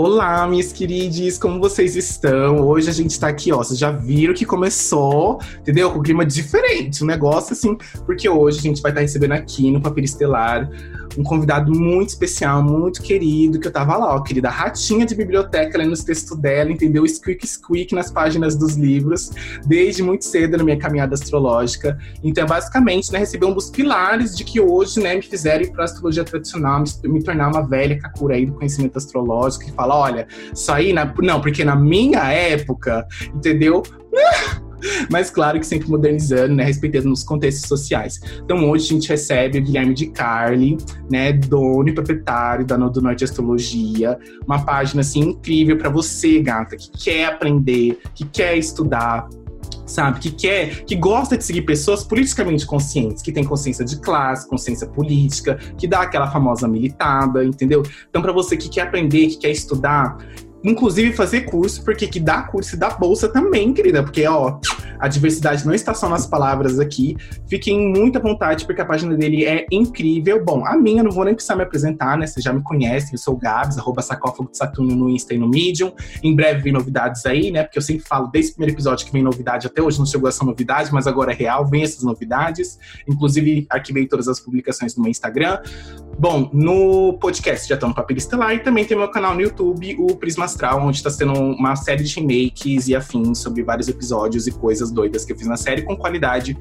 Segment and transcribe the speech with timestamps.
[0.00, 2.60] Olá, minhas queridas, como vocês estão?
[2.60, 3.56] Hoje a gente tá aqui, ó.
[3.56, 5.90] Vocês já viram que começou, entendeu?
[5.90, 7.76] Com um clima diferente, um negócio assim,
[8.06, 10.70] porque hoje a gente vai estar tá recebendo aqui no Papel Estelar
[11.18, 15.76] um convidado muito especial, muito querido, que eu tava lá, ó, querida ratinha de biblioteca,
[15.76, 17.06] lendo os textos dela, entendeu?
[17.06, 19.32] Squeak, squeak nas páginas dos livros,
[19.66, 21.98] desde muito cedo na minha caminhada astrológica.
[22.22, 25.84] Então, basicamente, né, receber um dos pilares de que hoje, né, me fizeram ir pra
[25.84, 30.28] astrologia tradicional, me, me tornar uma velha kakura aí do conhecimento astrológico, que fala, olha,
[30.54, 31.12] isso aí, na...
[31.20, 33.82] não, porque na minha época, entendeu?
[35.10, 36.64] Mas claro que sempre modernizando, né?
[36.64, 38.20] Respeitando os contextos sociais.
[38.42, 40.76] Então hoje a gente recebe o Guilherme de Carli,
[41.10, 41.32] né?
[41.32, 44.18] Dono e proprietário da do Norte Astrologia.
[44.46, 49.28] Uma página assim incrível para você, gata, que quer aprender, que quer estudar,
[49.84, 50.20] sabe?
[50.20, 54.86] Que quer, que gosta de seguir pessoas politicamente conscientes, que tem consciência de classe, consciência
[54.86, 57.82] política, que dá aquela famosa militada, entendeu?
[58.08, 60.18] Então, para você que quer aprender, que quer estudar,
[60.64, 64.58] inclusive fazer curso, porque que dá curso e dá bolsa também, querida, porque ó,
[64.98, 67.16] a diversidade não está só nas palavras aqui.
[67.48, 70.44] Fiquem muito à vontade, porque a página dele é incrível.
[70.44, 72.26] Bom, a minha não vou nem precisar me apresentar, né?
[72.26, 75.38] Vocês já me conhecem, eu sou o Gabs, arroba sacófago de Saturno no Insta e
[75.38, 75.92] no Medium.
[76.22, 77.62] Em breve vem novidades aí, né?
[77.62, 80.28] Porque eu sempre falo desde o primeiro episódio que vem novidade, até hoje não chegou
[80.28, 82.78] essa novidade, mas agora é real, vem essas novidades.
[83.06, 85.60] Inclusive, arquivei todas as publicações no meu Instagram.
[86.20, 89.94] Bom, no podcast já estão no Papel Estelar e também tem meu canal no YouTube,
[90.00, 94.48] o Prisma Astral, onde está sendo uma série de remakes e afins sobre vários episódios
[94.48, 96.58] e coisas doidas que eu fiz na série com qualidade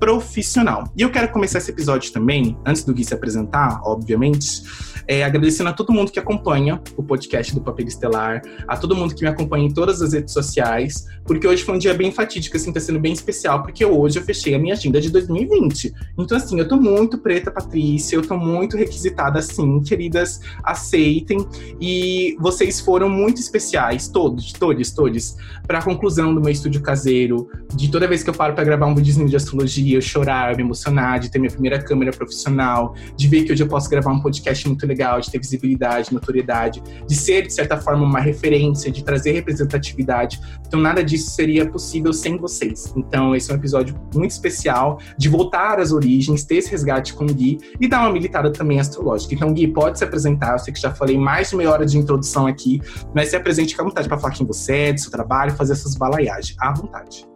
[0.00, 0.90] profissional.
[0.96, 4.64] E eu quero começar esse episódio também, antes do Gui se apresentar, obviamente,
[5.08, 9.14] é, agradecendo a todo mundo que acompanha o podcast do Papel Estelar, a todo mundo
[9.14, 12.56] que me acompanha em todas as redes sociais, porque hoje foi um dia bem fatídico,
[12.56, 15.94] assim, tá sendo bem especial, porque hoje eu fechei a minha agenda de 2020.
[16.18, 18.95] Então, assim, eu tô muito preta, Patrícia, eu tô muito requisitada,
[19.38, 21.46] assim, queridas, aceitem.
[21.80, 25.36] E vocês foram muito especiais, todos, todos, todos,
[25.66, 28.94] pra conclusão do meu estúdio caseiro, de toda vez que eu paro para gravar um
[28.94, 33.44] videozinho de astrologia, eu chorar, me emocionar, de ter minha primeira câmera profissional, de ver
[33.44, 37.46] que hoje eu posso gravar um podcast muito legal, de ter visibilidade, notoriedade, de ser,
[37.46, 40.40] de certa forma, uma referência, de trazer representatividade.
[40.66, 42.92] Então, nada disso seria possível sem vocês.
[42.96, 47.24] Então, esse é um episódio muito especial de voltar às origens, ter esse resgate com
[47.24, 49.34] o Gui e dar uma militada também astrológica.
[49.34, 50.52] Então, Gui, pode se apresentar.
[50.52, 52.80] Eu sei que já falei mais de meia hora de introdução aqui,
[53.14, 55.72] mas se apresente com a vontade para falar quem você é, do seu trabalho, fazer
[55.72, 56.56] essas balaiagens.
[56.60, 57.26] À vontade.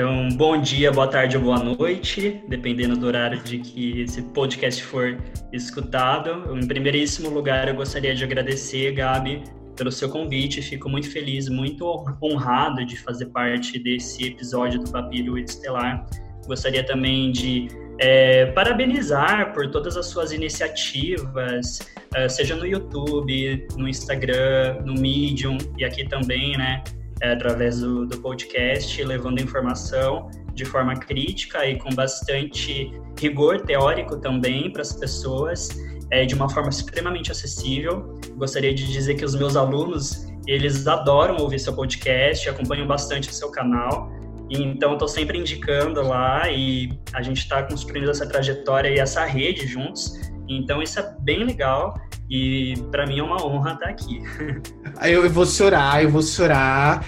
[0.00, 4.80] Então, bom dia, boa tarde ou boa noite, dependendo do horário de que esse podcast
[4.84, 5.18] for
[5.52, 6.56] escutado.
[6.56, 9.42] Em primeiríssimo lugar, eu gostaria de agradecer, Gabi,
[9.74, 10.62] pelo seu convite.
[10.62, 11.84] Fico muito feliz, muito
[12.22, 16.06] honrado de fazer parte desse episódio do Papiro Estelar.
[16.48, 17.68] Gostaria também de
[18.00, 21.78] é, parabenizar por todas as suas iniciativas,
[22.16, 26.82] uh, seja no YouTube, no Instagram, no Medium e aqui também, né?
[27.20, 34.16] é, através do, do podcast, levando informação de forma crítica e com bastante rigor teórico
[34.18, 35.68] também para as pessoas,
[36.10, 38.18] é, de uma forma extremamente acessível.
[38.36, 43.32] Gostaria de dizer que os meus alunos, eles adoram ouvir seu podcast, acompanham bastante o
[43.32, 44.10] seu canal,
[44.50, 49.66] então estou sempre indicando lá e a gente está construindo essa trajetória e essa rede
[49.66, 50.12] juntos.
[50.48, 51.94] Então isso é bem legal
[52.30, 54.20] e para mim é uma honra estar aqui.
[55.02, 57.04] Eu, vou chorar, eu vou chorar.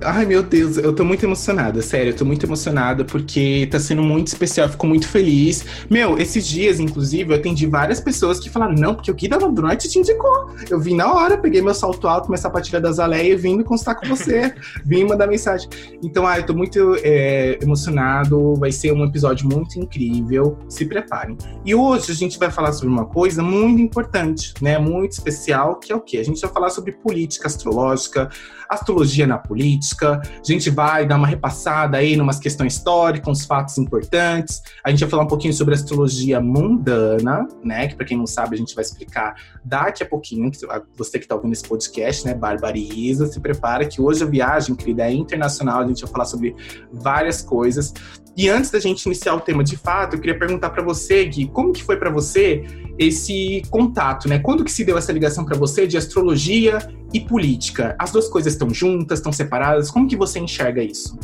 [0.00, 4.00] Ai, meu Deus, eu tô muito emocionada, sério, eu tô muito emocionada porque tá sendo
[4.00, 5.64] muito especial, eu fico muito feliz.
[5.90, 9.38] Meu, esses dias, inclusive, eu atendi várias pessoas que falaram: não, porque o Gui da
[9.76, 10.50] te indicou.
[10.68, 13.98] Eu vim na hora, peguei meu salto alto, minha sapatilha da Zaleia e vim constar
[13.98, 14.54] com você.
[14.86, 15.68] vim mandar mensagem.
[16.00, 20.56] Então, ai, eu tô muito é, emocionado, vai ser um episódio muito incrível.
[20.68, 21.36] Se preparem.
[21.64, 25.78] E hoje a gente vai falar sobre uma coisa muito importante importante, né, muito especial,
[25.78, 26.18] que é o quê?
[26.18, 28.30] A gente vai falar sobre política astrológica,
[28.68, 33.76] astrologia na política, a gente vai dar uma repassada aí numas questões históricas, uns fatos
[33.78, 38.26] importantes, a gente vai falar um pouquinho sobre astrologia mundana, né, que para quem não
[38.26, 39.34] sabe a gente vai explicar
[39.64, 40.50] daqui a pouquinho,
[40.96, 45.04] você que está ouvindo esse podcast, né, Barbariza, se prepara que hoje a viagem, querida,
[45.04, 46.54] é internacional, a gente vai falar sobre
[46.92, 47.92] várias coisas.
[48.40, 51.48] E antes da gente iniciar o tema de fato, eu queria perguntar para você, Gui,
[51.48, 52.64] como que foi para você
[52.98, 54.38] esse contato, né?
[54.38, 56.78] Quando que se deu essa ligação para você de astrologia
[57.12, 57.94] e política?
[57.98, 59.90] As duas coisas estão juntas, estão separadas?
[59.90, 61.20] Como que você enxerga isso?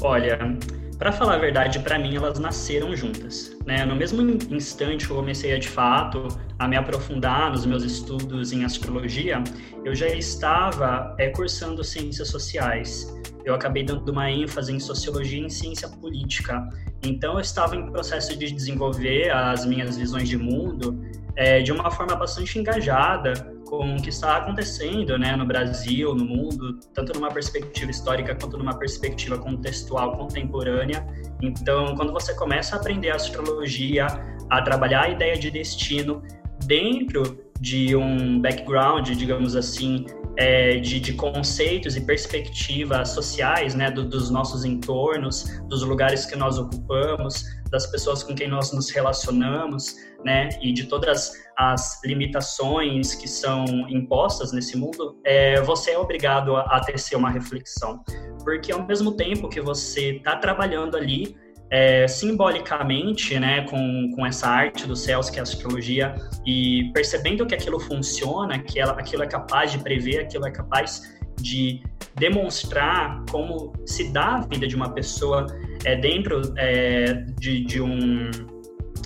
[0.00, 0.56] Olha,
[0.96, 3.56] para falar a verdade, para mim elas nasceram juntas.
[3.66, 3.84] Né?
[3.84, 8.52] No mesmo instante que eu comecei a, de fato a me aprofundar nos meus estudos
[8.52, 9.42] em astrologia,
[9.84, 13.12] eu já estava é, cursando ciências sociais
[13.44, 16.68] eu acabei dando uma ênfase em sociologia e em ciência política.
[17.02, 21.00] Então, eu estava em processo de desenvolver as minhas visões de mundo
[21.36, 23.32] é, de uma forma bastante engajada
[23.66, 28.58] com o que está acontecendo né, no Brasil, no mundo, tanto numa perspectiva histórica quanto
[28.58, 31.06] numa perspectiva contextual contemporânea.
[31.40, 34.06] Então, quando você começa a aprender astrologia,
[34.50, 36.20] a trabalhar a ideia de destino
[36.66, 40.04] dentro de um background, digamos assim,
[40.40, 46.34] é, de, de, conceitos e perspectivas sociais, né, do, dos nossos entornos, dos lugares que
[46.34, 49.94] nós ocupamos, das pessoas com quem nós nos relacionamos,
[50.24, 56.56] né, e de todas as limitações que são impostas nesse mundo, é, você é obrigado
[56.56, 58.02] a, a tecer uma reflexão,
[58.42, 61.36] porque ao mesmo tempo que você está trabalhando ali
[61.70, 66.14] é, simbolicamente, né, com, com essa arte dos céus que é a astrologia
[66.44, 71.16] e percebendo que aquilo funciona, que ela, aquilo é capaz de prever, aquilo é capaz
[71.40, 71.80] de
[72.16, 75.46] demonstrar como se dá a vida de uma pessoa
[75.84, 78.30] é, dentro é, de, de, um,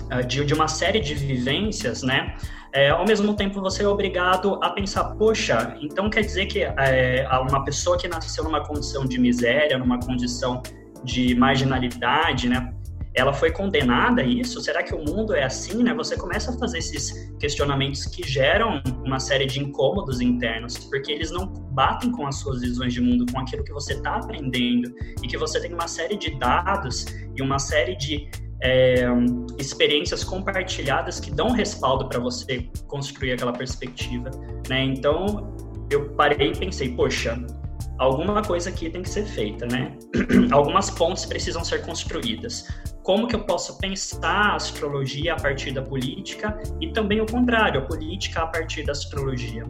[0.09, 2.35] é, de, de, uma série de vivências, né?
[2.73, 7.25] É, ao mesmo tempo você é obrigado a pensar, poxa, então quer dizer que é,
[7.49, 10.61] uma pessoa que nasceu numa condição de miséria, numa condição
[11.05, 12.73] de marginalidade, né?
[13.13, 14.59] Ela foi condenada a isso?
[14.59, 15.93] Será que o mundo é assim, né?
[15.93, 21.31] Você começa a fazer esses questionamentos que geram uma série de incômodos internos, porque eles
[21.31, 24.93] não batem com as suas visões de mundo, com aquilo que você está aprendendo,
[25.23, 27.05] e que você tem uma série de dados
[27.37, 28.29] e uma série de
[28.61, 29.05] é,
[29.57, 34.29] experiências compartilhadas que dão respaldo para você construir aquela perspectiva,
[34.67, 34.83] né?
[34.83, 35.55] Então
[35.89, 37.37] eu parei e pensei, poxa,
[37.97, 39.97] alguma coisa aqui tem que ser feita, né?
[40.51, 42.67] Algumas pontes precisam ser construídas.
[43.03, 47.81] Como que eu posso pensar a astrologia a partir da política e também o contrário,
[47.81, 49.63] a política a partir da astrologia?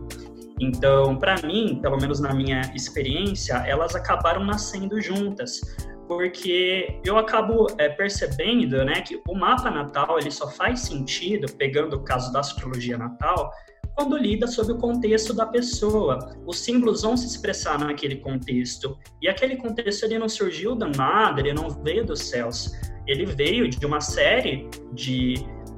[0.59, 5.59] Então, para mim, pelo menos na minha experiência, elas acabaram nascendo juntas,
[6.07, 11.97] porque eu acabo é, percebendo, né, que o mapa natal ele só faz sentido, pegando
[11.97, 13.51] o caso da astrologia natal,
[13.95, 16.35] quando lida sob o contexto da pessoa.
[16.45, 18.97] Os símbolos vão se expressar naquele contexto.
[19.21, 22.73] E aquele contexto ele não surgiu do nada, ele não veio dos céus.
[23.07, 25.35] Ele veio de uma série de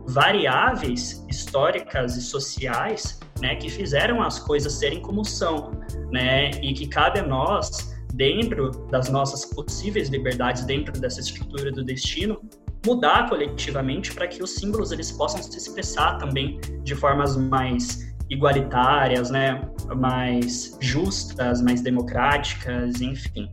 [0.08, 5.72] variáveis históricas e sociais, né, que fizeram as coisas serem como são,
[6.12, 11.84] né, e que cabe a nós, dentro das nossas possíveis liberdades, dentro dessa estrutura do
[11.84, 12.42] destino,
[12.86, 19.30] mudar coletivamente para que os símbolos eles possam se expressar também de formas mais igualitárias,
[19.30, 19.62] né,
[19.96, 23.50] mais justas, mais democráticas, enfim.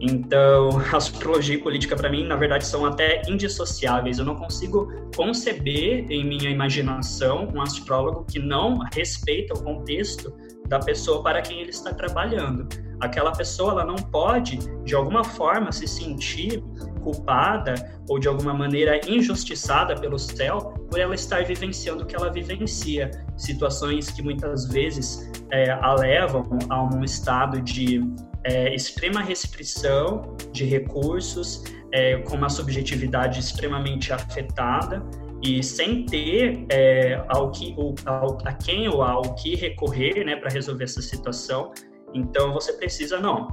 [0.00, 4.18] Então, astrologia e política para mim, na verdade, são até indissociáveis.
[4.18, 10.32] Eu não consigo conceber em minha imaginação um astrólogo que não respeita o contexto
[10.68, 12.68] da pessoa para quem ele está trabalhando.
[13.00, 16.62] Aquela pessoa ela não pode, de alguma forma, se sentir
[17.02, 17.74] culpada
[18.08, 23.10] ou de alguma maneira injustiçada pelo céu por ela estar vivenciando o que ela vivencia,
[23.36, 28.00] situações que muitas vezes é, a levam a um estado de
[28.44, 35.04] é, extrema restrição de recursos, é, com uma subjetividade extremamente afetada
[35.42, 37.74] e sem ter é, ao que,
[38.06, 41.72] ao, a quem ou ao que recorrer né, para resolver essa situação.
[42.14, 43.48] Então você precisa, não,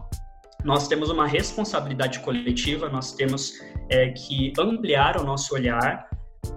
[0.63, 3.53] nós temos uma responsabilidade coletiva, nós temos
[3.89, 6.07] é, que ampliar o nosso olhar,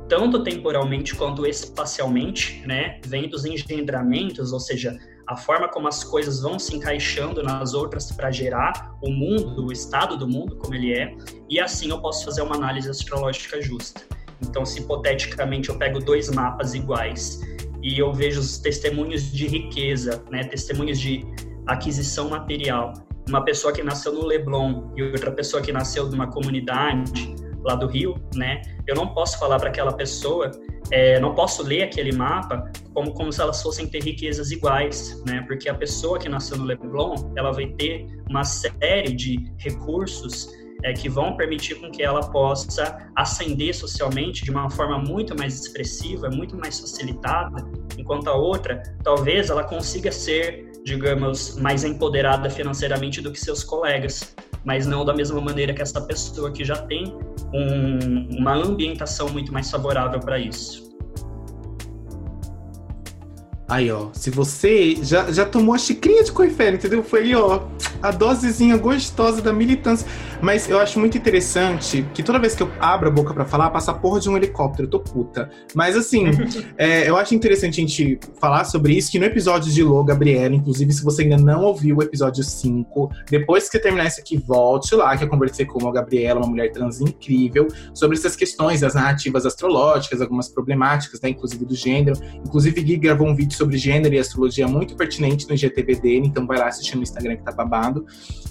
[0.09, 3.01] tanto temporalmente quanto espacialmente, né?
[3.07, 8.13] Vem dos engendramentos, ou seja, a forma como as coisas vão se encaixando nas outras
[8.13, 11.15] para gerar o mundo, o estado do mundo como ele é,
[11.49, 14.03] e assim eu posso fazer uma análise astrológica justa.
[14.43, 17.41] Então, se hipoteticamente eu pego dois mapas iguais
[17.83, 21.25] e eu vejo os testemunhos de riqueza, né, testemunhos de
[21.67, 22.93] aquisição material,
[23.27, 27.35] uma pessoa que nasceu no Leblon e outra pessoa que nasceu de uma comunidade
[27.65, 28.63] lá do Rio, né?
[28.87, 30.51] Eu não posso falar para aquela pessoa,
[30.91, 35.43] é, não posso ler aquele mapa como, como se elas fossem ter riquezas iguais, né?
[35.47, 40.49] Porque a pessoa que nasceu no Leblon, ela vai ter uma série de recursos
[40.83, 45.61] é, que vão permitir com que ela possa ascender socialmente de uma forma muito mais
[45.61, 47.65] expressiva, muito mais facilitada,
[47.97, 54.37] enquanto a outra, talvez ela consiga ser digamos, mais empoderada financeiramente do que seus colegas,
[54.65, 57.17] mas não da mesma maneira que essa pessoa que já tem
[57.55, 60.85] um, uma ambientação muito mais favorável para isso.
[63.69, 67.03] Aí, ó, se você já, já tomou a xicrinha de coifé, entendeu?
[67.03, 67.63] Foi ó,
[68.05, 70.07] a dosezinha gostosa da militância.
[70.43, 73.71] Mas eu acho muito interessante que toda vez que eu abro a boca para falar,
[73.71, 74.87] passa a porra de um helicóptero.
[74.87, 75.51] Eu tô puta.
[75.75, 76.27] Mas assim,
[76.77, 80.55] é, eu acho interessante a gente falar sobre isso, que no episódio de Lô, Gabriela,
[80.55, 84.95] inclusive, se você ainda não ouviu o episódio 5, depois que terminar isso aqui, volte
[84.95, 88.95] lá, que eu conversei com a Gabriela, uma mulher trans incrível, sobre essas questões das
[88.95, 92.19] narrativas astrológicas, algumas problemáticas, né, inclusive do gênero.
[92.45, 96.47] Inclusive, Gui gravou um vídeo sobre gênero e astrologia muito pertinente no IGTV dele, então
[96.47, 97.94] vai lá assistir no Instagram que tá babado.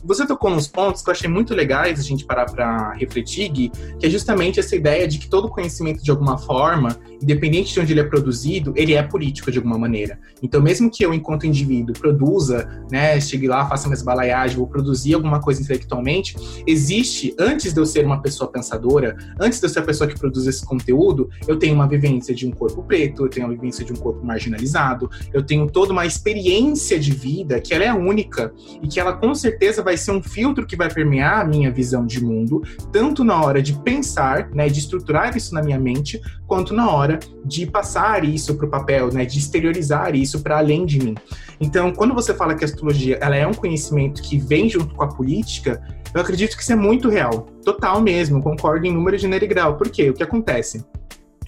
[0.03, 3.71] Você tocou nos pontos que eu achei muito legais a gente parar para refletir, Gui,
[4.00, 7.93] que é justamente essa ideia de que todo conhecimento, de alguma forma, independente de onde
[7.93, 10.19] ele é produzido, ele é político de alguma maneira.
[10.41, 15.13] Então, mesmo que eu, enquanto indivíduo, produza, né, chegue lá, faça minhas balaiagens, vou produzir
[15.13, 16.35] alguma coisa intelectualmente,
[16.67, 20.19] existe, antes de eu ser uma pessoa pensadora, antes de eu ser a pessoa que
[20.19, 23.83] produz esse conteúdo, eu tenho uma vivência de um corpo preto, eu tenho uma vivência
[23.85, 28.53] de um corpo marginalizado, eu tenho toda uma experiência de vida que ela é única
[28.81, 32.05] e que ela com certeza vai ser um filtro que vai permear a minha visão
[32.05, 32.61] de mundo,
[32.91, 37.19] tanto na hora de pensar, né, de estruturar isso na minha mente, quanto na hora
[37.45, 41.15] de passar isso para o papel, né, de exteriorizar isso para além de mim.
[41.59, 45.03] Então, quando você fala que a astrologia ela é um conhecimento que vem junto com
[45.03, 45.81] a política,
[46.13, 49.77] eu acredito que isso é muito real, total mesmo, concordo em número, gênero e grau.
[49.77, 50.09] Por quê?
[50.09, 50.85] O que acontece?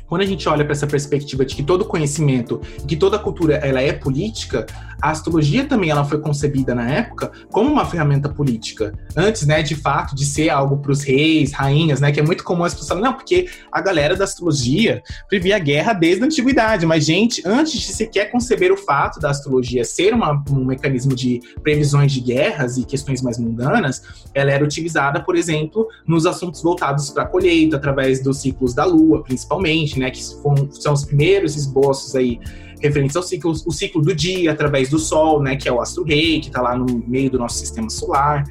[0.08, 3.82] Quando a gente olha para essa perspectiva de que todo conhecimento, que toda cultura ela
[3.82, 4.66] é política,
[5.02, 8.94] a astrologia também ela foi concebida na época como uma ferramenta política.
[9.16, 12.44] Antes, né, de fato, de ser algo para os reis, rainhas, né, que é muito
[12.44, 16.26] comum as pessoas falarem, não, porque a galera da astrologia previa a guerra desde a
[16.26, 16.86] antiguidade.
[16.86, 21.42] Mas, gente, antes de sequer conceber o fato da astrologia ser uma, um mecanismo de
[21.62, 24.02] previsões de guerras e questões mais mundanas,
[24.34, 28.86] ela era utilizada, por exemplo, nos assuntos voltados para a colheita, através dos ciclos da
[28.86, 32.40] lua, principalmente, né, que são os primeiros esboços aí
[32.88, 36.40] referentes ao ciclo, o ciclo do dia através do Sol, né, que é o astro-rei,
[36.40, 38.44] que está lá no meio do nosso sistema solar.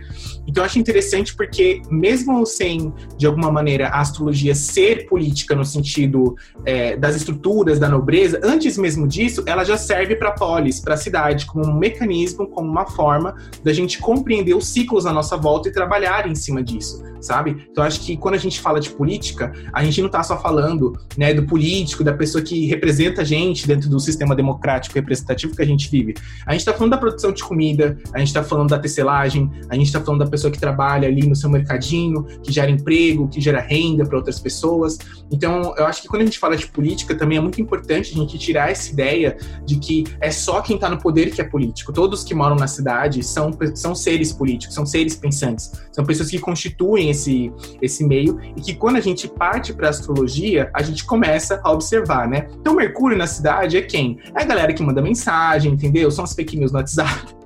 [0.46, 5.64] Então eu acho interessante porque, mesmo sem, de alguma maneira, a astrologia ser política no
[5.64, 10.94] sentido é, das estruturas da nobreza, antes mesmo disso, ela já serve para polis, para
[10.94, 15.36] a cidade, como um mecanismo, como uma forma da gente compreender os ciclos à nossa
[15.36, 17.66] volta e trabalhar em cima disso, sabe?
[17.70, 20.92] Então acho que quando a gente fala de política, a gente não está só falando
[21.16, 25.62] né, do político, da pessoa que representa a gente dentro do sistema democrático representativo que
[25.62, 26.14] a gente vive.
[26.46, 29.74] A gente está falando da produção de comida, a gente está falando da tecelagem, a
[29.74, 33.40] gente está falando da pessoa que trabalha ali no seu mercadinho, que gera emprego, que
[33.40, 34.98] gera renda para outras pessoas.
[35.30, 38.16] Então, eu acho que quando a gente fala de política, também é muito importante a
[38.16, 41.92] gente tirar essa ideia de que é só quem está no poder que é político.
[41.92, 46.38] Todos que moram na cidade são, são seres políticos, são seres pensantes, são pessoas que
[46.38, 51.04] constituem esse, esse meio e que quando a gente parte para a astrologia, a gente
[51.04, 52.48] começa a observar, né?
[52.60, 54.18] Então, Mercúrio na cidade é quem?
[54.36, 56.10] É a galera que manda mensagem, entendeu?
[56.10, 57.43] São as fake news no WhatsApp.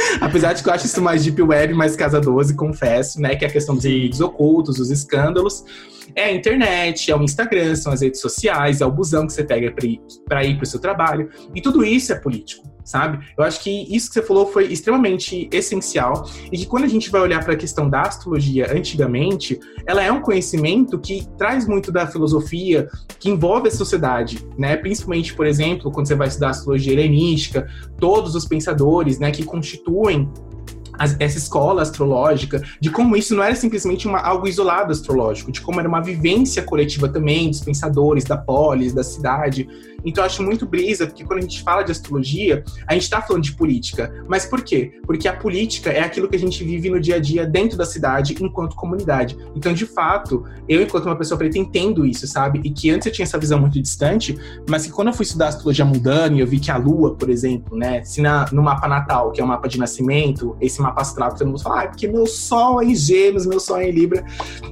[0.20, 3.36] Apesar de que eu acho isso mais deep web, mais casa 12, confesso, né?
[3.36, 5.64] Que é a questão dos vídeos ocultos, os escândalos.
[6.14, 9.44] É a internet, é o Instagram, são as redes sociais, é o busão que você
[9.44, 9.72] pega
[10.26, 11.30] para ir para o seu trabalho.
[11.54, 13.24] E tudo isso é político sabe?
[13.38, 17.08] Eu acho que isso que você falou foi extremamente essencial e que quando a gente
[17.08, 21.92] vai olhar para a questão da astrologia antigamente, ela é um conhecimento que traz muito
[21.92, 22.88] da filosofia
[23.20, 24.76] que envolve a sociedade, né?
[24.76, 27.68] Principalmente, por exemplo, quando você vai estudar astrologia helenística,
[27.98, 30.28] todos os pensadores, né, que constituem
[31.18, 35.80] essa escola astrológica, de como isso não era simplesmente uma, algo isolado astrológico, de como
[35.80, 39.66] era uma vivência coletiva também dos pensadores, da polis, da cidade.
[40.04, 43.20] Então eu acho muito brisa, porque quando a gente fala de astrologia, a gente está
[43.20, 44.12] falando de política.
[44.28, 44.92] Mas por quê?
[45.06, 47.84] Porque a política é aquilo que a gente vive no dia a dia dentro da
[47.84, 49.36] cidade enquanto comunidade.
[49.54, 52.60] Então, de fato, eu, enquanto uma pessoa preta, entendo isso, sabe?
[52.64, 54.38] E que antes eu tinha essa visão muito distante,
[54.68, 57.28] mas que quando eu fui estudar astrologia mundana e eu vi que a Lua, por
[57.28, 61.00] exemplo, né, se na, no mapa natal, que é o mapa de nascimento, esse mapa
[61.00, 63.88] astral que todo mundo fala, ah, porque meu sol é em gêmeos, meu sol é
[63.88, 64.24] em Libra,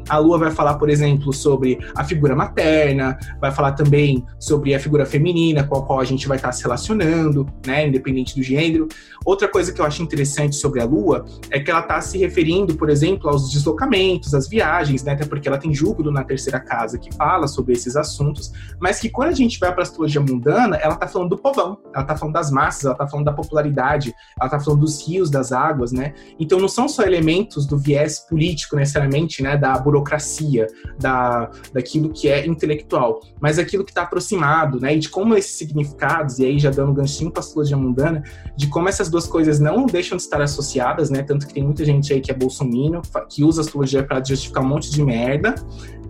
[0.08, 4.80] a Lua vai falar, por exemplo, sobre a figura materna, vai falar também sobre a
[4.80, 8.42] figura feminina, feminina com a qual a gente vai estar se relacionando, né, independente do
[8.42, 8.88] gênero.
[9.24, 12.76] Outra coisa que eu acho interessante sobre a Lua é que ela está se referindo,
[12.76, 16.98] por exemplo, aos deslocamentos, às viagens, né, até porque ela tem Júpiter na terceira casa
[16.98, 20.76] que fala sobre esses assuntos, mas que quando a gente vai para a astrologia mundana,
[20.76, 24.14] ela está falando do povão, ela está falando das massas, ela está falando da popularidade,
[24.38, 26.14] ela está falando dos rios, das águas, né?
[26.38, 30.66] Então não são só elementos do viés político necessariamente, né, da burocracia,
[30.98, 35.34] da daquilo que é intelectual, mas aquilo que está aproximado, né, e de de como
[35.34, 38.22] esses significados, e aí já dando um ganchinho para a astrologia mundana,
[38.56, 41.22] de como essas duas coisas não deixam de estar associadas, né?
[41.22, 44.62] Tanto que tem muita gente aí que é bolsominion, que usa a astrologia para justificar
[44.62, 45.54] um monte de merda,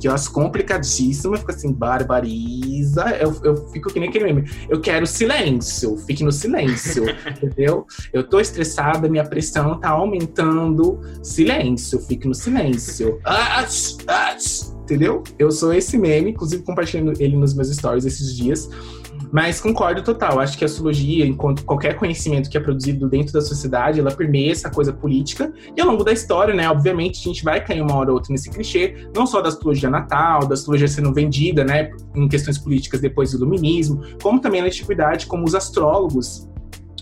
[0.01, 3.05] que eu acho complicadíssimo, fica assim, barbariza.
[3.21, 4.51] Eu, eu fico que nem aquele meme.
[4.69, 7.87] Eu quero silêncio, fique no silêncio, entendeu?
[8.13, 11.01] Eu tô estressada, minha pressão tá aumentando.
[11.23, 13.19] Silêncio, fique no silêncio.
[13.31, 13.65] Ah,
[14.09, 15.23] ah, entendeu?
[15.39, 18.71] Eu sou esse meme, inclusive compartilhando ele nos meus stories esses dias.
[19.31, 20.41] Mas concordo total.
[20.41, 24.53] Acho que a astrologia, enquanto qualquer conhecimento que é produzido dentro da sociedade, ela permeia
[24.53, 25.53] essa coisa política.
[25.77, 28.33] E ao longo da história, né, obviamente, a gente vai cair uma hora ou outra
[28.33, 33.01] nesse clichê, não só da astrologia natal, da astrologia sendo vendida, né, em questões políticas
[33.01, 36.49] depois do iluminismo, como também na antiguidade, como os astrólogos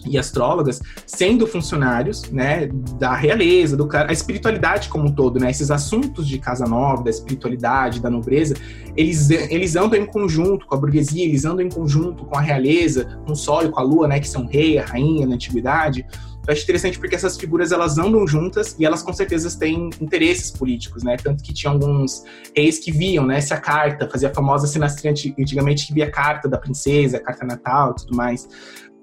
[0.09, 5.71] e astrólogas sendo funcionários, né, da realeza, do a espiritualidade como um todo, né, esses
[5.71, 8.55] assuntos de casa nova, da espiritualidade, da nobreza,
[8.97, 13.19] eles, eles andam em conjunto com a burguesia, eles andam em conjunto com a realeza,
[13.25, 16.07] com o sol e com a lua, né, que são rei, a rainha na antiguidade.
[16.47, 20.49] Eu acho interessante porque essas figuras elas andam juntas e elas com certeza têm interesses
[20.53, 21.17] políticos, né?
[21.17, 22.23] Tanto que tinha alguns
[22.57, 23.41] reis que viam, né?
[23.41, 27.21] Se a carta, fazia a famosa sinastria antigamente que via a carta da princesa, a
[27.21, 28.49] carta natal tudo mais.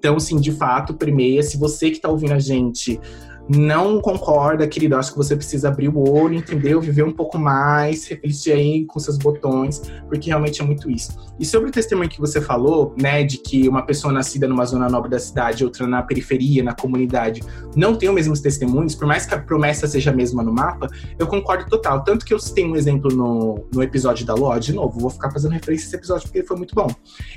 [0.04, 3.00] Então, sim, de fato, primeiro, se você que está ouvindo a gente
[3.48, 6.80] não concorda, querido, acho que você precisa abrir o olho, entendeu?
[6.80, 11.12] Viver um pouco mais, refletir aí com seus botões, porque realmente é muito isso.
[11.38, 14.88] E sobre o testemunho que você falou, né, de que uma pessoa nascida numa zona
[14.88, 17.42] nobre da cidade, outra na periferia, na comunidade,
[17.76, 20.88] não tem os mesmos testemunhos, por mais que a promessa seja a mesma no mapa,
[21.18, 22.02] eu concordo total.
[22.04, 25.30] Tanto que eu citei um exemplo no, no episódio da Lua, de novo, vou ficar
[25.30, 26.88] fazendo referência a esse episódio porque ele foi muito bom.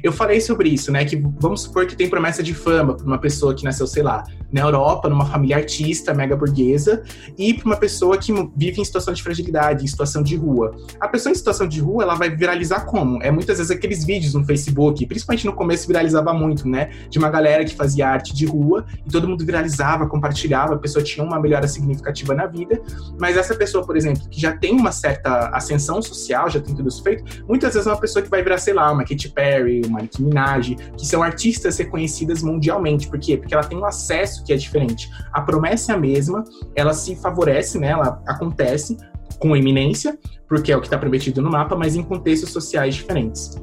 [0.03, 3.17] Eu falei sobre isso, né, que vamos supor que tem promessa de fama para uma
[3.17, 7.03] pessoa que nasceu, sei lá, na Europa, numa família artística, mega burguesa,
[7.37, 10.75] e para uma pessoa que vive em situação de fragilidade, em situação de rua.
[10.99, 13.21] A pessoa em situação de rua, ela vai viralizar como?
[13.21, 16.89] É muitas vezes aqueles vídeos no Facebook, principalmente no começo viralizava muito, né?
[17.09, 21.03] De uma galera que fazia arte de rua e todo mundo viralizava, compartilhava, a pessoa
[21.03, 22.81] tinha uma melhora significativa na vida,
[23.19, 26.87] mas essa pessoa, por exemplo, que já tem uma certa ascensão social, já tem tudo
[26.87, 29.81] isso feito, muitas vezes é uma pessoa que vai virar, sei lá, uma Katy Perry,
[29.85, 33.07] uma Nicki Minaj, que são artistas reconhecidas mundialmente.
[33.07, 33.37] Por quê?
[33.37, 35.09] Porque ela tem um acesso que é diferente.
[35.31, 36.44] A promessa a mesma,
[36.75, 37.89] ela se favorece, né?
[37.89, 38.98] Ela acontece
[39.39, 40.17] com eminência,
[40.48, 43.58] porque é o que está prometido no mapa, mas em contextos sociais diferentes.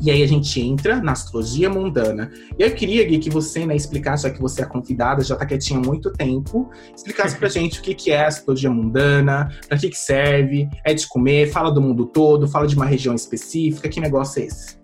[0.00, 2.30] E aí a gente entra na astrologia mundana.
[2.58, 5.46] E eu queria, Gui, que você né, explicasse, já que você é convidada, já está
[5.46, 9.78] quietinha há muito tempo, explicasse pra gente o que, que é a astrologia mundana, para
[9.78, 13.88] que, que serve, é de comer, fala do mundo todo, fala de uma região específica,
[13.88, 14.76] que negócio é esse?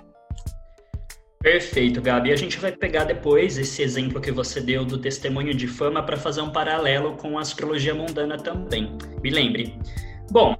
[1.42, 2.31] Perfeito, Gabi.
[2.31, 6.16] A gente vai pegar depois esse exemplo que você deu do testemunho de fama para
[6.16, 8.96] fazer um paralelo com a astrologia mundana também.
[9.22, 9.76] Me lembre.
[10.33, 10.57] Bom,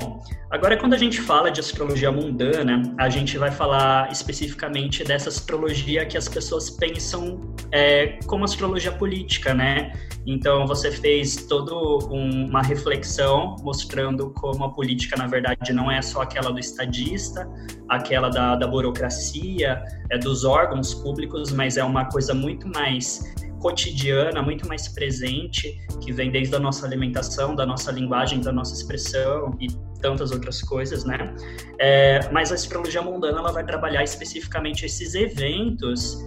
[0.51, 6.05] agora quando a gente fala de astrologia mundana, a gente vai falar especificamente dessa astrologia
[6.05, 7.41] que as pessoas pensam
[7.73, 9.95] é, como astrologia política, né?
[10.27, 16.03] Então você fez toda um, uma reflexão mostrando como a política, na verdade, não é
[16.03, 17.49] só aquela do estadista,
[17.89, 23.25] aquela da, da burocracia, é dos órgãos públicos, mas é uma coisa muito mais
[23.63, 28.75] cotidiana, muito mais presente, que vem desde a nossa alimentação, da nossa linguagem, da nossa
[28.75, 29.69] expressão e
[30.01, 31.33] tantas outras coisas, né?
[31.79, 36.19] É, mas a astrologia mundana ela vai trabalhar especificamente esses eventos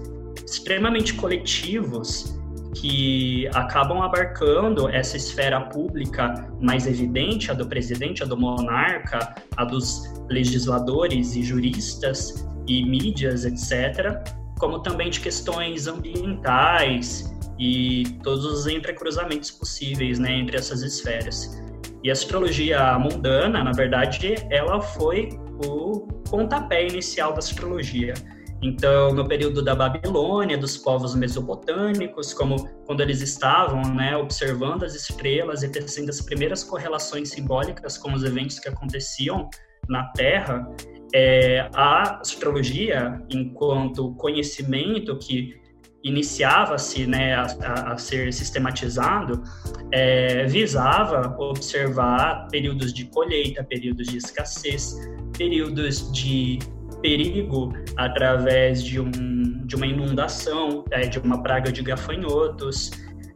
[0.45, 2.39] extremamente coletivos
[2.75, 9.65] que acabam abarcando essa esfera pública mais evidente, a do presidente, a do monarca, a
[9.65, 14.23] dos legisladores e juristas e mídias, etc.,
[14.59, 21.61] como também de questões ambientais e todos os entrecruzamentos possíveis né, entre essas esferas.
[22.03, 25.29] E a astrologia mundana, na verdade, ela foi
[25.65, 28.13] o pontapé inicial da astrologia.
[28.61, 34.95] Então, no período da Babilônia, dos povos mesopotâmicos, como quando eles estavam né, observando as
[34.95, 39.49] estrelas e tecendo as primeiras correlações simbólicas com os eventos que aconteciam
[39.87, 40.67] na Terra,
[41.15, 45.55] é, a astrologia, enquanto conhecimento que
[46.03, 49.41] iniciava-se né, a, a, ser sistematizado,
[49.93, 54.93] é, visava observar períodos de colheita, períodos de escassez,
[55.37, 56.59] períodos de
[57.01, 59.09] perigo através de, um,
[59.65, 62.91] de uma inundação, é, de uma praga de gafanhotos,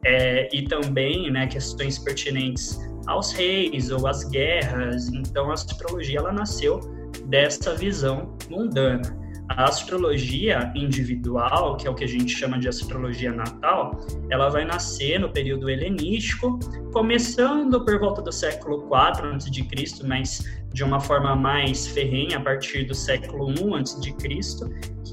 [0.05, 5.07] é, e também né, questões pertinentes aos reis ou às guerras.
[5.07, 6.98] Então, a astrologia ela nasceu
[7.29, 9.17] dessa visão mundana.
[9.49, 14.63] A astrologia individual, que é o que a gente chama de astrologia natal, ela vai
[14.63, 16.59] nascer no período helenístico,
[16.93, 22.83] começando por volta do século IV a.C., mas de uma forma mais ferrenha a partir
[22.83, 24.15] do século I a.C.,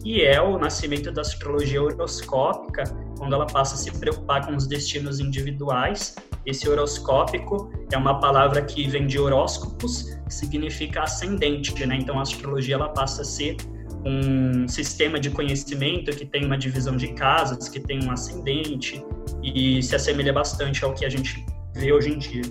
[0.05, 2.85] e é o nascimento da astrologia horoscópica,
[3.17, 6.17] quando ela passa a se preocupar com os destinos individuais.
[6.45, 11.97] Esse horoscópico é uma palavra que vem de horóscopos, que significa ascendente, né?
[11.97, 13.57] Então a astrologia ela passa a ser
[14.05, 19.05] um sistema de conhecimento que tem uma divisão de casas, que tem um ascendente
[19.43, 22.43] e se assemelha bastante ao que a gente vê hoje em dia.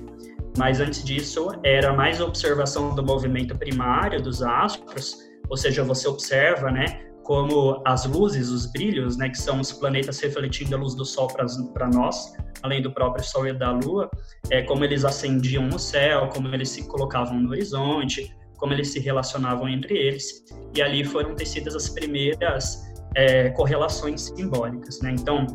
[0.58, 5.18] Mas antes disso, era mais observação do movimento primário dos astros,
[5.50, 10.20] ou seja, você observa, né, como as luzes, os brilhos, né, que são os planetas
[10.20, 11.28] refletindo a luz do Sol
[11.74, 14.12] para nós, além do próprio Sol e da Lua,
[14.52, 19.00] é, como eles acendiam no céu, como eles se colocavam no horizonte, como eles se
[19.00, 25.02] relacionavam entre eles, e ali foram tecidas as primeiras é, correlações simbólicas.
[25.02, 25.16] Né?
[25.20, 25.48] Então,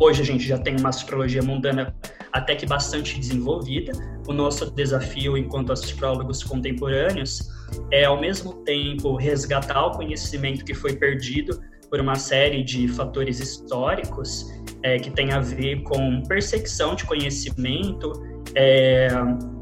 [0.00, 1.94] hoje a gente já tem uma astrologia mundana
[2.32, 3.92] até que bastante desenvolvida.
[4.26, 7.54] O nosso desafio enquanto astrólogos contemporâneos
[7.90, 13.40] é, ao mesmo tempo, resgatar o conhecimento que foi perdido por uma série de fatores
[13.40, 14.50] históricos
[14.82, 18.12] é, que tem a ver com perseguição de conhecimento
[18.54, 19.08] é,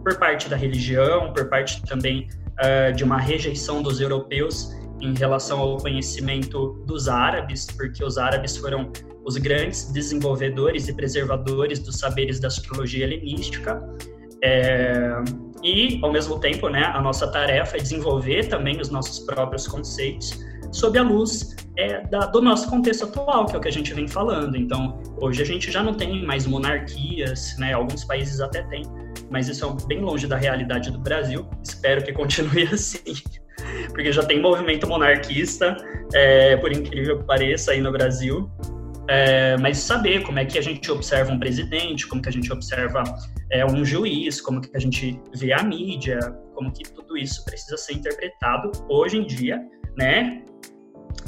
[0.02, 2.28] por parte da religião, por parte também
[2.60, 8.56] uh, de uma rejeição dos europeus em relação ao conhecimento dos árabes, porque os árabes
[8.56, 8.92] foram
[9.24, 13.82] os grandes desenvolvedores e preservadores dos saberes da astrologia helenística.
[15.64, 20.38] E, ao mesmo tempo, né, a nossa tarefa é desenvolver também os nossos próprios conceitos
[20.70, 23.94] sob a luz é, da, do nosso contexto atual, que é o que a gente
[23.94, 24.56] vem falando.
[24.56, 28.82] Então, hoje a gente já não tem mais monarquias, né, alguns países até têm,
[29.30, 31.48] mas isso é bem longe da realidade do Brasil.
[31.62, 33.14] Espero que continue assim,
[33.88, 35.76] porque já tem movimento monarquista,
[36.12, 38.50] é, por incrível que pareça, aí no Brasil.
[39.08, 42.50] É, mas saber como é que a gente observa um presidente, como que a gente
[42.52, 43.04] observa
[43.50, 46.18] é, um juiz, como que a gente vê a mídia,
[46.54, 49.60] como que tudo isso precisa ser interpretado hoje em dia,
[49.96, 50.42] né?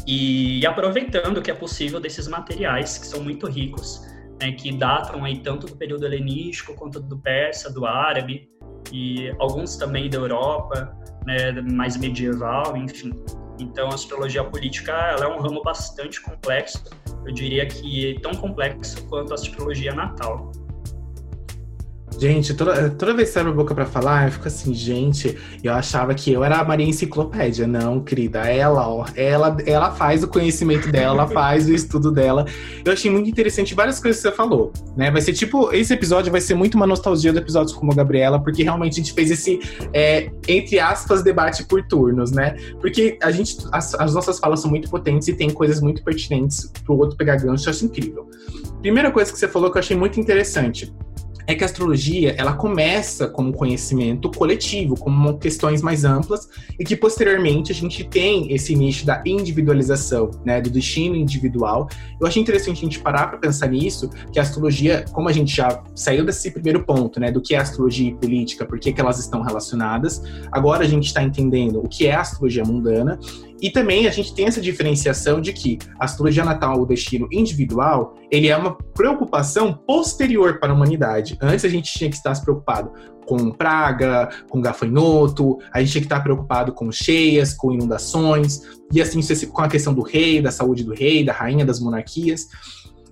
[0.06, 4.00] E aproveitando o que é possível desses materiais que são muito ricos,
[4.40, 8.48] né, que datam aí tanto do período helenístico quanto do persa, do árabe
[8.92, 13.12] e alguns também da Europa, né, mais medieval, enfim.
[13.58, 16.84] Então, a astrologia política ela é um ramo bastante complexo
[17.26, 20.52] eu diria que é tão complexo quanto a astrologia natal.
[22.18, 25.72] Gente, toda, toda vez que sai minha boca pra falar, eu fico assim, gente, eu
[25.72, 27.66] achava que eu era a Maria Enciclopédia.
[27.66, 32.46] Não, querida, ela, ó, ela, ela faz o conhecimento dela, ela faz o estudo dela.
[32.84, 35.10] Eu achei muito interessante várias coisas que você falou, né?
[35.10, 38.42] Vai ser tipo, esse episódio vai ser muito uma nostalgia do episódio com a Gabriela,
[38.42, 39.60] porque realmente a gente fez esse,
[39.92, 42.56] é, entre aspas, debate por turnos, né?
[42.80, 46.72] Porque a gente, as, as nossas falas são muito potentes e tem coisas muito pertinentes
[46.82, 48.30] pro outro pegar gancho, eu acho incrível.
[48.80, 50.90] Primeira coisa que você falou que eu achei muito interessante
[51.46, 56.96] é que a astrologia ela começa como conhecimento coletivo, como questões mais amplas, e que
[56.96, 61.88] posteriormente a gente tem esse nicho da individualização, né, do destino individual.
[62.20, 65.54] Eu achei interessante a gente parar para pensar nisso, que a astrologia, como a gente
[65.54, 69.00] já saiu desse primeiro ponto, né, do que é astrologia e política, por que, que
[69.00, 73.18] elas estão relacionadas, agora a gente está entendendo o que é astrologia mundana
[73.60, 78.14] e também a gente tem essa diferenciação de que a astrologia natal, o destino individual,
[78.30, 81.38] ele é uma preocupação posterior para a humanidade.
[81.40, 82.92] Antes a gente tinha que estar se preocupado
[83.26, 88.60] com praga, com gafanhoto, a gente tinha que estar preocupado com cheias, com inundações,
[88.92, 92.46] e assim com a questão do rei, da saúde do rei, da rainha, das monarquias.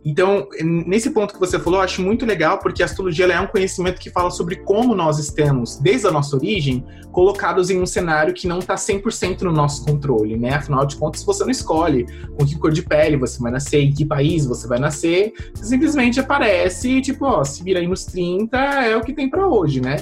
[0.05, 3.47] Então, nesse ponto que você falou, eu acho muito legal, porque a astrologia é um
[3.47, 8.35] conhecimento que fala sobre como nós estamos, desde a nossa origem, colocados em um cenário
[8.35, 10.57] que não está 100% no nosso controle, né?
[10.57, 12.05] Afinal de contas, você não escolhe
[12.37, 15.65] com que cor de pele você vai nascer, em que país você vai nascer, você
[15.65, 19.49] simplesmente aparece e, tipo, ó, se vira aí nos 30, é o que tem para
[19.49, 19.97] hoje, né?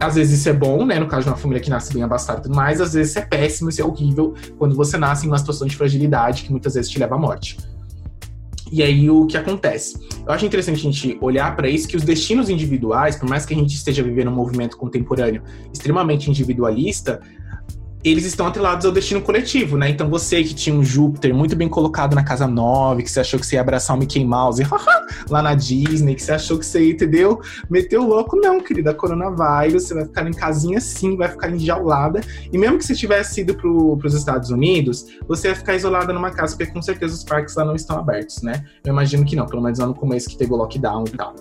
[0.00, 0.98] Às vezes isso é bom, né?
[0.98, 3.18] No caso de uma família que nasce bem abastada e tudo mais, às vezes isso
[3.18, 6.74] é péssimo, isso é horrível quando você nasce em uma situação de fragilidade que muitas
[6.74, 7.58] vezes te leva à morte.
[8.74, 9.96] E aí o que acontece?
[10.26, 13.54] Eu acho interessante a gente olhar para isso que os destinos individuais, por mais que
[13.54, 17.20] a gente esteja vivendo um movimento contemporâneo extremamente individualista,
[18.04, 19.88] eles estão atrelados ao destino coletivo, né?
[19.88, 23.40] Então você que tinha um Júpiter muito bem colocado na casa 9, que você achou
[23.40, 24.62] que você ia abraçar o Mickey Mouse
[25.30, 27.40] lá na Disney, que você achou que você ia, entendeu?
[27.70, 28.92] Meteu louco, não, querida.
[28.92, 32.20] Coronavírus, você vai ficar em casinha sim, vai ficar enjaulada.
[32.52, 36.30] E mesmo que você tivesse ido para os Estados Unidos, você ia ficar isolada numa
[36.30, 38.64] casa, porque com certeza os parques lá não estão abertos, né?
[38.84, 41.34] Eu imagino que não, pelo menos lá no começo que o lockdown e tal.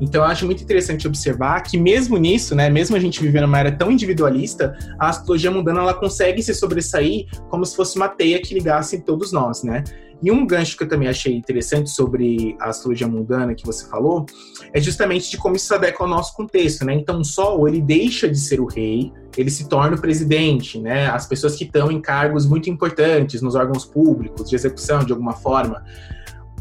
[0.00, 3.58] Então eu acho muito interessante observar que mesmo nisso, né, mesmo a gente vivendo uma
[3.58, 8.40] era tão individualista, a astrologia mundana ela consegue se sobressair como se fosse uma teia
[8.40, 9.84] que ligasse todos nós, né?
[10.22, 14.26] E um gancho que eu também achei interessante sobre a astrologia mundana que você falou
[14.72, 16.94] é justamente de como isso se adequa ao nosso contexto, né?
[16.94, 21.06] Então, o Sol, ele deixa de ser o rei, ele se torna o presidente, né?
[21.06, 25.32] As pessoas que estão em cargos muito importantes nos órgãos públicos, de execução, de alguma
[25.32, 25.82] forma.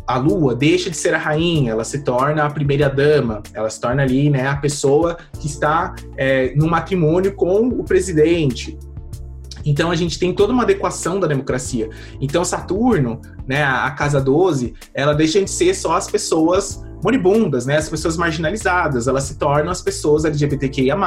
[0.07, 3.79] A Lua deixa de ser a rainha, ela se torna a primeira dama, ela se
[3.79, 8.75] torna ali, né, a pessoa que está é, no matrimônio com o presidente.
[9.65, 11.89] Então a gente tem toda uma adequação da democracia.
[12.19, 17.77] Então Saturno, né, a casa 12, ela deixa de ser só as pessoas moribundas, né?
[17.77, 20.97] As pessoas marginalizadas, elas se tornam as pessoas LGBTQIA+,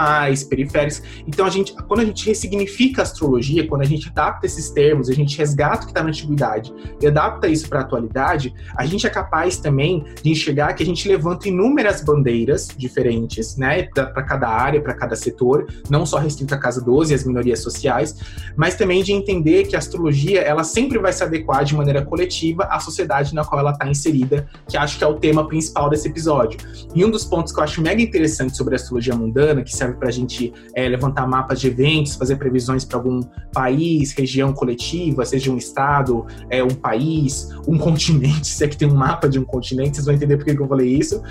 [0.49, 1.03] periféricas.
[1.27, 5.09] Então, a gente, quando a gente ressignifica a astrologia, quando a gente adapta esses termos,
[5.09, 8.87] a gente resgata o que está na antiguidade e adapta isso para a atualidade, a
[8.87, 13.85] gente é capaz também de enxergar que a gente levanta inúmeras bandeiras diferentes, né?
[13.85, 17.61] Para cada área, para cada setor, não só restrito à Casa 12 e às minorias
[17.61, 18.17] sociais,
[18.57, 22.65] mas também de entender que a astrologia, ela sempre vai se adequar de maneira coletiva
[22.65, 25.91] à sociedade na qual ela está inserida, que acho que é o tema principal principal
[25.91, 26.59] desse episódio.
[26.95, 29.95] E um dos pontos que eu acho mega interessante sobre a astrologia mundana, que serve
[29.95, 33.21] para a gente é, levantar mapas de eventos, fazer previsões para algum
[33.53, 38.89] país, região coletiva, seja um estado, é, um país, um continente, se é que tem
[38.89, 41.23] um mapa de um continente, vocês vão entender por que eu falei isso.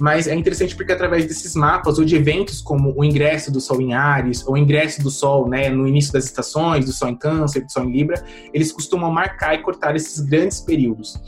[0.00, 3.80] Mas é interessante porque através desses mapas ou de eventos como o ingresso do Sol
[3.80, 7.16] em Ares, ou o ingresso do Sol né, no início das estações, do Sol em
[7.16, 11.20] Câncer, do Sol em Libra, eles costumam marcar e cortar esses grandes períodos.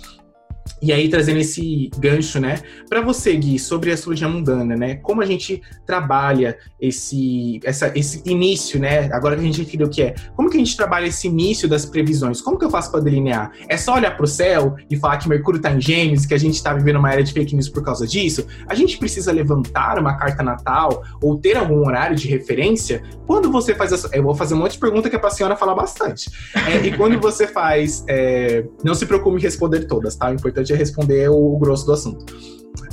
[0.82, 5.22] E aí, trazendo esse gancho, né, para você, Gui, sobre a astrologia mundana, né, como
[5.22, 10.02] a gente trabalha esse, essa, esse início, né, agora que a gente entendeu o que
[10.02, 12.40] é, como que a gente trabalha esse início das previsões?
[12.40, 13.52] Como que eu faço para delinear?
[13.68, 16.38] É só olhar para o céu e falar que Mercúrio está em Gêmeos, que a
[16.38, 18.46] gente está vivendo uma era de fake news por causa disso?
[18.66, 23.02] A gente precisa levantar uma carta natal ou ter algum horário de referência?
[23.26, 24.08] Quando você faz essa.
[24.12, 26.30] Eu vou fazer um monte de pergunta que é a senhora falar bastante.
[26.54, 28.04] É, e quando você faz.
[28.08, 30.30] É, não se preocupe em responder todas, tá?
[30.30, 32.24] O importante é responder o, grosso do assunto.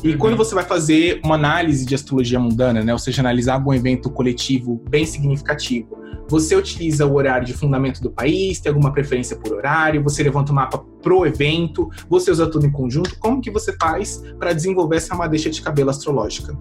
[0.03, 0.17] E uhum.
[0.17, 4.09] quando você vai fazer uma análise de astrologia mundana, né, ou seja, analisar algum evento
[4.09, 9.53] coletivo bem significativo, você utiliza o horário de fundamento do país, tem alguma preferência por
[9.53, 13.75] horário, você levanta o mapa pro evento, você usa tudo em conjunto, como que você
[13.77, 16.57] faz para desenvolver essa madeixa de cabelo astrológica?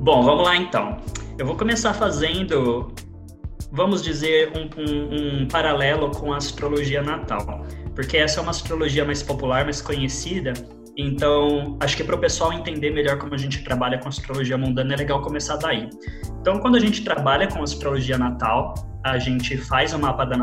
[0.00, 0.96] Bom, vamos lá então.
[1.38, 2.88] Eu vou começar fazendo,
[3.70, 9.04] vamos dizer, um, um, um paralelo com a astrologia natal porque essa é uma astrologia
[9.04, 10.52] mais popular, mais conhecida.
[10.96, 14.94] Então, acho que para o pessoal entender melhor como a gente trabalha com astrologia mundana,
[14.94, 15.88] é legal começar daí.
[16.40, 18.74] Então, quando a gente trabalha com astrologia natal,
[19.04, 20.36] a gente faz o mapa, da,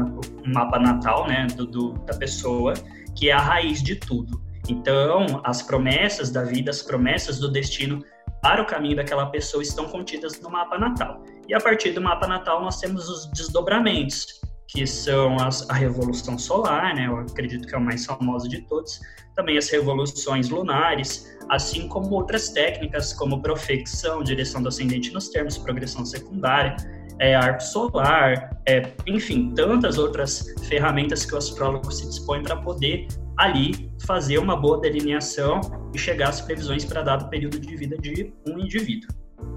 [0.46, 2.74] mapa natal né, do, do, da pessoa,
[3.16, 4.42] que é a raiz de tudo.
[4.70, 8.04] Então, as promessas da vida, as promessas do destino
[8.42, 11.24] para o caminho daquela pessoa estão contidas no mapa natal.
[11.48, 16.38] E a partir do mapa natal, nós temos os desdobramentos, que são as, a Revolução
[16.38, 17.08] Solar, né?
[17.08, 19.00] Eu acredito que é o mais famoso de todos.
[19.36, 25.58] Também as revoluções lunares, assim como outras técnicas como profecção, direção do ascendente nos termos,
[25.58, 26.76] progressão secundária,
[27.20, 33.08] é, arco solar, é, enfim, tantas outras ferramentas que o astrólogo se dispõe para poder
[33.38, 35.62] ali fazer uma boa delineação
[35.94, 39.10] e chegar às previsões para dado período de vida de um indivíduo.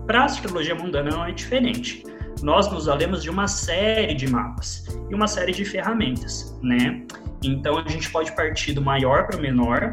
[0.07, 2.05] Para a astrologia mundana não é diferente
[2.42, 7.05] nós nos valemos de uma série de mapas e uma série de ferramentas, né?
[7.42, 9.92] Então a gente pode partir do maior para o menor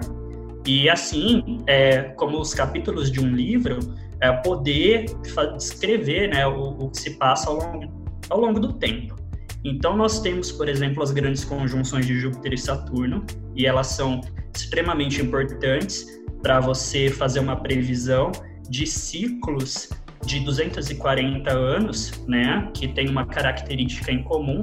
[0.66, 3.80] e assim, é, como os capítulos de um livro,
[4.20, 5.06] é, poder
[5.56, 7.94] descrever né, o, o, que se passa ao longo,
[8.30, 9.16] ao longo do tempo.
[9.64, 14.22] Então nós temos, por exemplo, as grandes conjunções de Júpiter e Saturno e elas são
[14.54, 16.06] extremamente importantes
[16.42, 18.32] para você fazer uma previsão
[18.70, 19.90] de ciclos
[20.28, 24.62] de 240 anos, né, que tem uma característica em comum.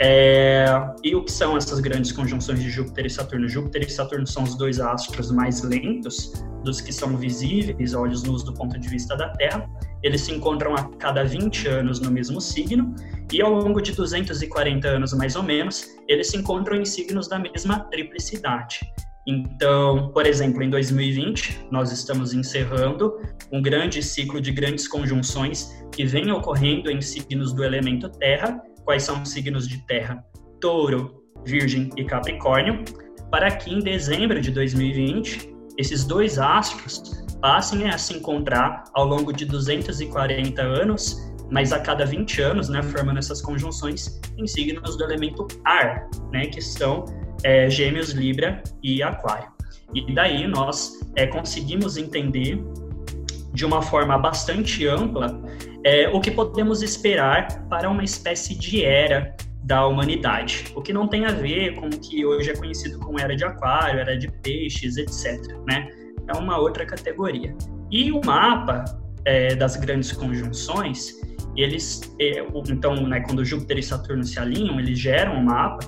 [0.00, 0.64] É,
[1.04, 3.48] e o que são essas grandes conjunções de Júpiter e Saturno?
[3.48, 6.32] Júpiter e Saturno são os dois astros mais lentos
[6.64, 9.68] dos que são visíveis, olhos nus do ponto de vista da Terra.
[10.02, 12.94] Eles se encontram a cada 20 anos no mesmo signo,
[13.32, 17.38] e ao longo de 240 anos mais ou menos, eles se encontram em signos da
[17.38, 18.80] mesma triplicidade.
[19.26, 23.16] Então, por exemplo, em 2020, nós estamos encerrando
[23.52, 28.60] um grande ciclo de grandes conjunções que vem ocorrendo em signos do elemento Terra.
[28.84, 30.24] Quais são os signos de Terra?
[30.60, 32.84] Touro, Virgem e Capricórnio,
[33.30, 39.32] para que em dezembro de 2020, esses dois astros passem a se encontrar ao longo
[39.32, 41.16] de 240 anos,
[41.50, 46.46] mas a cada 20 anos, né, formando essas conjunções em signos do elemento ar, né,
[46.46, 47.04] que são
[47.44, 49.50] é, Gêmeos, Libra e Aquário.
[49.94, 52.62] E daí nós é, conseguimos entender
[53.52, 55.40] de uma forma bastante ampla
[55.84, 61.06] é, o que podemos esperar para uma espécie de era da humanidade, o que não
[61.06, 64.28] tem a ver com o que hoje é conhecido como era de aquário, era de
[64.42, 65.40] peixes, etc.
[65.68, 65.88] Né?
[66.26, 67.54] É uma outra categoria.
[67.90, 68.84] E o mapa
[69.24, 71.14] é, das grandes conjunções,
[71.56, 75.86] eles, é, então, né, quando Júpiter e Saturno se alinham, eles geram um mapa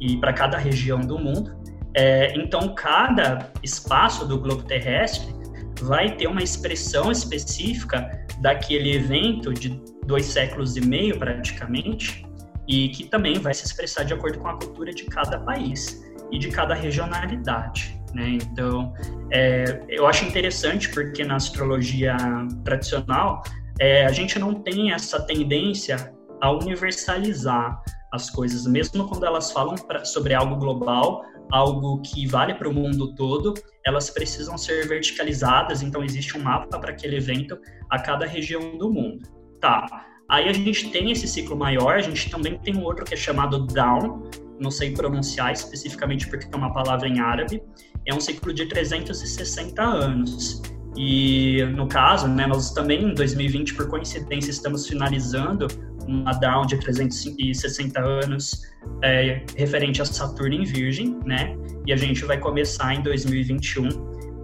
[0.00, 1.56] e para cada região do mundo.
[1.94, 5.34] É, então, cada espaço do globo terrestre
[5.80, 12.26] vai ter uma expressão específica daquele evento de dois séculos e meio, praticamente,
[12.68, 16.38] e que também vai se expressar de acordo com a cultura de cada país e
[16.38, 17.98] de cada regionalidade.
[18.14, 18.38] Né?
[18.42, 18.92] Então,
[19.30, 22.16] é, eu acho interessante porque na astrologia
[22.64, 23.42] tradicional
[23.78, 27.82] é, a gente não tem essa tendência a universalizar
[28.16, 32.74] as coisas, mesmo quando elas falam pra, sobre algo global, algo que vale para o
[32.74, 37.56] mundo todo, elas precisam ser verticalizadas, então existe um mapa para aquele evento
[37.88, 39.28] a cada região do mundo.
[39.60, 39.86] Tá.
[40.28, 43.16] Aí a gente tem esse ciclo maior, a gente também tem um outro que é
[43.16, 47.62] chamado down, não sei pronunciar especificamente porque é uma palavra em árabe,
[48.06, 50.62] é um ciclo de 360 anos.
[50.96, 55.68] E no caso, né, nós também em 2020, por coincidência, estamos finalizando
[56.06, 58.62] uma down de 360 anos
[59.02, 61.56] é, referente a Saturno em Virgem, né?
[61.86, 63.88] E a gente vai começar em 2021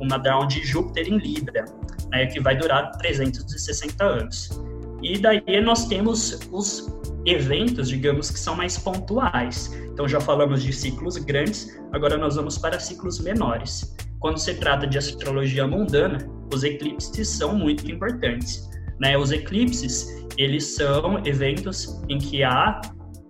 [0.00, 1.64] uma down de Júpiter em Libra,
[2.10, 4.50] né, que vai durar 360 anos.
[5.02, 6.92] E daí nós temos os
[7.24, 9.72] eventos, digamos, que são mais pontuais.
[9.92, 13.96] Então já falamos de ciclos grandes, agora nós vamos para ciclos menores.
[14.20, 16.18] Quando se trata de astrologia mundana,
[16.52, 18.68] os eclipses são muito importantes.
[19.00, 19.16] Né?
[19.18, 22.80] Os eclipses, eles são eventos em que há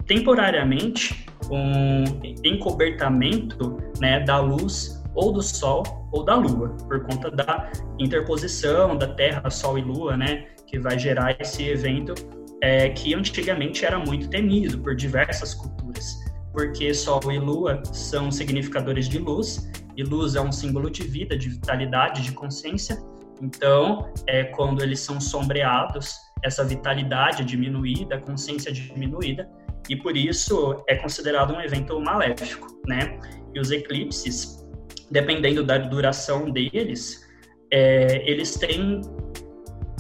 [0.07, 2.05] temporariamente um
[2.45, 9.09] encobertamento né, da luz ou do Sol ou da Lua, por conta da interposição da
[9.09, 12.15] Terra, Sol e Lua, né, que vai gerar esse evento
[12.63, 16.19] é, que antigamente era muito temido por diversas culturas,
[16.53, 21.37] porque Sol e Lua são significadores de luz, e luz é um símbolo de vida,
[21.37, 22.99] de vitalidade, de consciência.
[23.43, 29.49] Então, é, quando eles são sombreados, essa vitalidade é diminuída, consciência é diminuída,
[29.89, 33.19] e por isso é considerado um evento maléfico, né?
[33.55, 34.65] E os eclipses,
[35.11, 37.29] dependendo da duração deles,
[37.71, 39.01] é, eles têm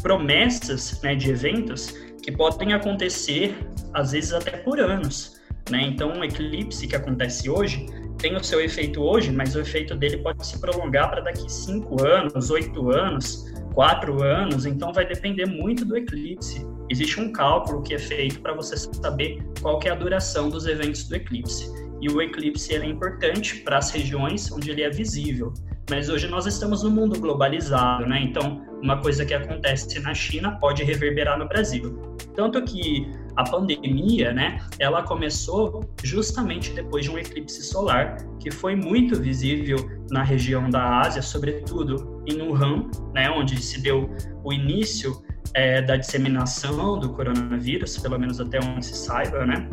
[0.02, 1.90] promessas né, de eventos
[2.22, 3.57] que podem acontecer,
[3.94, 5.40] às vezes, até por anos.
[5.70, 5.83] Né?
[5.83, 7.87] Então, um eclipse que acontece hoje
[8.18, 12.05] tem o seu efeito hoje, mas o efeito dele pode se prolongar para daqui cinco
[12.05, 14.67] anos, oito anos, quatro anos.
[14.67, 16.67] Então, vai depender muito do eclipse.
[16.91, 21.09] Existe um cálculo que é feito para você saber qual é a duração dos eventos
[21.09, 21.71] do eclipse.
[22.01, 25.53] E o eclipse é importante para as regiões onde ele é visível.
[25.91, 28.21] Mas hoje nós estamos no mundo globalizado, né?
[28.23, 32.17] Então, uma coisa que acontece na China pode reverberar no Brasil.
[32.35, 38.75] Tanto que a pandemia, né, ela começou justamente depois de um eclipse solar, que foi
[38.77, 39.79] muito visível
[40.11, 44.11] na região da Ásia, sobretudo em Wuhan, né, onde se deu
[44.45, 45.23] o início
[45.55, 49.68] é, da disseminação do coronavírus, pelo menos até onde se saiba, né?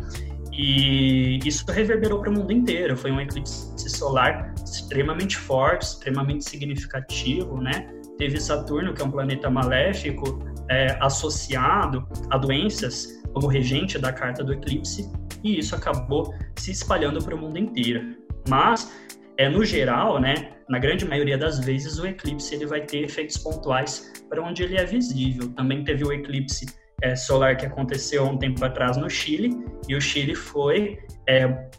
[0.52, 2.98] E isso reverberou para o mundo inteiro.
[2.98, 7.88] Foi um eclipse solar extremamente forte, extremamente significativo, né?
[8.18, 14.44] Teve Saturno, que é um planeta maléfico, é, associado a doenças como regente da carta
[14.44, 15.10] do eclipse,
[15.44, 18.16] e isso acabou se espalhando para o mundo inteiro.
[18.48, 18.92] Mas,
[19.38, 23.38] é, no geral, né, na grande maioria das vezes, o eclipse ele vai ter efeitos
[23.38, 25.50] pontuais para onde ele é visível.
[25.54, 26.68] Também teve o eclipse
[27.02, 31.70] é, solar que aconteceu um tempo atrás no Chile, e o Chile foi é,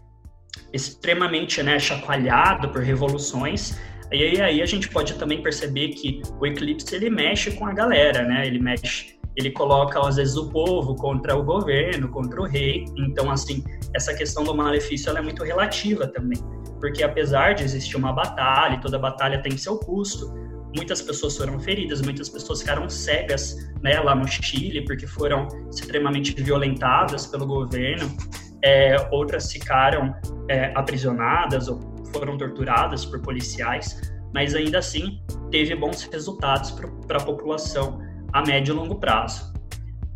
[0.73, 3.79] extremamente né, chacoalhado por revoluções.
[4.13, 7.73] E aí, aí a gente pode também perceber que o eclipse ele mexe com a
[7.73, 8.45] galera, né?
[8.45, 12.85] Ele mexe, ele coloca às vezes o povo contra o governo, contra o rei.
[12.97, 16.39] Então, assim, essa questão do malefício é muito relativa também,
[16.79, 20.33] porque apesar de existir uma batalha, e toda batalha tem seu custo,
[20.77, 26.33] muitas pessoas foram feridas, muitas pessoas ficaram cegas né, lá no Chile porque foram extremamente
[26.41, 28.15] violentadas pelo governo,
[28.63, 30.15] é, outras ficaram
[30.49, 31.81] é, aprisionadas ou
[32.13, 34.01] foram torturadas por policiais,
[34.35, 36.71] mas ainda assim teve bons resultados
[37.07, 38.01] para a população
[38.33, 39.53] a médio e longo prazo.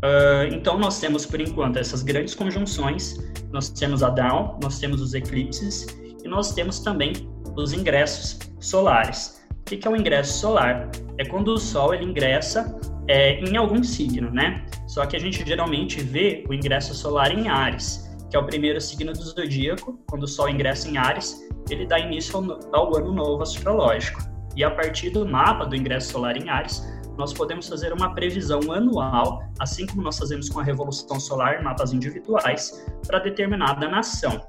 [0.03, 3.17] Uh, então nós temos por enquanto essas grandes conjunções,
[3.51, 5.87] nós temos a Down, nós temos os eclipses
[6.23, 7.13] e nós temos também
[7.55, 9.41] os ingressos solares.
[9.61, 10.91] O que é o ingresso solar?
[11.17, 14.65] É quando o Sol ele ingressa é, em algum signo, né?
[14.87, 18.79] Só que a gente geralmente vê o ingresso solar em Ares, que é o primeiro
[18.79, 19.99] signo do zodíaco.
[20.07, 24.21] Quando o Sol ingressa em Ares, ele dá início ao, ao ano novo astrológico.
[24.55, 26.83] E a partir do mapa do ingresso solar em Ares,
[27.17, 31.93] nós podemos fazer uma previsão anual, assim como nós fazemos com a Revolução Solar, mapas
[31.93, 34.41] individuais, para determinada nação.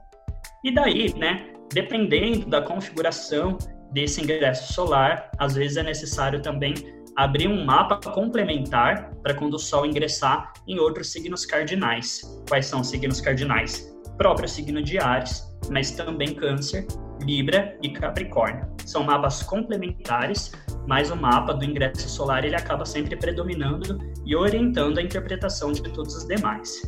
[0.64, 3.56] E daí, né, dependendo da configuração
[3.92, 6.74] desse ingresso solar, às vezes é necessário também
[7.16, 12.20] abrir um mapa complementar para quando o Sol ingressar em outros signos cardinais.
[12.48, 13.96] Quais são os signos cardinais?
[14.18, 16.86] Próprio signo de Ares, mas também Câncer,
[17.26, 18.66] Libra e Capricórnio.
[18.84, 20.52] São mapas complementares,
[20.86, 25.82] mas o mapa do ingresso solar ele acaba sempre predominando e orientando a interpretação de
[25.82, 26.82] todos os demais.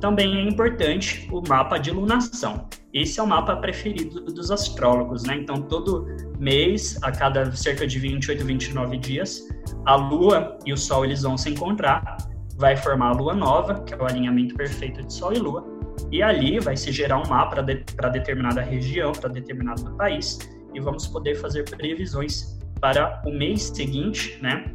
[0.00, 2.68] Também é importante o mapa de lunação.
[2.92, 5.36] Esse é o mapa preferido dos astrólogos, né?
[5.36, 6.06] Então, todo
[6.38, 9.48] mês, a cada cerca de 28, 29 dias,
[9.86, 12.16] a Lua e o Sol eles vão se encontrar,
[12.56, 15.64] vai formar a Lua nova, que é o alinhamento perfeito de Sol e Lua,
[16.12, 17.62] e ali vai se gerar um mapa
[17.96, 20.38] para de, determinada região, para determinado país,
[20.74, 24.72] e vamos poder fazer previsões para o mês seguinte, né,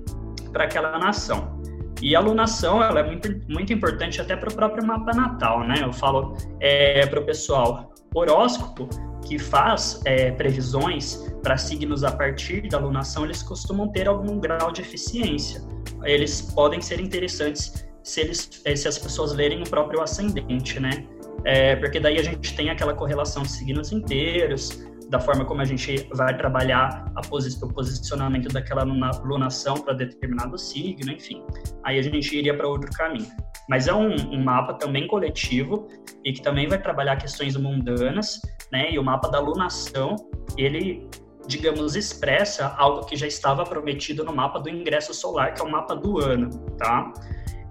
[0.52, 1.62] para aquela nação.
[2.02, 5.78] E a lunação ela é muito, muito importante até para o próprio mapa natal, né?
[5.82, 8.88] Eu falo é, para o pessoal, horóscopo
[9.26, 14.72] que faz é, previsões para signos a partir da lunação, eles costumam ter algum grau
[14.72, 15.62] de eficiência.
[16.04, 21.06] Eles podem ser interessantes se, eles, se as pessoas lerem o próprio ascendente, né?
[21.46, 25.66] É, porque daí a gente tem aquela correlação de signos inteiros, da forma como a
[25.66, 31.44] gente vai trabalhar posi o posicionamento daquela lunação para determinado signo, enfim.
[31.84, 33.28] Aí a gente iria para outro caminho.
[33.70, 35.88] Mas é um, um, mapa também coletivo
[36.24, 38.40] e que também vai trabalhar questões mundanas,
[38.72, 38.92] né?
[38.92, 40.16] E o mapa da lunação,
[40.58, 41.10] ele,
[41.48, 45.72] digamos, expressa algo que já estava prometido no mapa do ingresso solar, que é o
[45.72, 47.12] mapa do ano, tá?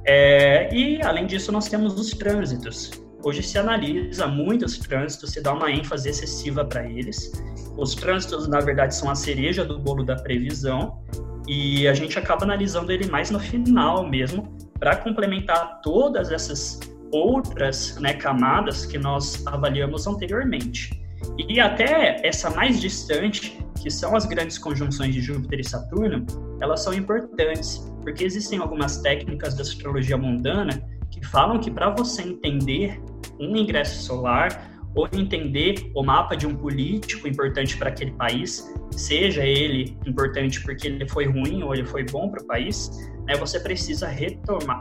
[0.07, 2.91] É, e, além disso, nós temos os trânsitos.
[3.27, 7.33] Hoje se analisa muitos trânsitos, se dá uma ênfase excessiva para eles.
[7.77, 11.03] Os trânsitos, na verdade, são a cereja do bolo da previsão
[11.49, 16.79] e a gente acaba analisando ele mais no final mesmo, para complementar todas essas
[17.11, 21.03] outras né, camadas que nós avaliamos anteriormente.
[21.37, 26.24] E até essa mais distante, que são as grandes conjunções de Júpiter e Saturno,
[26.61, 32.22] elas são importantes, porque existem algumas técnicas da astrologia mundana que falam que para você
[32.22, 33.01] entender
[33.41, 39.45] um ingresso solar ou entender o mapa de um político importante para aquele país, seja
[39.45, 42.91] ele importante porque ele foi ruim ou ele foi bom para o país,
[43.26, 44.09] né, você precisa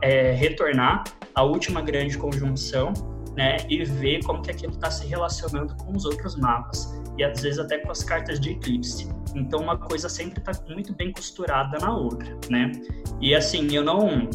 [0.02, 1.04] é, retornar
[1.36, 2.94] à última grande conjunção
[3.36, 7.42] né, e ver como que aquilo está se relacionando com os outros mapas e às
[7.42, 9.10] vezes até com as cartas de eclipse.
[9.36, 12.72] Então uma coisa sempre está muito bem costurada na outra, né?
[13.20, 14.30] E assim eu não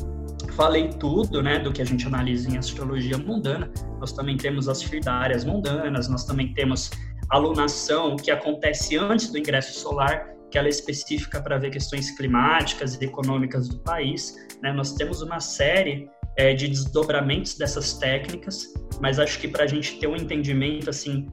[0.52, 3.70] falei tudo, né, do que a gente analisa em astrologia mundana.
[3.98, 6.90] Nós também temos as firdárias mundanas, nós também temos
[7.30, 12.10] a lunação que acontece antes do ingresso solar, que ela é específica para ver questões
[12.10, 14.34] climáticas e econômicas do país.
[14.62, 14.72] Né?
[14.72, 19.98] Nós temos uma série é, de desdobramentos dessas técnicas, mas acho que para a gente
[19.98, 21.28] ter um entendimento assim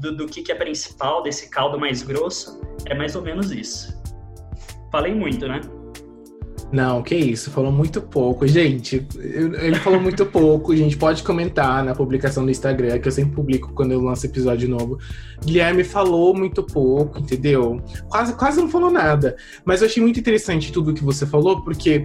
[0.00, 4.00] do, do que, que é principal desse caldo mais grosso, é mais ou menos isso.
[4.92, 5.60] Falei muito, né?
[6.72, 8.46] Não, que isso, falou muito pouco.
[8.46, 10.72] Gente, ele falou muito pouco.
[10.72, 14.26] A gente pode comentar na publicação do Instagram, que eu sempre publico quando eu lanço
[14.26, 14.98] episódio novo.
[15.44, 17.82] Guilherme falou muito pouco, entendeu?
[18.08, 19.36] Quase, quase não falou nada.
[19.64, 22.04] Mas eu achei muito interessante tudo que você falou, porque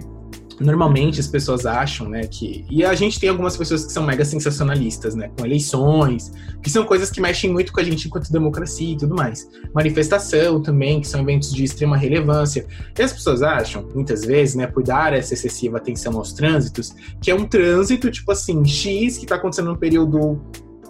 [0.58, 2.64] Normalmente as pessoas acham, né, que.
[2.70, 6.32] E a gente tem algumas pessoas que são mega sensacionalistas, né, com eleições,
[6.62, 9.48] que são coisas que mexem muito com a gente enquanto democracia e tudo mais.
[9.74, 12.66] Manifestação também, que são eventos de extrema relevância.
[12.98, 17.30] E as pessoas acham, muitas vezes, né, por dar essa excessiva atenção aos trânsitos, que
[17.30, 20.40] é um trânsito, tipo assim, X, que tá acontecendo num período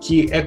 [0.00, 0.44] que é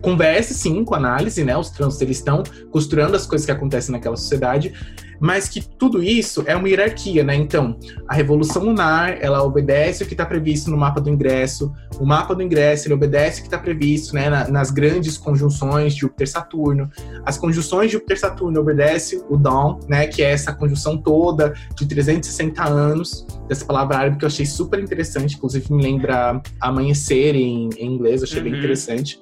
[0.00, 1.56] converse sim com análise, né?
[1.56, 4.74] Os trânsitos eles estão costurando as coisas que acontecem naquela sociedade,
[5.20, 7.34] mas que tudo isso é uma hierarquia, né?
[7.34, 12.06] Então, a revolução lunar, ela obedece o que está previsto no mapa do ingresso, o
[12.06, 16.00] mapa do ingresso, ele obedece o que está previsto, né, na, nas grandes conjunções de
[16.00, 16.90] Júpiter-Saturno.
[17.24, 22.62] As conjunções de Júpiter-Saturno obedece o Dawn, né, que é essa conjunção toda de 360
[22.64, 27.94] anos, dessa palavra árabe que eu achei super interessante, inclusive me lembra amanhecer em, em
[27.94, 28.50] inglês, eu achei uhum.
[28.50, 29.18] bem interessante.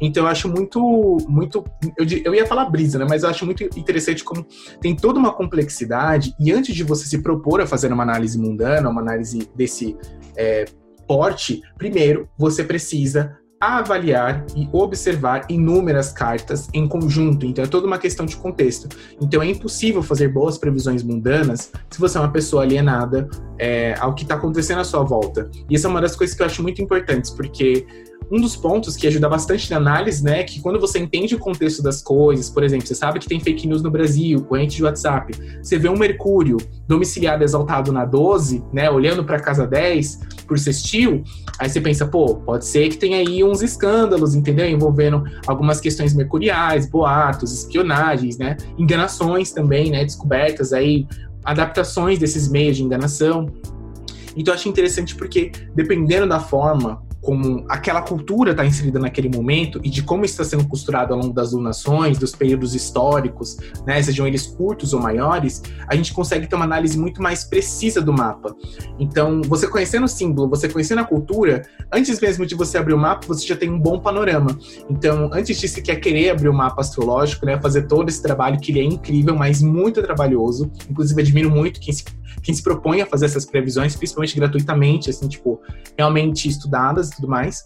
[0.00, 1.64] Então eu acho muito, muito.
[1.96, 3.06] Eu, eu ia falar brisa, né?
[3.08, 4.46] Mas eu acho muito interessante como
[4.80, 8.88] tem toda uma complexidade, e antes de você se propor a fazer uma análise mundana,
[8.88, 9.96] uma análise desse
[10.36, 10.64] é,
[11.06, 17.44] porte, primeiro você precisa avaliar e observar inúmeras cartas em conjunto.
[17.44, 18.88] Então é toda uma questão de contexto.
[19.20, 23.28] Então é impossível fazer boas previsões mundanas se você é uma pessoa alienada
[23.58, 25.50] é, ao que está acontecendo à sua volta.
[25.68, 27.86] E essa é uma das coisas que eu acho muito importantes, porque
[28.30, 31.38] um dos pontos que ajuda bastante na análise, né, é que quando você entende o
[31.38, 34.84] contexto das coisas, por exemplo, você sabe que tem fake news no Brasil, corrente de
[34.84, 36.56] WhatsApp, você vê um Mercúrio
[36.86, 41.24] domiciliado exaltado na 12, né, olhando para casa 10 por sextil,
[41.58, 44.68] aí você pensa, pô, pode ser que tenha aí uns escândalos, entendeu?
[44.68, 51.06] Envolvendo algumas questões mercuriais, boatos, espionagens, né, enganações também, né, descobertas aí,
[51.44, 53.46] adaptações desses meios de enganação.
[54.36, 59.80] Então eu acho interessante porque, dependendo da forma como aquela cultura está inserida naquele momento
[59.84, 63.56] e de como está sendo costurado ao longo das lunações, dos períodos históricos,
[63.86, 68.00] né, sejam eles curtos ou maiores, a gente consegue ter uma análise muito mais precisa
[68.00, 68.54] do mapa.
[68.98, 71.62] Então, você conhecendo o símbolo, você conhecendo a cultura,
[71.92, 74.56] antes mesmo de você abrir o mapa, você já tem um bom panorama.
[74.88, 78.58] Então, antes de se quer querer abrir o mapa astrológico, né, fazer todo esse trabalho
[78.58, 80.70] que ele é incrível, mas muito trabalhoso.
[80.88, 82.04] Inclusive, admiro muito quem se
[82.42, 85.60] quem se propõe a fazer essas previsões, principalmente gratuitamente, assim, tipo,
[85.96, 87.64] realmente estudadas e tudo mais.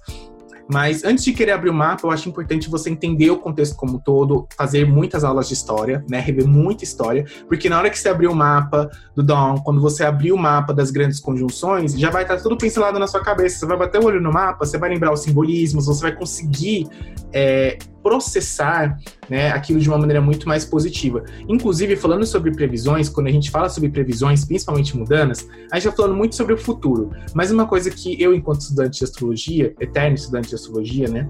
[0.70, 3.96] Mas antes de querer abrir o mapa, eu acho importante você entender o contexto como
[3.96, 6.18] um todo, fazer muitas aulas de história, né?
[6.20, 10.04] Rever muita história, porque na hora que você abrir o mapa do Dawn, quando você
[10.04, 13.58] abrir o mapa das grandes conjunções, já vai estar tudo pincelado na sua cabeça.
[13.58, 16.88] Você vai bater o olho no mapa, você vai lembrar os simbolismos, você vai conseguir
[17.32, 18.98] é, processar
[19.30, 21.24] né, aquilo de uma maneira muito mais positiva.
[21.48, 26.02] Inclusive, falando sobre previsões, quando a gente fala sobre previsões, principalmente mudanas, a gente está
[26.02, 27.10] falando muito sobre o futuro.
[27.32, 31.26] Mas uma coisa que eu, enquanto estudante de astrologia, eterno estudante de astrologia, né,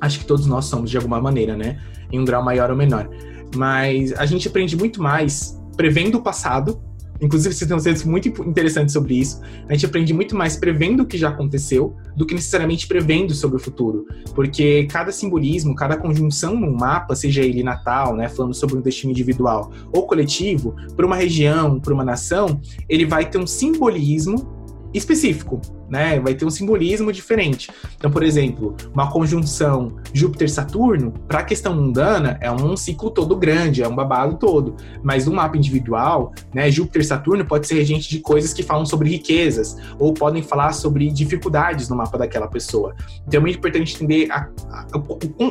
[0.00, 1.78] acho que todos nós somos de alguma maneira, né,
[2.10, 3.08] em um grau maior ou menor.
[3.54, 6.80] Mas a gente aprende muito mais prevendo o passado
[7.20, 9.40] Inclusive, você tem um muito interessante sobre isso.
[9.68, 13.56] A gente aprende muito mais prevendo o que já aconteceu do que necessariamente prevendo sobre
[13.56, 14.06] o futuro.
[14.34, 19.10] Porque cada simbolismo, cada conjunção num mapa, seja ele natal, né, falando sobre um destino
[19.10, 24.48] individual ou coletivo, para uma região, para uma nação, ele vai ter um simbolismo
[24.94, 26.20] específico né?
[26.20, 27.70] Vai ter um simbolismo diferente.
[27.96, 33.82] Então, por exemplo, uma conjunção Júpiter-Saturno, para a questão mundana, é um ciclo todo grande,
[33.82, 34.76] é um babado todo.
[35.02, 39.76] Mas no mapa individual, né, Júpiter-Saturno pode ser regente de coisas que falam sobre riquezas,
[39.98, 42.94] ou podem falar sobre dificuldades no mapa daquela pessoa.
[43.26, 44.86] Então, é muito importante entender a, a,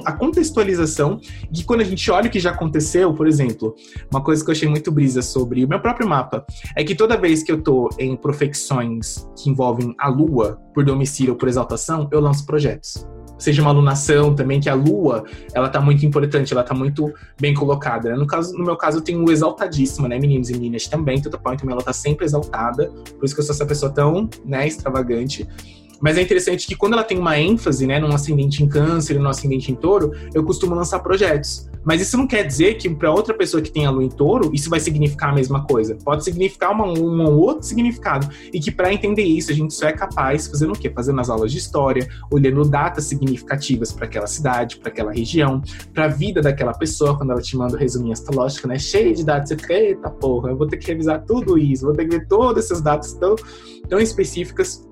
[0.06, 1.20] a contextualização
[1.50, 3.76] de quando a gente olha o que já aconteceu, por exemplo,
[4.12, 7.18] uma coisa que eu achei muito brisa sobre o meu próprio mapa, é que toda
[7.18, 11.48] vez que eu tô em profecções que envolvem a lua, lua por domicílio ou por
[11.48, 13.08] exaltação, eu lanço projetos.
[13.38, 15.24] Seja uma alunação também, que a lua,
[15.54, 18.10] ela tá muito importante, ela tá muito bem colocada.
[18.10, 18.16] Né?
[18.16, 21.38] No, caso, no meu caso, eu tenho o exaltadíssima, né, meninos e meninas também, Tudo
[21.40, 24.68] Point também, ela tá sempre exaltada, por isso que eu sou essa pessoa tão, né,
[24.68, 25.48] extravagante.
[26.02, 29.30] Mas é interessante que quando ela tem uma ênfase, né, num ascendente em câncer, num
[29.30, 31.68] ascendente em touro, eu costumo lançar projetos.
[31.84, 34.52] Mas isso não quer dizer que para outra pessoa que tem a lua em touro,
[34.54, 35.96] isso vai significar a mesma coisa.
[35.96, 38.28] Pode significar uma, um ou outro significado.
[38.52, 40.92] E que para entender isso, a gente só é capaz fazendo o quê?
[40.94, 45.62] Fazendo as aulas de história, olhando datas significativas para aquela cidade, para aquela região,
[45.94, 48.78] para a vida daquela pessoa, quando ela te manda o resuminho astrológico, né?
[48.78, 49.50] Cheio de datas.
[49.50, 52.28] Você fica, eita porra, eu vou ter que revisar tudo isso, vou ter que ver
[52.28, 53.36] todas essas datas tão,
[53.88, 54.87] tão específicas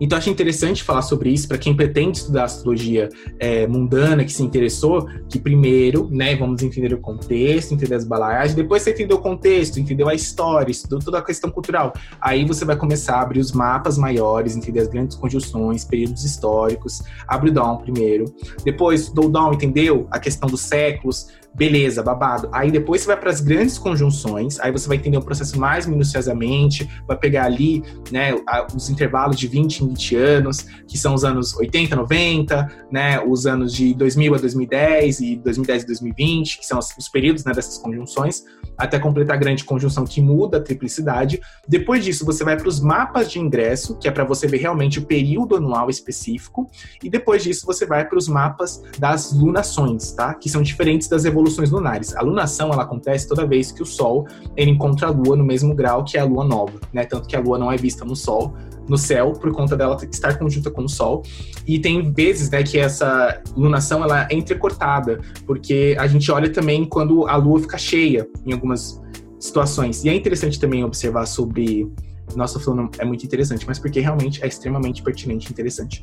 [0.00, 4.42] então, acho interessante falar sobre isso para quem pretende estudar astrologia é, mundana, que se
[4.42, 9.20] interessou, que primeiro, né, vamos entender o contexto, entender as balaiagens, depois você entendeu o
[9.20, 11.92] contexto, entendeu a história, estudou toda a questão cultural.
[12.20, 17.02] Aí você vai começar a abrir os mapas maiores, entender as grandes conjunções, períodos históricos,
[17.26, 18.24] abre o Dawn primeiro.
[18.64, 22.48] Depois, do Dawn, entendeu a questão dos séculos, Beleza, babado.
[22.50, 25.86] Aí depois você vai para as grandes conjunções, aí você vai entender o processo mais
[25.86, 27.80] minuciosamente, vai pegar ali,
[28.10, 28.34] né,
[28.74, 33.46] os intervalos de 20 em 20 anos, que são os anos 80, 90, né, os
[33.46, 37.78] anos de 2000 a 2010 e 2010 a 2020, que são os períodos, né, dessas
[37.78, 38.42] conjunções,
[38.76, 41.40] até completar a grande conjunção que muda a triplicidade.
[41.68, 44.98] Depois disso, você vai para os mapas de ingresso, que é para você ver realmente
[44.98, 46.68] o período anual específico,
[47.00, 50.34] e depois disso você vai para os mapas das lunações, tá?
[50.34, 52.16] Que são diferentes das evoluções revoluções lunares.
[52.16, 54.26] A lunação ela acontece toda vez que o Sol
[54.56, 57.04] ele encontra a Lua no mesmo grau que a Lua nova, né?
[57.04, 58.54] Tanto que a Lua não é vista no Sol,
[58.88, 61.22] no céu, por conta dela estar conjunta com o Sol.
[61.66, 66.84] E tem vezes, né, que essa lunação ela é entrecortada, porque a gente olha também
[66.84, 69.00] quando a Lua fica cheia em algumas
[69.38, 70.04] situações.
[70.04, 71.90] E é interessante também observar sobre
[72.34, 76.02] nossa, falando é muito interessante, mas porque realmente é extremamente pertinente e interessante.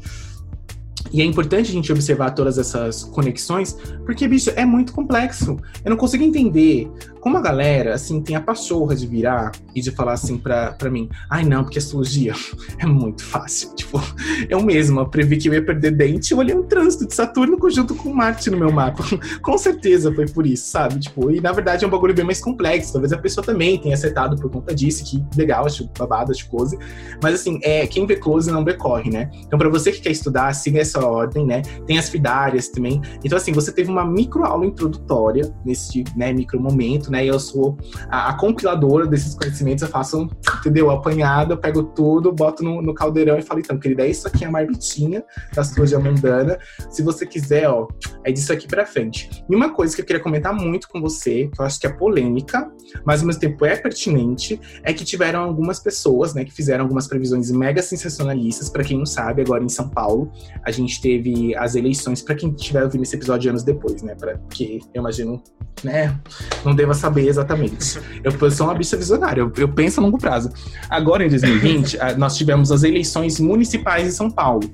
[1.12, 3.74] E é importante a gente observar todas essas conexões,
[4.06, 5.58] porque, bicho, é muito complexo.
[5.84, 6.90] Eu não consigo entender
[7.20, 11.10] como a galera, assim, tem a pachorra de virar e de falar assim pra, mim,
[11.30, 12.34] ai não, porque astrologia
[12.80, 13.72] é muito fácil.
[13.82, 14.02] Tipo,
[14.48, 17.96] eu mesma previ que eu ia perder dente, eu olhei um trânsito de Saturno junto
[17.96, 19.04] com Marte no meu mapa.
[19.42, 21.00] com certeza foi por isso, sabe?
[21.00, 22.94] Tipo, e na verdade é um bagulho bem mais complexo.
[22.94, 26.78] Talvez a pessoa também tenha acertado por conta disso, que legal, acho babado, acho close.
[27.22, 29.30] Mas assim, é, quem vê close não vê corre, né?
[29.46, 31.62] Então, pra você que quer estudar, siga essa ordem, né?
[31.86, 33.02] Tem as fidárias também.
[33.24, 37.26] Então, assim, você teve uma micro aula introdutória nesse né, micro momento, né?
[37.26, 37.78] E eu sou
[38.10, 40.30] a, a compiladora desses conhecimentos, eu faço,
[40.62, 40.90] entendeu?
[40.90, 44.46] Apanhado, eu pego tudo, boto no, no caldeirão e falo, então, querida, é isso aqui
[44.46, 46.58] é a marmitinha da astrologia mundana.
[46.90, 47.88] Se você quiser, ó,
[48.24, 49.30] é disso aqui pra frente.
[49.50, 51.90] E uma coisa que eu queria comentar muito com você, que eu acho que é
[51.90, 52.72] polêmica,
[53.06, 57.08] mas ao mesmo tempo é pertinente, é que tiveram algumas pessoas, né, que fizeram algumas
[57.08, 58.70] previsões mega sensacionalistas.
[58.70, 60.32] Para quem não sabe, agora em São Paulo,
[60.64, 64.38] a gente teve as eleições, para quem estiver ouvindo esse episódio anos depois, né, pra,
[64.38, 65.42] porque eu imagino,
[65.84, 66.20] né,
[66.64, 68.00] não deva saber exatamente.
[68.24, 70.51] Eu, eu sou uma bicha visionária, eu, eu penso a longo prazo.
[70.90, 74.70] Agora, em 2020, nós tivemos as eleições municipais em São Paulo.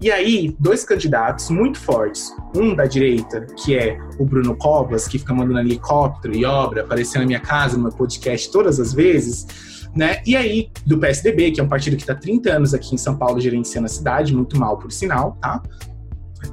[0.00, 2.32] E aí, dois candidatos muito fortes.
[2.54, 7.22] Um da direita, que é o Bruno Covas, que fica mandando helicóptero e obra, aparecendo
[7.22, 9.88] na minha casa, no meu podcast todas as vezes.
[9.96, 10.22] Né?
[10.24, 13.16] E aí, do PSDB, que é um partido que está 30 anos aqui em São
[13.16, 15.60] Paulo gerenciando a cidade, muito mal por sinal, tá?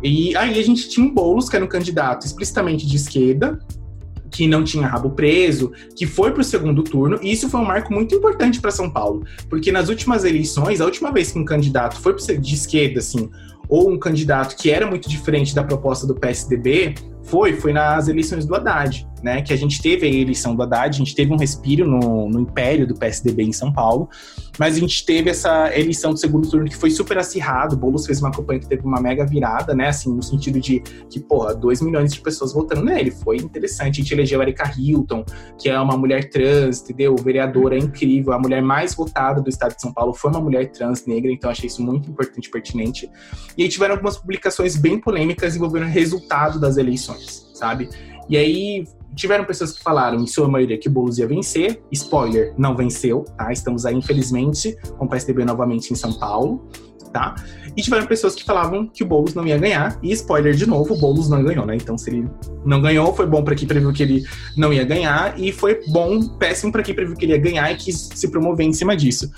[0.01, 3.59] E aí a gente tinha um Boulos, que era um candidato explicitamente de esquerda,
[4.35, 7.65] que não tinha rabo preso, que foi para o segundo turno, e isso foi um
[7.65, 11.45] marco muito importante para São Paulo, porque nas últimas eleições, a última vez que um
[11.45, 13.29] candidato foi de esquerda, assim,
[13.69, 16.95] ou um candidato que era muito diferente da proposta do PSDB,
[17.25, 19.41] foi, foi nas eleições do Haddad né?
[19.41, 22.41] Que a gente teve a eleição do Haddad, a gente teve um respiro no, no
[22.41, 24.07] império do PSDB em São Paulo,
[24.59, 27.75] mas a gente teve essa eleição do segundo turno que foi super acirrado.
[27.75, 29.87] O Boulos fez uma campanha que teve uma mega virada, né?
[29.87, 33.09] Assim, no sentido de que, porra, 2 milhões de pessoas votando nele.
[33.09, 33.99] Foi interessante.
[33.99, 35.25] A gente elegeu a Erika Hilton,
[35.59, 37.15] que é uma mulher trans, entendeu?
[37.15, 38.31] Vereadora incrível.
[38.31, 41.49] A mulher mais votada do estado de São Paulo foi uma mulher trans negra, então
[41.49, 43.09] achei isso muito importante e pertinente.
[43.57, 47.14] E aí tiveram algumas publicações bem polêmicas envolvendo o resultado das eleições,
[47.53, 47.89] sabe?
[48.29, 48.85] E aí
[49.15, 51.81] tiveram pessoas que falaram, em sua maioria, que o Boulos ia vencer.
[51.91, 53.51] Spoiler, não venceu, tá?
[53.51, 56.67] Estamos aí, infelizmente, com o PSDB novamente em São Paulo,
[57.15, 57.33] tá?
[57.77, 59.97] E tiveram pessoas que falavam que o Boulos não ia ganhar.
[60.03, 61.77] E spoiler de novo, o Boulos não ganhou, né?
[61.77, 62.29] Então, se ele
[62.65, 64.25] não ganhou, foi bom para quem previu que ele
[64.57, 65.39] não ia ganhar.
[65.39, 68.65] E foi bom, péssimo para quem previu que ele ia ganhar e quis se promover
[68.65, 69.31] em cima disso.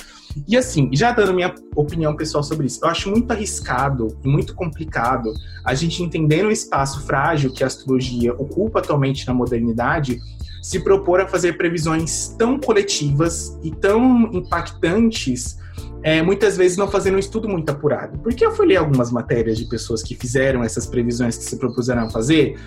[0.48, 4.56] E assim, já dando minha opinião pessoal sobre isso, eu acho muito arriscado e muito
[4.56, 5.32] complicado
[5.64, 10.20] a gente entender o espaço frágil que a astrologia ocupa atualmente na modernidade
[10.62, 15.58] se propor a fazer previsões tão coletivas e tão impactantes,
[16.04, 18.18] é, muitas vezes não fazendo um estudo muito apurado.
[18.20, 22.04] Porque eu fui ler algumas matérias de pessoas que fizeram essas previsões que se propuseram
[22.04, 22.58] a fazer,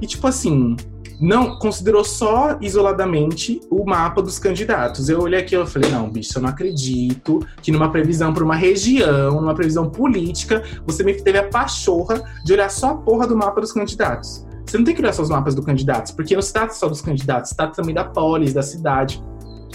[0.00, 0.76] e tipo assim,
[1.20, 5.08] não considerou só isoladamente o mapa dos candidatos.
[5.08, 8.54] Eu olhei aqui e falei, não, bicho, eu não acredito que numa previsão para uma
[8.54, 13.36] região, numa previsão política, você me teve a pachorra de olhar só a porra do
[13.36, 14.46] mapa dos candidatos.
[14.66, 16.88] Você não tem que olhar só os mapas dos candidatos, porque não se trata só
[16.88, 19.22] dos candidatos, se trata também da polis, da cidade.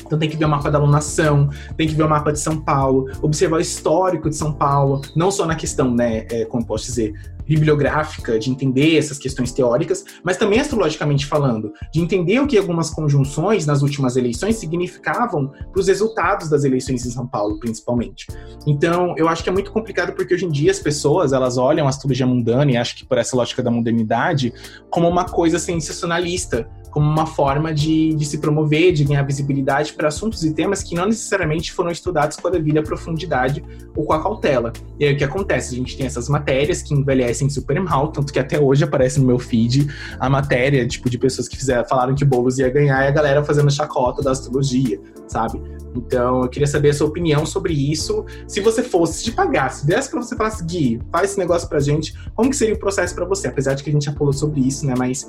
[0.06, 2.60] Então tem que ver o mapa da alunação, tem que ver o mapa de São
[2.60, 6.86] Paulo, observar o histórico de São Paulo, não só na questão, né, é, como posso
[6.86, 7.14] dizer,
[7.52, 12.90] bibliográfica, de entender essas questões teóricas, mas também astrologicamente falando, de entender o que algumas
[12.90, 18.28] conjunções nas últimas eleições significavam para os resultados das eleições em São Paulo, principalmente.
[18.66, 21.88] Então, eu acho que é muito complicado porque hoje em dia as pessoas, elas olham
[21.88, 24.54] a astrologia mundana e acho que por essa lógica da modernidade
[24.90, 30.10] como uma coisa sensacionalista, como uma forma de, de se promover, de ganhar visibilidade para
[30.10, 33.64] assuntos e temas que não necessariamente foram estudados com a devida profundidade
[33.96, 34.74] ou com a cautela.
[35.00, 35.74] E aí o que acontece?
[35.74, 39.26] A gente tem essas matérias que envelhecem super mal, tanto que até hoje aparece no
[39.26, 39.88] meu feed
[40.20, 43.44] a matéria, tipo, de pessoas que fizeram, falaram que Boulos ia ganhar e a galera
[43.44, 45.62] fazendo chacota da astrologia, sabe?
[45.96, 48.26] Então, eu queria saber a sua opinião sobre isso.
[48.48, 51.68] Se você fosse te pagar, se desse para você falar assim, Gui, faz esse negócio
[51.68, 53.48] pra gente, como que seria o processo para você?
[53.48, 54.94] Apesar de que a gente já falou sobre isso, né?
[54.98, 55.28] Mas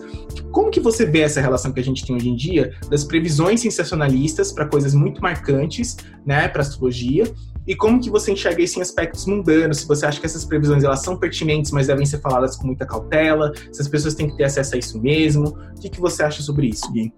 [0.51, 3.61] como que você vê essa relação que a gente tem hoje em dia das previsões
[3.61, 7.25] sensacionalistas para coisas muito marcantes, né, para astrologia?
[7.67, 9.79] E como que você enxerga isso em aspectos mundanos?
[9.79, 12.85] Se você acha que essas previsões elas são pertinentes, mas devem ser faladas com muita
[12.85, 13.53] cautela?
[13.71, 15.57] Se as pessoas têm que ter acesso a isso mesmo?
[15.77, 17.13] O que, que você acha sobre isso, Gui?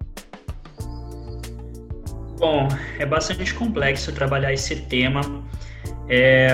[2.38, 2.66] Bom,
[2.98, 5.20] é bastante complexo trabalhar esse tema.
[6.08, 6.50] É,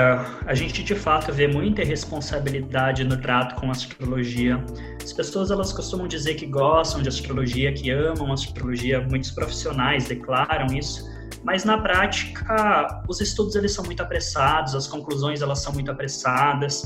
[0.46, 4.62] a gente de fato vê muita responsabilidade no trato com a astrologia.
[5.02, 10.66] As pessoas elas costumam dizer que gostam de astrologia, que amam astrologia, muitos profissionais declaram
[10.66, 11.04] isso,
[11.42, 16.84] mas na prática os estudos eles são muito apressados, as conclusões elas são muito apressadas.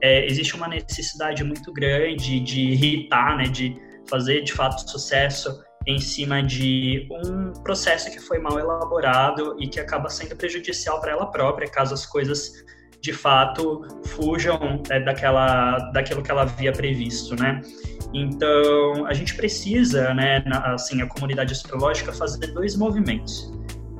[0.00, 3.76] É, existe uma necessidade muito grande de irritar, né, de
[4.08, 9.78] fazer de fato sucesso em cima de um processo que foi mal elaborado e que
[9.78, 12.64] acaba sendo prejudicial para ela própria, caso as coisas
[13.00, 17.60] de fato fujam é, daquela, daquilo que ela havia previsto, né?
[18.12, 23.52] Então, a gente precisa, né, na, assim, a comunidade astrológica fazer dois movimentos.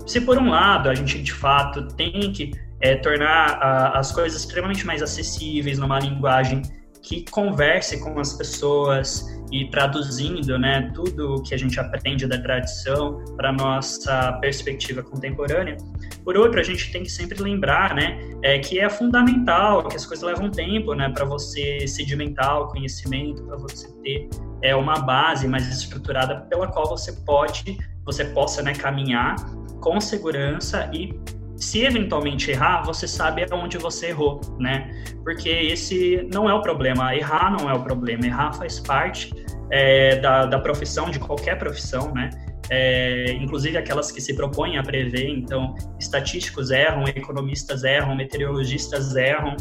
[0.07, 4.41] Se por um lado a gente de fato tem que é, tornar a, as coisas
[4.41, 6.63] extremamente mais acessíveis numa linguagem
[7.03, 12.39] que converse com as pessoas e traduzindo né, tudo o que a gente aprende da
[12.41, 15.77] tradição para nossa perspectiva contemporânea.
[16.25, 20.05] Por outro, a gente tem que sempre lembrar né, é, que é fundamental, que as
[20.05, 24.29] coisas levam tempo né, para você sedimentar o conhecimento, para você ter
[24.63, 29.37] é, uma base mais estruturada pela qual você pode, você possa né, caminhar
[29.81, 31.19] com segurança e
[31.57, 34.91] se eventualmente errar, você sabe aonde você errou, né?
[35.25, 39.33] Porque esse não é o problema, errar não é o problema, errar faz parte
[39.71, 42.31] é, da, da profissão, de qualquer profissão, né?
[42.69, 49.57] É, inclusive aquelas que se propõem a prever, então estatísticos erram, economistas erram, meteorologistas erram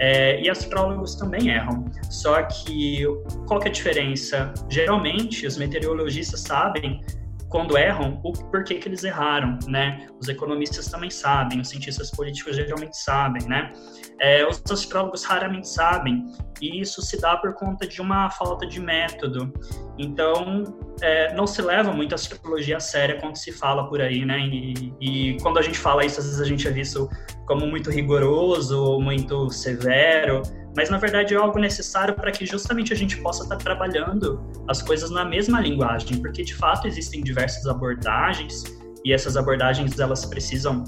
[0.00, 1.84] é, e astrólogos também erram.
[2.10, 3.04] Só que
[3.46, 4.52] qual que é a diferença?
[4.68, 7.00] Geralmente os meteorologistas sabem
[7.48, 10.06] quando erram, o porquê que eles erraram, né?
[10.20, 13.72] Os economistas também sabem, os cientistas políticos geralmente sabem, né?
[14.20, 16.26] É, os astrólogos raramente sabem,
[16.60, 19.52] e isso se dá por conta de uma falta de método.
[19.96, 20.64] Então,
[21.00, 24.38] é, não se leva muito a astrologia a séria quando se fala por aí, né?
[24.40, 27.08] E, e, quando a gente fala isso, às vezes a gente é visto
[27.46, 30.42] como muito rigoroso, muito severo,
[30.76, 34.82] mas na verdade é algo necessário para que justamente a gente possa estar trabalhando as
[34.82, 38.64] coisas na mesma linguagem, porque de fato existem diversas abordagens
[39.04, 40.84] e essas abordagens elas precisam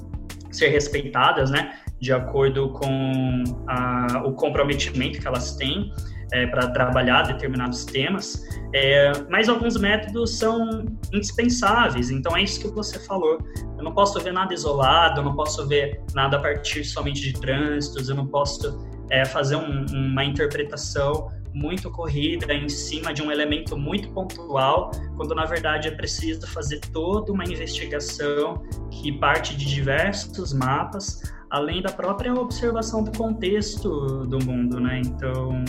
[0.50, 5.92] ser respeitadas, né, de acordo com a, o comprometimento que elas têm
[6.32, 12.10] é, para trabalhar determinados temas, é, mas alguns métodos são indispensáveis.
[12.10, 13.38] Então é isso que você falou.
[13.76, 17.32] Eu não posso ver nada isolado, eu não posso ver nada a partir somente de
[17.32, 23.30] trânsitos, eu não posso é, fazer um, uma interpretação muito corrida em cima de um
[23.30, 29.64] elemento muito pontual, quando na verdade é preciso fazer toda uma investigação que parte de
[29.64, 35.02] diversos mapas, além da própria observação do contexto do mundo, né?
[35.04, 35.64] Então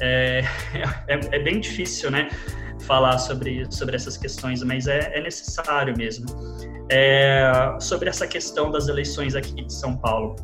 [0.00, 0.42] é,
[1.08, 2.28] é, é bem difícil, né?
[2.80, 6.26] Falar sobre, sobre essas questões, mas é, é necessário mesmo.
[6.90, 7.50] É,
[7.80, 10.36] sobre essa questão das eleições aqui de São Paulo.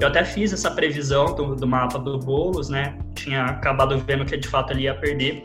[0.00, 2.98] Eu até fiz essa previsão do, do mapa do Boulos, né?
[3.14, 5.44] Tinha acabado vendo que de fato ele ia perder.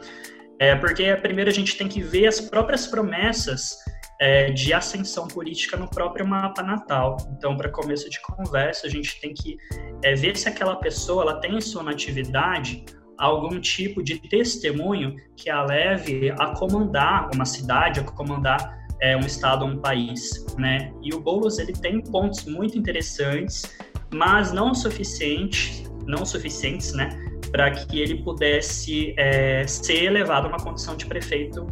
[0.60, 3.78] É, porque primeiro a gente tem que ver as próprias promessas
[4.20, 7.18] é, de ascensão política no próprio mapa natal.
[7.38, 9.58] Então, para começo de conversa, a gente tem que
[10.04, 12.84] é, ver se aquela pessoa ela tem em sua natividade
[13.18, 19.22] algum tipo de testemunho que a leve a comandar uma cidade, a comandar é, um
[19.22, 20.91] estado, um país, né?
[21.02, 23.78] E o Boulos ele tem pontos muito interessantes
[24.14, 27.10] mas não suficiente, não suficientes, né,
[27.51, 31.68] para que ele pudesse é, ser elevado a uma condição de prefeito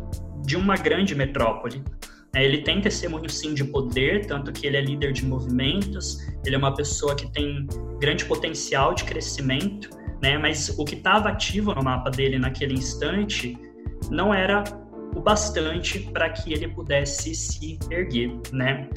[0.46, 1.84] de uma grande metrópole.
[2.36, 6.56] É, ele tem testemunho sim de poder, tanto que ele é líder de movimentos, ele
[6.56, 7.68] é uma pessoa que tem
[8.00, 9.90] grande potencial de crescimento,
[10.22, 10.38] né?
[10.38, 13.58] Mas o que estava ativo no mapa dele naquele instante
[14.10, 14.64] não era
[15.16, 18.88] o bastante para que ele pudesse se erguer, né?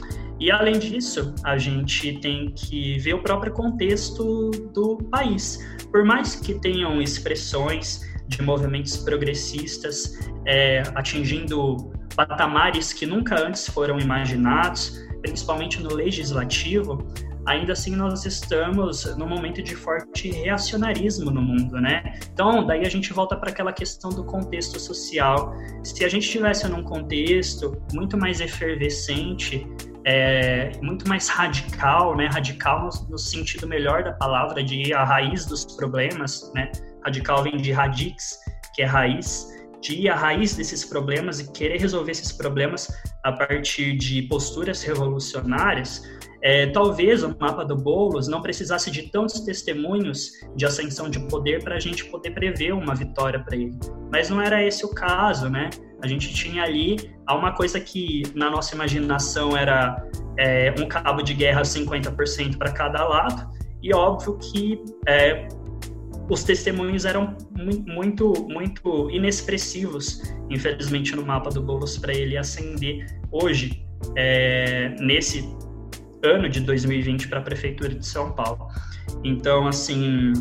[0.41, 5.59] E além disso, a gente tem que ver o próprio contexto do país.
[5.93, 13.99] Por mais que tenham expressões de movimentos progressistas é, atingindo patamares que nunca antes foram
[13.99, 17.07] imaginados, principalmente no legislativo,
[17.47, 22.19] ainda assim nós estamos num momento de forte reacionarismo no mundo, né?
[22.33, 25.55] Então, daí a gente volta para aquela questão do contexto social.
[25.83, 29.67] Se a gente estivesse num contexto muito mais efervescente,
[30.05, 32.29] é, muito mais radical, né?
[32.33, 36.71] Radical no, no, sentido melhor da palavra, de ir à raiz dos problemas, né?
[37.05, 38.39] Radical vem de radix,
[38.75, 39.49] que é raiz,
[39.81, 42.89] de ir à raiz desses problemas e querer resolver esses problemas
[43.25, 46.03] a partir de posturas revolucionárias,
[46.43, 51.63] é, talvez o mapa do Boulos não precisasse de tantos testemunhos de ascensão de poder
[51.63, 53.79] para a gente poder prever uma vitória para ele.
[54.11, 55.71] Mas não era esse o caso, né?
[56.03, 56.97] A gente tinha ali
[57.29, 60.03] uma coisa que na nossa imaginação era
[60.39, 63.51] é, um cabo de guerra 50% para cada lado,
[63.83, 65.47] e óbvio que é,
[66.29, 67.37] os testemunhos eram
[67.87, 73.85] muito, muito inexpressivos, infelizmente, no mapa do Boulos para ele ascender hoje,
[74.17, 75.45] é, nesse
[76.23, 78.69] ano de 2020 para a Prefeitura de São Paulo.
[79.25, 80.33] Então, assim,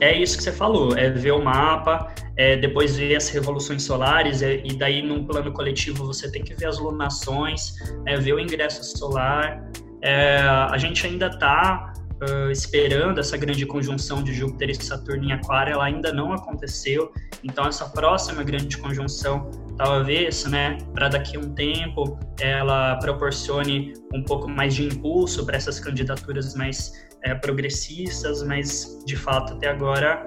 [0.00, 4.42] é isso que você falou, é ver o mapa, é, depois ver as revoluções solares,
[4.42, 7.74] e, e daí num plano coletivo você tem que ver as lunações,
[8.06, 9.64] é, ver o ingresso solar.
[10.02, 15.32] É, a gente ainda está uh, esperando essa grande conjunção de Júpiter e Saturno em
[15.32, 17.12] Aquário, ela ainda não aconteceu.
[17.42, 24.22] Então, essa próxima grande conjunção, talvez, né, para daqui a um tempo, ela proporcione um
[24.22, 30.24] pouco mais de impulso para essas candidaturas mais é, progressistas, mas de fato até agora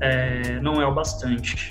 [0.00, 1.70] é, não é o bastante.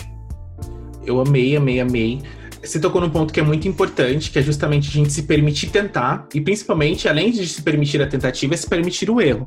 [1.06, 2.22] Eu amei, amei, amei.
[2.64, 5.68] Você tocou num ponto que é muito importante, que é justamente a gente se permitir
[5.68, 9.46] tentar, e principalmente, além de se permitir a tentativa, é se permitir o erro.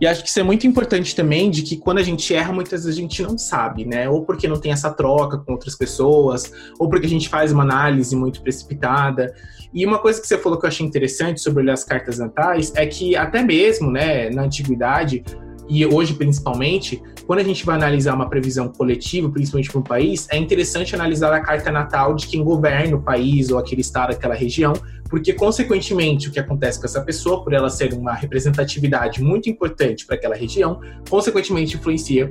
[0.00, 2.84] E acho que isso é muito importante também, de que quando a gente erra, muitas
[2.84, 4.08] vezes a gente não sabe, né?
[4.08, 7.62] Ou porque não tem essa troca com outras pessoas, ou porque a gente faz uma
[7.62, 9.34] análise muito precipitada.
[9.72, 12.72] E uma coisa que você falou que eu achei interessante sobre olhar as cartas natais
[12.76, 15.24] é que até mesmo, né, na antiguidade,
[15.70, 20.26] e hoje principalmente, quando a gente vai analisar uma previsão coletiva, principalmente para um país,
[20.30, 24.34] é interessante analisar a carta natal de quem governa o país ou aquele estado, aquela
[24.34, 24.72] região,
[25.08, 30.04] porque consequentemente o que acontece com essa pessoa, por ela ser uma representatividade muito importante
[30.04, 32.28] para aquela região, consequentemente influencia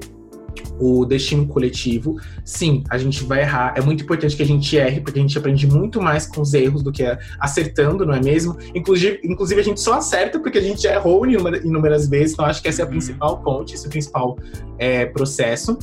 [0.80, 3.74] o destino coletivo, sim, a gente vai errar.
[3.76, 6.54] É muito importante que a gente erre, porque a gente aprende muito mais com os
[6.54, 7.04] erros do que
[7.40, 8.58] acertando, não é mesmo?
[8.74, 12.62] Inclusive, inclusive a gente só acerta porque a gente já errou inúmeras vezes, então acho
[12.62, 12.92] que essa é a uhum.
[12.92, 14.38] principal ponte, esse é o principal
[14.78, 15.78] é, processo.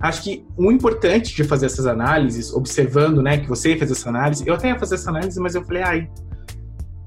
[0.00, 4.42] Acho que o importante de fazer essas análises, observando, né, que você fez essa análise,
[4.46, 6.10] eu até ia fazer essa análise, mas eu falei, ai,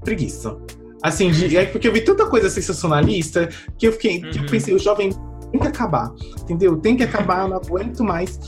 [0.02, 0.56] preguiça.
[1.02, 4.48] Assim, de, é porque eu vi tanta coisa sensacionalista que eu fiquei, que eu uhum.
[4.48, 5.10] pensei, o jovem
[5.56, 6.76] tem que acabar, entendeu?
[6.76, 8.38] Tem que acabar, eu não aguento mais.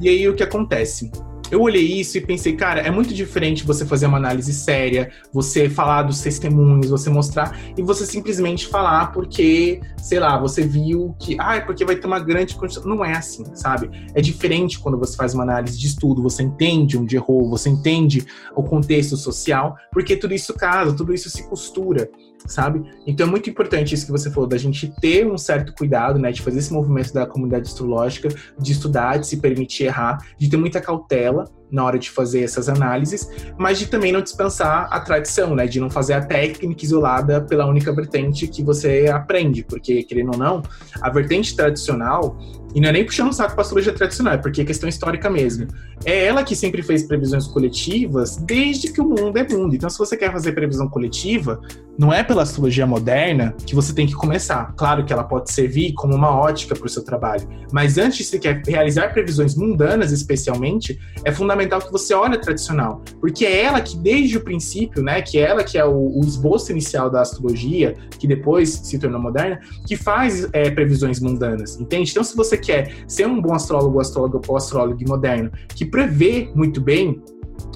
[0.00, 1.10] E aí o que acontece?
[1.50, 5.68] Eu olhei isso e pensei, cara, é muito diferente você fazer uma análise séria, você
[5.68, 11.36] falar dos testemunhos, você mostrar, e você simplesmente falar porque, sei lá, você viu que,
[11.38, 12.82] ah, é porque vai ter uma grande condição.
[12.84, 13.90] Não é assim, sabe?
[14.14, 18.26] É diferente quando você faz uma análise de estudo, você entende onde errou, você entende
[18.56, 22.08] o contexto social, porque tudo isso casa, tudo isso se costura
[22.46, 22.82] sabe?
[23.06, 26.30] Então é muito importante isso que você falou, da gente ter um certo cuidado, né,
[26.30, 28.28] de fazer esse movimento da comunidade astrológica,
[28.58, 32.68] de estudar, de se permitir errar, de ter muita cautela na hora de fazer essas
[32.68, 33.28] análises,
[33.58, 37.66] mas de também não dispensar a tradição, né, de não fazer a técnica isolada pela
[37.66, 40.62] única vertente que você aprende, porque querendo ou não,
[41.00, 42.38] a vertente tradicional
[42.74, 45.30] e não é nem puxando o saco para astrologia tradicional, é porque é questão histórica
[45.30, 45.68] mesmo.
[46.04, 49.74] É ela que sempre fez previsões coletivas desde que o mundo é mundo.
[49.74, 51.60] Então, se você quer fazer previsão coletiva,
[51.96, 54.74] não é pela astrologia moderna que você tem que começar.
[54.76, 58.24] Claro que ela pode servir como uma ótica para o seu trabalho, mas antes de
[58.24, 63.62] você quer realizar previsões mundanas, especialmente, é fundamental que você olhe a tradicional, porque é
[63.62, 67.08] ela que desde o princípio, né, que é ela que é o, o esboço inicial
[67.08, 72.10] da astrologia, que depois se tornou moderna, que faz é, previsões mundanas, entende?
[72.10, 76.80] Então, se você quer ser um bom astrólogo, astrólogo ou astrólogo moderno, que prevê muito
[76.80, 77.22] bem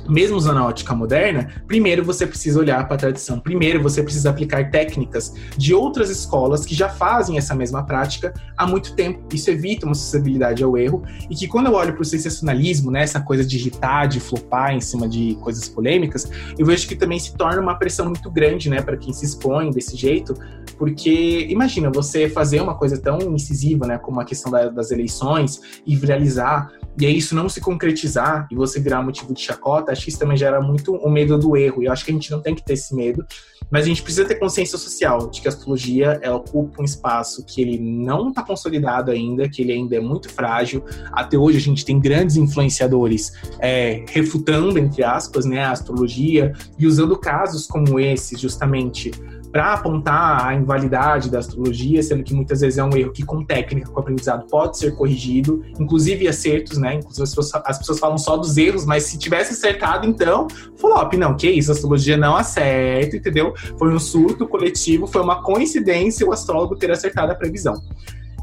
[0.08, 3.38] mesmo usando a ótica moderna, primeiro você precisa olhar para a tradição.
[3.38, 8.66] Primeiro você precisa aplicar técnicas de outras escolas que já fazem essa mesma prática há
[8.66, 9.20] muito tempo.
[9.32, 13.02] Isso evita uma suscetibilidade ao erro e que quando eu olho para o sensacionalismo, né,
[13.02, 17.18] essa coisa de irritar, de flopar em cima de coisas polêmicas, eu vejo que também
[17.18, 20.34] se torna uma pressão muito grande, né, para quem se expõe desse jeito,
[20.76, 25.60] porque imagina você fazer uma coisa tão incisiva, né, como a questão da, das eleições
[25.86, 26.70] e viralizar
[27.00, 30.18] e aí isso não se concretizar e você virar motivo de chacota, acho que isso
[30.18, 31.82] também gera muito o medo do erro.
[31.82, 33.24] E eu acho que a gente não tem que ter esse medo,
[33.70, 37.44] mas a gente precisa ter consciência social de que a astrologia ela ocupa um espaço
[37.44, 40.84] que ele não está consolidado ainda, que ele ainda é muito frágil.
[41.12, 46.86] Até hoje a gente tem grandes influenciadores é, refutando, entre aspas, né, a astrologia e
[46.86, 49.12] usando casos como esse, justamente
[49.50, 53.44] para apontar a invalidade da astrologia, sendo que muitas vezes é um erro que com
[53.44, 56.94] técnica, com aprendizado pode ser corrigido, inclusive acertos, né?
[56.94, 61.14] Inclusive as pessoas, as pessoas falam só dos erros, mas se tivesse acertado, então, flop,
[61.14, 63.54] não, que isso, a astrologia não acerta, entendeu?
[63.78, 67.82] Foi um surto coletivo, foi uma coincidência o astrólogo ter acertado a previsão.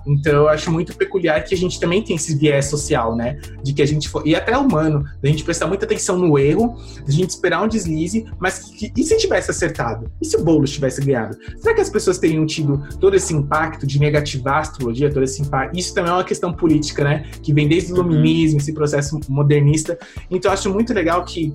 [0.06, 3.40] Então eu acho muito peculiar que a gente também tem esse viés social, né?
[3.64, 6.78] De que a gente for, e até humano, da gente prestar muita atenção no erro,
[7.06, 10.10] da gente esperar um deslize, mas que, e se tivesse acertado?
[10.22, 11.38] E se o bolo tivesse ganhado?
[11.58, 15.42] Será que as pessoas teriam tido todo esse impacto de negativar a astrologia, todo esse
[15.42, 15.78] impacto?
[15.78, 17.30] Isso também é uma questão política, né?
[17.42, 19.98] Que vem desde o iluminismo, esse processo modernista.
[20.30, 21.54] Então eu acho muito legal que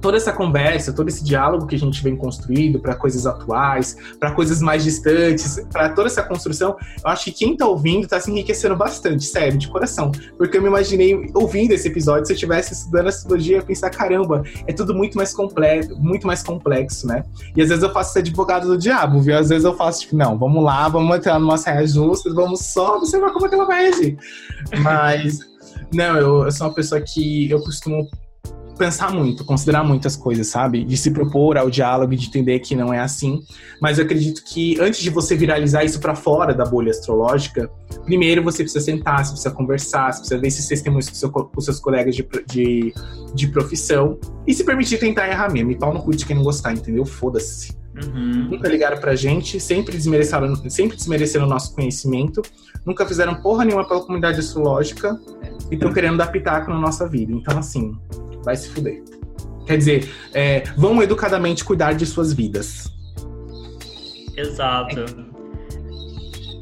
[0.00, 4.32] toda essa conversa, todo esse diálogo que a gente vem construindo para coisas atuais, para
[4.32, 8.30] coisas mais distantes, para toda essa construção, eu acho que quem está ouvindo está se
[8.30, 10.10] enriquecendo bastante, sério, de coração.
[10.36, 14.42] Porque eu me imaginei ouvindo esse episódio, se eu estivesse estudando astrologia, eu pensar, caramba,
[14.66, 17.24] é tudo muito mais complexo, muito mais complexo, né?
[17.54, 19.36] E às vezes eu faço esse advogado do diabo, viu?
[19.36, 22.96] Às vezes eu faço, tipo, não, vamos lá, vamos entrar numa saia justa, vamos só
[22.96, 24.16] observar como é que ela vai agir.
[24.82, 25.40] Mas
[25.92, 28.08] Não, eu, eu sou uma pessoa que eu costumo
[28.80, 30.82] pensar muito, considerar muitas coisas, sabe?
[30.84, 33.42] De se propor ao diálogo, de entender que não é assim.
[33.78, 37.70] Mas eu acredito que antes de você viralizar isso para fora da bolha astrológica,
[38.06, 41.60] primeiro você precisa sentar, você precisa conversar, você precisa ver esses testemunhos com, seu, com
[41.60, 42.94] seus colegas de, de,
[43.34, 45.72] de, profissão e se permitir tentar errar mesmo.
[45.72, 47.04] E pau no cu de quem não gostar, entendeu?
[47.04, 47.78] Foda-se.
[48.02, 48.48] Uhum.
[48.52, 52.40] Nunca ligaram pra gente, sempre desmereceram, sempre desmereceram o nosso conhecimento,
[52.86, 55.20] nunca fizeram porra nenhuma pela comunidade astrológica
[55.70, 57.30] e estão querendo dar pitaco na nossa vida.
[57.32, 57.92] Então, assim,
[58.44, 59.02] vai se fuder.
[59.66, 62.92] Quer dizer, é, vão educadamente cuidar de suas vidas.
[64.36, 65.04] Exato.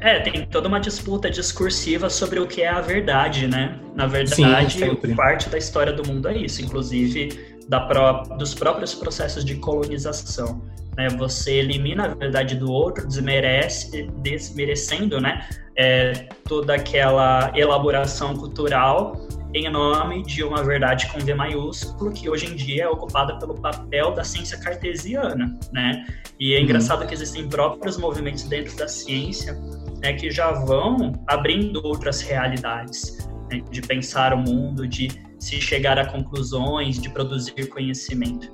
[0.01, 3.79] É, tem toda uma disputa discursiva sobre o que é a verdade, né?
[3.95, 8.95] Na verdade, Sim, parte da história do mundo é isso, inclusive da pró dos próprios
[8.95, 10.61] processos de colonização.
[10.95, 11.09] Né?
[11.17, 15.47] Você elimina a verdade do outro, desmerece, desmerecendo né?
[15.75, 19.15] É, toda aquela elaboração cultural
[19.53, 23.55] em nome de uma verdade com V maiúsculo, que hoje em dia é ocupada pelo
[23.55, 26.05] papel da ciência cartesiana, né?
[26.39, 26.63] E é uhum.
[26.63, 29.57] engraçado que existem próprios movimentos dentro da ciência
[30.01, 33.17] né, que já vão abrindo outras realidades,
[33.51, 38.51] né, de pensar o mundo, de se chegar a conclusões, de produzir conhecimento.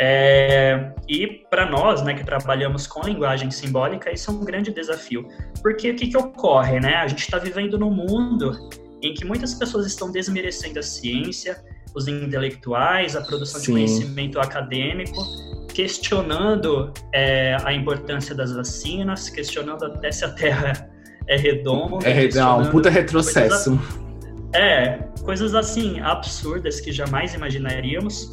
[0.00, 5.26] É, e para nós, né, que trabalhamos com linguagem simbólica, isso é um grande desafio.
[5.60, 6.94] Porque o que, que ocorre, né?
[6.96, 8.56] A gente está vivendo num mundo
[9.02, 11.62] em que muitas pessoas estão desmerecendo a ciência,
[11.94, 13.66] os intelectuais, a produção Sim.
[13.66, 15.24] de conhecimento acadêmico,
[15.72, 20.90] questionando é, a importância das vacinas, questionando até se a Terra
[21.26, 22.08] é redonda.
[22.08, 23.70] É, não, um puta retrocesso.
[23.70, 28.30] Coisas, é, coisas assim absurdas que jamais imaginaríamos.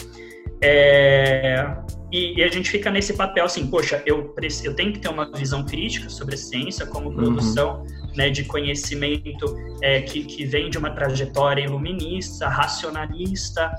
[0.62, 1.68] É,
[2.16, 5.30] e, e, a gente fica nesse papel assim, poxa, eu, eu tenho que ter uma
[5.30, 7.16] visão crítica sobre a ciência como uhum.
[7.16, 8.12] produção uhum.
[8.16, 9.46] né, de conhecimento
[9.82, 13.70] é, que, que vem de uma trajetória iluminista, racionalista,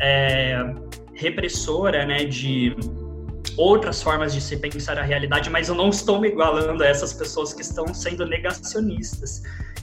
[0.00, 0.74] é,
[1.12, 2.74] repressora né, de
[3.56, 7.12] outras formas de se pensar a realidade, mas eu não estou me igualando a essas
[7.12, 9.42] pessoas que estão sendo negacionistas.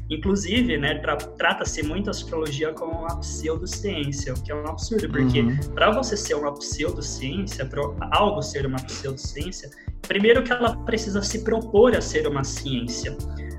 [0.09, 5.07] Inclusive, né, tra trata-se muito a astrologia como uma pseudociência, o que é um absurdo,
[5.07, 5.57] porque uhum.
[5.75, 7.81] para você ser uma pseudociência, para
[8.11, 9.69] algo ser uma pseudociência,
[10.07, 13.15] primeiro que ela precisa se propor a ser uma ciência.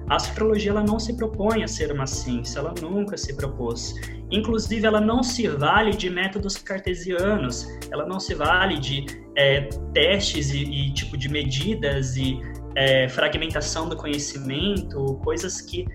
[0.08, 3.94] A astrologia ela não se propõe a ser uma ciência, ela nunca se propôs.
[4.28, 9.06] Inclusive, ela não se vale de métodos cartesianos, ela não se vale de
[9.40, 9.62] é,
[9.94, 12.38] testes e, e, tipo de medidas e
[12.76, 15.86] é, fragmentação do conhecimento, coisas que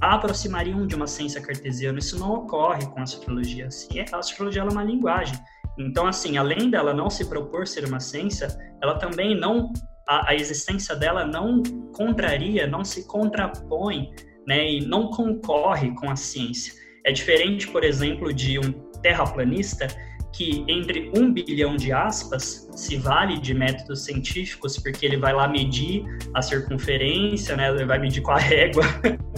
[0.00, 1.98] aproximariam de uma ciência cartesiana.
[1.98, 3.68] Isso não ocorre com a astrologia.
[4.12, 5.36] A astrologia é uma linguagem.
[5.76, 8.48] Então, assim, além dela não se propor ser uma ciência,
[8.80, 9.72] ela também não
[10.08, 14.10] a, a existência dela não contraria, não se contrapõe,
[14.46, 16.72] né, e não concorre com a ciência.
[17.04, 18.72] É diferente, por exemplo, de um
[19.02, 19.88] terraplanista
[20.32, 25.46] que entre um bilhão de aspas se vale de métodos científicos, porque ele vai lá
[25.46, 26.04] medir
[26.34, 27.68] a circunferência, né?
[27.68, 28.82] Ele vai medir com a régua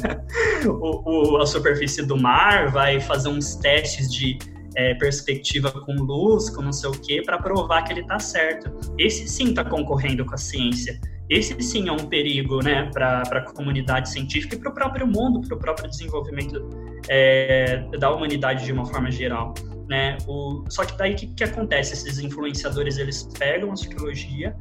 [0.66, 4.38] o, o, a superfície do mar, vai fazer uns testes de
[4.76, 8.70] é, perspectiva com luz, com não sei o quê, para provar que ele está certo.
[8.98, 11.00] Esse sim está concorrendo com a ciência.
[11.28, 15.40] Esse sim é um perigo né, para a comunidade científica e para o próprio mundo,
[15.40, 16.68] para o próprio desenvolvimento
[17.08, 19.54] é, da humanidade de uma forma geral.
[19.88, 20.16] Né?
[20.26, 21.92] O, só que daí o que, que acontece?
[21.92, 24.56] Esses influenciadores eles pegam a astrologia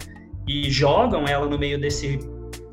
[0.47, 2.19] e jogam ela no meio desse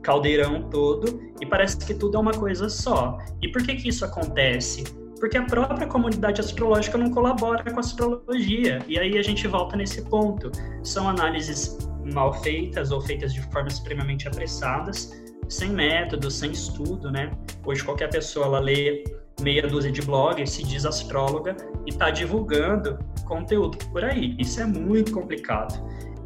[0.03, 3.19] caldeirão todo e parece que tudo é uma coisa só.
[3.43, 4.85] E por que que isso acontece?
[5.21, 8.79] Porque a própria comunidade astrológica não colabora com a astrologia.
[8.89, 10.51] E aí a gente volta nesse ponto.
[10.83, 11.79] São análises
[12.15, 15.13] mal feitas ou feitas de forma extremamente apressadas,
[15.49, 17.31] sem método, sem estudo, né?
[17.65, 19.05] Hoje qualquer pessoa ela lê
[19.41, 24.37] meia dúzia de blogs, se diz astróloga e está divulgando conteúdo por aí.
[24.39, 25.75] Isso é muito complicado.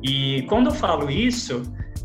[0.02, 1.62] E quando eu falo isso,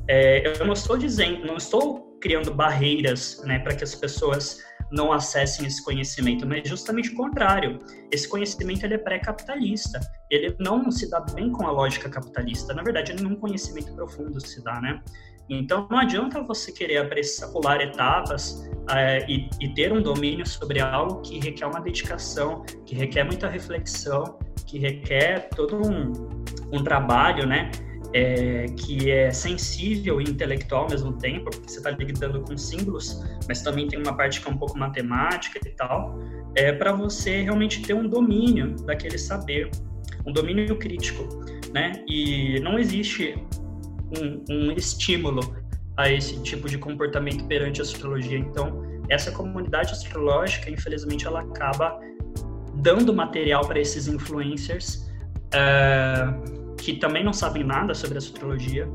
[0.07, 4.59] é, eu não estou dizendo, não estou criando barreiras, né, para que as pessoas
[4.91, 7.79] não acessem esse conhecimento, mas justamente o contrário.
[8.11, 9.99] Esse conhecimento ele é pré-capitalista.
[10.29, 12.73] Ele não se dá bem com a lógica capitalista.
[12.73, 15.01] Na verdade, nenhum conhecimento profundo se dá, né?
[15.49, 20.79] Então, não adianta você querer apressar, pular etapas é, e, e, ter um domínio sobre
[20.79, 24.37] algo que requer uma dedicação, que requer muita reflexão,
[24.67, 26.11] que requer todo um,
[26.71, 27.71] um trabalho, né?
[28.13, 33.23] é, que é sensível e intelectual ao mesmo tempo, porque você está lidando com símbolos,
[33.47, 36.17] mas também tem uma parte que é um pouco matemática e tal,
[36.55, 39.69] é para você realmente ter um domínio daquele saber,
[40.25, 41.27] um domínio crítico,
[41.71, 42.03] né?
[42.07, 43.35] E não existe
[44.17, 45.55] um, um estímulo
[45.97, 48.37] a esse tipo de comportamento perante a astrologia.
[48.37, 51.99] Então, essa comunidade astrológica, infelizmente, ela acaba
[52.75, 55.09] dando material para esses influencers
[55.53, 56.25] é,
[56.77, 58.87] que também não sabem nada sobre astrologia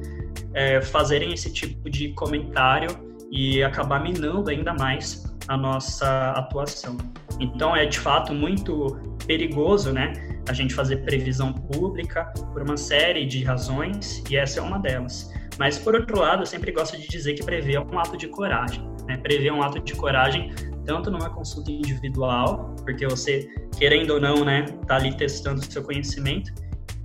[0.54, 2.88] é, fazerem esse tipo de comentário
[3.30, 6.96] e acabar minando ainda mais a nossa atuação.
[7.40, 10.12] Então é de fato muito perigoso, né,
[10.48, 15.32] a gente fazer previsão pública por uma série de razões e essa é uma delas.
[15.58, 18.28] Mas por outro lado, eu sempre gosto de dizer que prever é um ato de
[18.28, 18.86] coragem.
[19.06, 19.16] Né?
[19.16, 20.52] Prever é um ato de coragem
[20.84, 25.82] tanto numa consulta individual, porque você querendo ou não, né, tá ali testando o seu
[25.82, 26.52] conhecimento,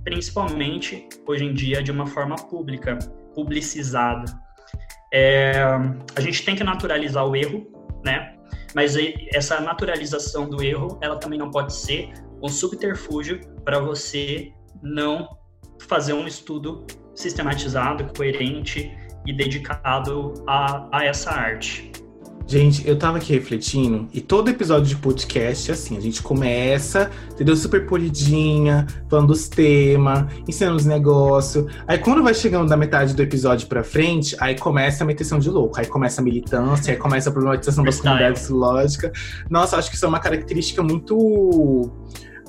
[0.04, 2.98] principalmente hoje em dia de uma forma pública,
[3.34, 4.24] publicizada.
[5.12, 5.54] É,
[6.14, 7.66] a gente tem que naturalizar o erro,
[8.04, 8.36] né?
[8.74, 8.96] Mas
[9.32, 12.12] essa naturalização do erro, ela também não pode ser
[12.42, 15.28] um subterfúgio para você não
[15.86, 16.84] fazer um estudo
[17.14, 18.90] sistematizado, coerente
[19.26, 21.90] e dedicado a, a essa arte.
[22.50, 27.54] Gente, eu tava aqui refletindo, e todo episódio de podcast, assim, a gente começa, entendeu?
[27.54, 31.72] Super polidinha, falando dos temas, ensinando os negócios.
[31.86, 35.48] Aí quando vai chegando da metade do episódio pra frente, aí começa a meteção de
[35.48, 39.12] louco, aí começa a militância, aí começa a problematização das comunidades lógicas.
[39.48, 41.92] Nossa, acho que isso é uma característica muito,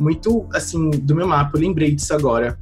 [0.02, 1.52] muito, assim, do meu mapa.
[1.56, 2.58] Eu lembrei disso agora.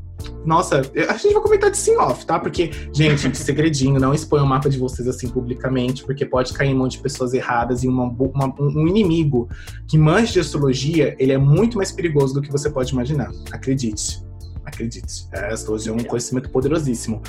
[0.46, 2.40] Nossa, a gente vai comentar disso em off, tá?
[2.40, 6.76] Porque, gente, segredinho, não exponha o mapa de vocês assim publicamente, porque pode cair em
[6.76, 9.50] monte de pessoas erradas e uma, uma, um inimigo
[9.88, 13.32] que manja de astrologia, ele é muito mais perigoso do que você pode imaginar.
[13.52, 14.29] Acredite.
[14.70, 15.28] Acredite.
[15.34, 17.22] É, a astrologia é um conhecimento poderosíssimo.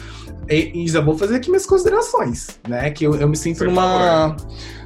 [0.49, 2.91] E, e já vou fazer aqui minhas considerações, né?
[2.91, 4.36] Que eu, eu me sinto numa.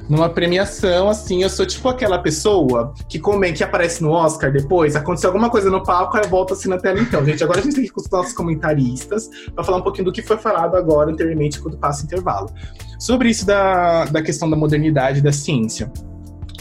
[0.07, 4.95] Numa premiação, assim, eu sou tipo aquela pessoa que come, que aparece no Oscar depois,
[4.95, 6.99] aconteceu alguma coisa no palco, aí eu volto assim na tela.
[6.99, 9.81] Então, gente, agora a gente tem que ir com os nossos comentaristas para falar um
[9.81, 12.51] pouquinho do que foi falado agora anteriormente quando passa o intervalo.
[12.99, 15.91] Sobre isso da, da questão da modernidade da ciência.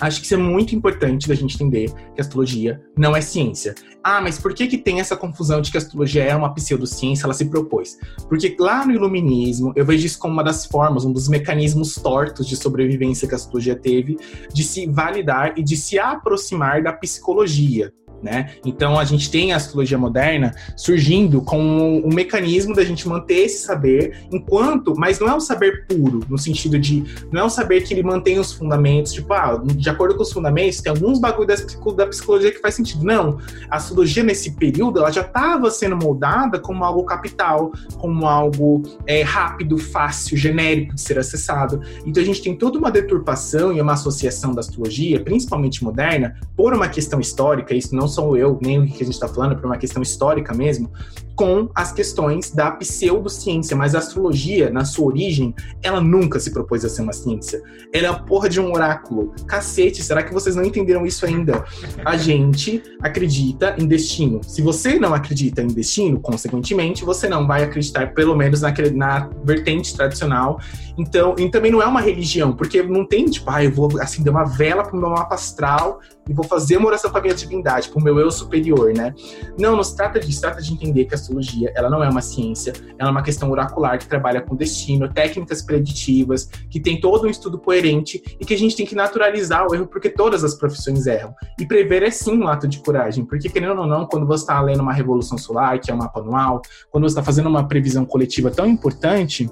[0.00, 3.74] Acho que isso é muito importante da gente entender que astrologia não é ciência.
[4.02, 7.24] Ah, mas por que que tem essa confusão de que a astrologia é uma pseudociência?
[7.24, 7.98] Ela se propôs.
[8.28, 12.46] Porque lá no iluminismo, eu vejo isso como uma das formas, um dos mecanismos tortos
[12.46, 14.18] de sobrevivência que a astrologia teve,
[14.52, 17.92] de se validar e de se aproximar da psicologia.
[18.22, 18.54] Né?
[18.64, 21.60] Então a gente tem a astrologia moderna surgindo com
[22.04, 26.38] um, mecanismo da gente manter esse saber, enquanto, mas não é um saber puro, no
[26.38, 30.16] sentido de não é um saber que ele mantém os fundamentos, tipo, ah, de acordo
[30.16, 31.54] com os fundamentos, tem alguns bagulho da,
[31.96, 33.04] da psicologia que faz sentido.
[33.04, 33.38] Não,
[33.68, 39.22] a astrologia nesse período ela já estava sendo moldada como algo capital, como algo é,
[39.22, 41.82] rápido, fácil, genérico de ser acessado.
[42.06, 46.72] Então a gente tem toda uma deturpação e uma associação da astrologia, principalmente moderna, por
[46.72, 49.66] uma questão histórica, isso não sou eu, nem o que a gente está falando, por
[49.66, 50.90] uma questão histórica mesmo,
[51.34, 53.76] com as questões da pseudociência.
[53.76, 57.60] Mas a astrologia, na sua origem, ela nunca se propôs a ser uma ciência.
[57.92, 59.34] Ela é a porra de um oráculo.
[59.46, 61.64] Cacete, será que vocês não entenderam isso ainda?
[62.04, 64.40] A gente acredita em destino.
[64.44, 69.30] Se você não acredita em destino, consequentemente, você não vai acreditar, pelo menos naquele, na
[69.44, 70.60] vertente tradicional.
[70.96, 74.32] Então, e também não é uma religião, porque não tem, tipo, ah, eu vou acender
[74.32, 78.02] uma vela pro meu mapa astral e vou fazer uma oração pra minha divindade, pro
[78.02, 79.14] meu eu superior, né?
[79.58, 82.08] Não, não se trata disso, se trata de entender que a astrologia, ela não é
[82.08, 87.00] uma ciência, ela é uma questão oracular que trabalha com destino, técnicas preditivas, que tem
[87.00, 90.44] todo um estudo coerente e que a gente tem que naturalizar o erro porque todas
[90.44, 91.34] as profissões erram.
[91.58, 94.60] E prever é sim um ato de coragem, porque querendo ou não, quando você está
[94.60, 98.04] lendo uma revolução solar, que é um mapa anual, quando você está fazendo uma previsão
[98.04, 99.50] coletiva tão importante,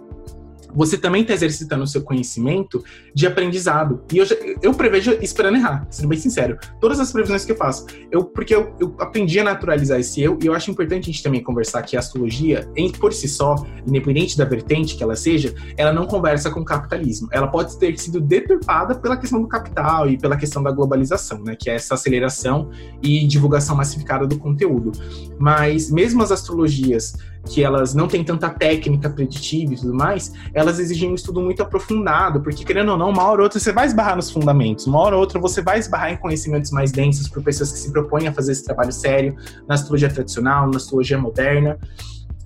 [0.75, 2.83] você também está exercitando o seu conhecimento
[3.15, 4.03] de aprendizado.
[4.13, 4.27] E eu,
[4.63, 6.59] eu prevejo esperando errar, sendo bem sincero.
[6.81, 10.39] Todas as previsões que eu faço, eu, porque eu, eu aprendi a naturalizar esse eu,
[10.43, 13.57] e eu acho importante a gente também conversar que a astrologia, em, por si só,
[13.87, 17.29] independente da vertente que ela seja, ela não conversa com o capitalismo.
[17.31, 21.57] Ela pode ter sido deturpada pela questão do capital e pela questão da globalização, né?
[21.59, 22.71] Que é essa aceleração
[23.03, 24.93] e divulgação massificada do conteúdo.
[25.39, 27.15] Mas mesmo as astrologias
[27.49, 31.63] que elas não têm tanta técnica preditiva e tudo mais, elas exigem um estudo muito
[31.63, 34.99] aprofundado, porque querendo ou não, uma hora ou outra você vai esbarrar nos fundamentos, uma
[35.01, 38.29] hora ou outra você vai esbarrar em conhecimentos mais densos por pessoas que se propõem
[38.29, 39.37] a fazer esse trabalho sério
[39.69, 41.79] na astrologia tradicional, na astrologia moderna.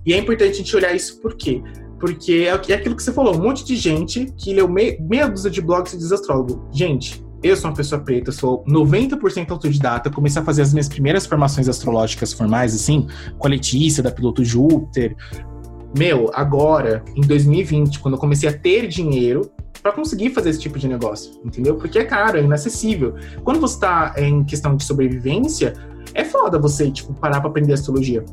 [0.05, 1.61] E é importante a gente olhar isso por quê?
[1.99, 5.51] Porque é, é aquilo que você falou, um monte de gente que leu meia, dúzia
[5.51, 6.67] de blogs e diz astrólogo.
[6.71, 11.25] Gente, eu sou uma pessoa preta, sou 90% autodidata, comecei a fazer as minhas primeiras
[11.25, 15.15] formações astrológicas formais, assim, com a Letícia, da Piloto Júpiter.
[15.97, 20.77] Meu, agora, em 2020, quando eu comecei a ter dinheiro para conseguir fazer esse tipo
[20.77, 21.75] de negócio, entendeu?
[21.75, 23.15] Porque é caro, é inacessível.
[23.43, 25.73] Quando você tá em questão de sobrevivência,
[26.13, 28.23] é foda você, tipo, parar pra aprender astrologia.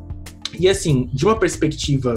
[0.59, 2.15] E assim, de uma perspectiva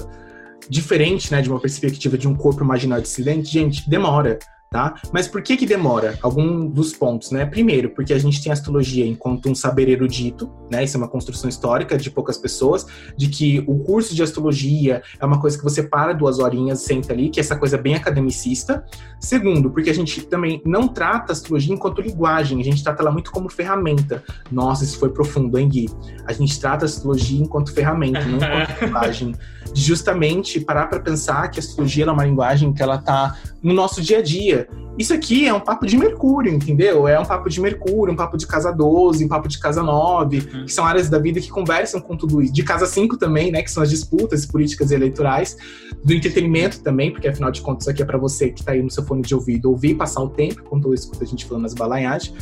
[0.70, 4.40] diferente, né, de uma perspectiva de um corpo imaginário dissidente, gente, demora
[4.70, 4.96] tá?
[5.12, 6.18] Mas por que que demora?
[6.22, 7.46] Algum dos pontos, né?
[7.46, 10.84] Primeiro, porque a gente tem a astrologia enquanto um saber erudito, né?
[10.84, 12.86] Isso é uma construção histórica de poucas pessoas,
[13.16, 17.14] de que o curso de astrologia é uma coisa que você para duas horinhas, senta
[17.14, 18.84] ali, que é essa coisa bem academicista.
[19.20, 23.12] Segundo, porque a gente também não trata a astrologia enquanto linguagem, a gente trata ela
[23.12, 24.24] muito como ferramenta.
[24.52, 25.90] Nossa, isso foi profundo, hein, Gui?
[26.26, 29.36] A gente trata a astrologia enquanto ferramenta, não enquanto linguagem.
[29.74, 34.02] Justamente parar para pensar que a astrologia é uma linguagem que ela tá no nosso
[34.02, 34.57] dia a dia.
[34.98, 37.08] Isso aqui é um papo de Mercúrio, entendeu?
[37.08, 40.38] É um papo de Mercúrio, um papo de casa 12, um papo de casa 9,
[40.38, 40.66] uhum.
[40.66, 42.52] que são áreas da vida que conversam com tudo isso.
[42.52, 43.62] De casa 5 também, né?
[43.62, 45.56] Que são as disputas políticas e eleitorais.
[46.04, 48.82] Do entretenimento também, porque afinal de contas isso aqui é para você que tá aí
[48.82, 51.66] no seu fone de ouvido ouvir passar o tempo, quando eu escuto a gente falando
[51.66, 52.34] as balaiagens.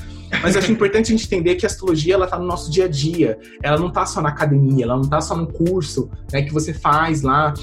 [0.42, 2.86] Mas eu acho importante a gente entender que a astrologia, ela tá no nosso dia
[2.86, 3.38] a dia.
[3.62, 6.74] Ela não tá só na academia, ela não tá só no curso né, que você
[6.74, 7.54] faz lá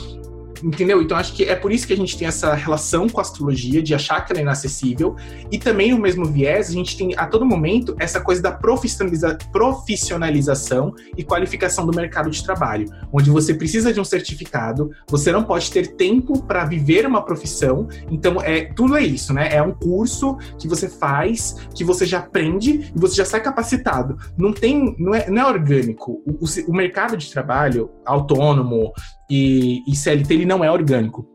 [0.62, 1.02] Entendeu?
[1.02, 3.82] Então acho que é por isso que a gente tem essa relação com a astrologia,
[3.82, 5.16] de achar que ela é inacessível,
[5.50, 9.36] e também o mesmo viés, a gente tem a todo momento essa coisa da profissionaliza
[9.52, 15.44] profissionalização e qualificação do mercado de trabalho, onde você precisa de um certificado, você não
[15.44, 19.48] pode ter tempo para viver uma profissão, então é tudo é isso, né?
[19.52, 24.16] É um curso que você faz, que você já aprende e você já sai capacitado.
[24.36, 26.22] Não tem, não é, não é orgânico.
[26.26, 28.92] O, o, o mercado de trabalho autônomo,
[29.32, 31.26] e, e CLT ele não é orgânico.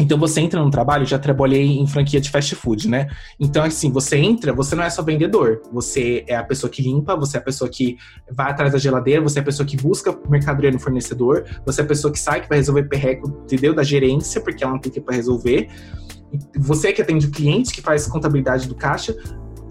[0.00, 3.06] Então você entra no trabalho, já trabalhei em franquia de fast food, né?
[3.38, 5.62] Então, assim, você entra, você não é só vendedor.
[5.72, 7.96] Você é a pessoa que limpa, você é a pessoa que
[8.30, 11.84] vai atrás da geladeira, você é a pessoa que busca mercadoria no fornecedor, você é
[11.84, 13.72] a pessoa que sai, que vai resolver perreco, entendeu?
[13.72, 15.68] Da gerência, porque ela não tem tempo para resolver.
[16.58, 19.16] Você que atende o cliente, que faz contabilidade do caixa,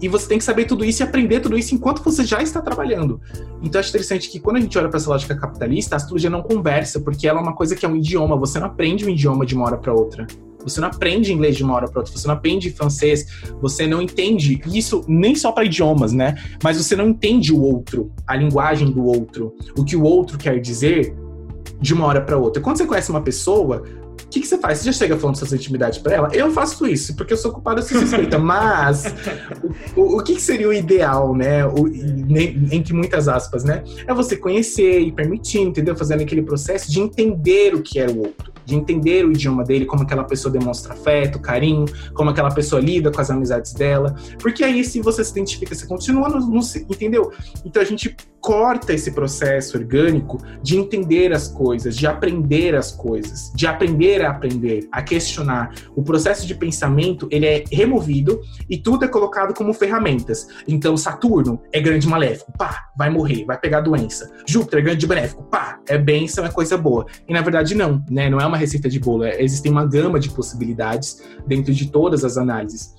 [0.00, 2.60] e você tem que saber tudo isso e aprender tudo isso enquanto você já está
[2.60, 3.20] trabalhando.
[3.62, 6.42] Então acho interessante que quando a gente olha para essa lógica capitalista, a astrologia não
[6.42, 9.46] conversa, porque ela é uma coisa que é um idioma, você não aprende um idioma
[9.46, 10.26] de uma hora para outra.
[10.62, 13.26] Você não aprende inglês de uma hora para outra, você não aprende francês,
[13.62, 16.34] você não entende isso nem só para idiomas, né?
[16.62, 20.60] Mas você não entende o outro, a linguagem do outro, o que o outro quer
[20.60, 21.14] dizer
[21.80, 22.60] de uma hora para outra.
[22.60, 23.84] Quando você conhece uma pessoa,
[24.26, 24.78] o que, que, você faz?
[24.78, 26.28] Você já chega falando suas intimidades para ela?
[26.32, 28.38] Eu faço isso, porque eu sou culpada se suspeita.
[28.38, 29.04] Mas
[29.94, 31.64] o, o, que, que, seria o ideal, né?
[31.64, 31.86] O,
[32.72, 33.84] entre muitas aspas, né?
[34.06, 35.96] É você conhecer e permitir, entendeu?
[35.96, 39.86] Fazendo aquele processo de entender o que é o outro de entender o idioma dele,
[39.86, 44.16] como aquela pessoa demonstra afeto, carinho, como aquela pessoa lida com as amizades dela.
[44.40, 47.32] Porque aí, se você se identifica, você continua no, no entendeu?
[47.64, 48.16] Então a gente
[48.46, 54.30] corta esse processo orgânico de entender as coisas, de aprender as coisas, de aprender a
[54.30, 55.74] aprender, a questionar.
[55.96, 58.40] O processo de pensamento, ele é removido
[58.70, 60.46] e tudo é colocado como ferramentas.
[60.68, 64.30] Então, Saturno é grande maléfico, pá, vai morrer, vai pegar doença.
[64.46, 67.04] Júpiter é grande benéfico, pá, é bênção, é coisa boa.
[67.28, 68.30] E na verdade não, né?
[68.30, 72.24] Não é uma receita de bolo, é, existem uma gama de possibilidades dentro de todas
[72.24, 72.94] as análises.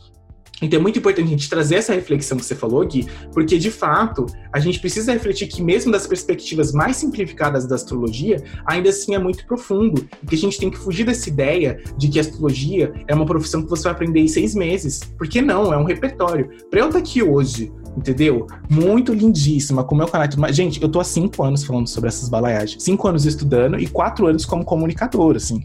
[0.61, 3.69] Então é muito importante a gente trazer essa reflexão que você falou, Gui, porque de
[3.69, 9.13] fato a gente precisa refletir que, mesmo das perspectivas mais simplificadas da astrologia, ainda assim
[9.13, 10.07] é muito profundo.
[10.23, 13.25] E que a gente tem que fugir dessa ideia de que a astrologia é uma
[13.25, 15.01] profissão que você vai aprender em seis meses.
[15.17, 16.49] Porque não, é um repertório.
[16.71, 18.47] Para eu estar aqui hoje, entendeu?
[18.67, 20.27] Muito lindíssima, com o meu canal.
[20.51, 22.81] Gente, eu tô há cinco anos falando sobre essas balaiagens.
[22.81, 25.63] Cinco anos estudando e quatro anos como comunicador, assim.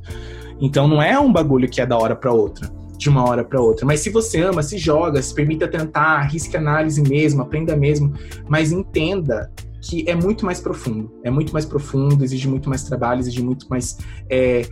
[0.60, 3.60] Então não é um bagulho que é da hora para outra de uma hora para
[3.60, 3.84] outra.
[3.84, 8.12] Mas se você ama, se joga, se permita tentar, arrisque análise mesmo, aprenda mesmo,
[8.48, 9.50] mas entenda
[9.80, 11.12] que é muito mais profundo.
[11.24, 13.98] É muito mais profundo, exige muito mais trabalho, exige muito mais
[14.30, 14.62] é,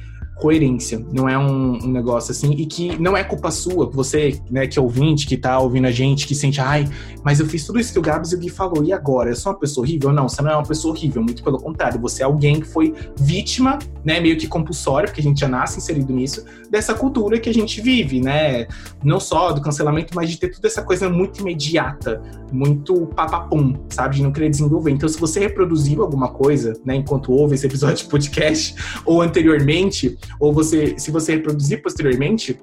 [0.40, 4.66] coerência, não é um, um, negócio assim, e que não é culpa sua, você, né,
[4.66, 6.88] que é ouvinte, que tá ouvindo a gente, que sente, ai,
[7.22, 9.30] mas eu fiz tudo isso que o Gabs e o Gui falou, e agora?
[9.30, 10.12] Eu sou uma pessoa horrível?
[10.12, 12.94] Não, você não é uma pessoa horrível, muito pelo contrário, você é alguém que foi
[13.18, 17.50] vítima, né, meio que compulsória, porque a gente já nasce inserido nisso, dessa cultura que
[17.50, 18.66] a gente vive, né,
[19.04, 22.22] não só do cancelamento, mas de ter toda essa coisa muito imediata,
[22.52, 24.90] muito papapum, sabe, de não querer desenvolver.
[24.90, 30.18] Então, se você reproduziu alguma coisa, né, enquanto ouve esse episódio de podcast, ou anteriormente,
[30.38, 32.60] ou você, se você reproduzir posteriormente,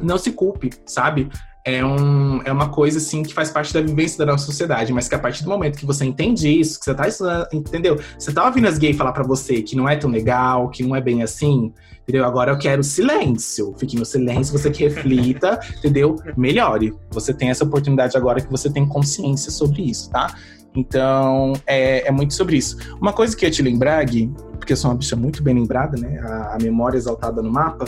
[0.00, 1.28] não se culpe, sabe?
[1.64, 5.08] É, um, é uma coisa assim que faz parte da vivência da nossa sociedade, mas
[5.08, 8.00] que a partir do momento que você entende isso, que você tá estudando, entendeu?
[8.18, 10.96] Você tá ouvindo as gays falar para você que não é tão legal, que não
[10.96, 11.70] é bem assim,
[12.00, 12.24] entendeu?
[12.24, 13.74] Agora eu quero silêncio.
[13.78, 16.16] Fique no silêncio, você que reflita, entendeu?
[16.34, 16.94] Melhore.
[17.10, 20.34] Você tem essa oportunidade agora que você tem consciência sobre isso, tá?
[20.74, 22.76] Então, é, é muito sobre isso.
[23.00, 26.20] Uma coisa que eu te lembrar, Gui, porque sou uma bicha muito bem lembrada, né?
[26.20, 27.86] A, a, memória exaltada no mapa,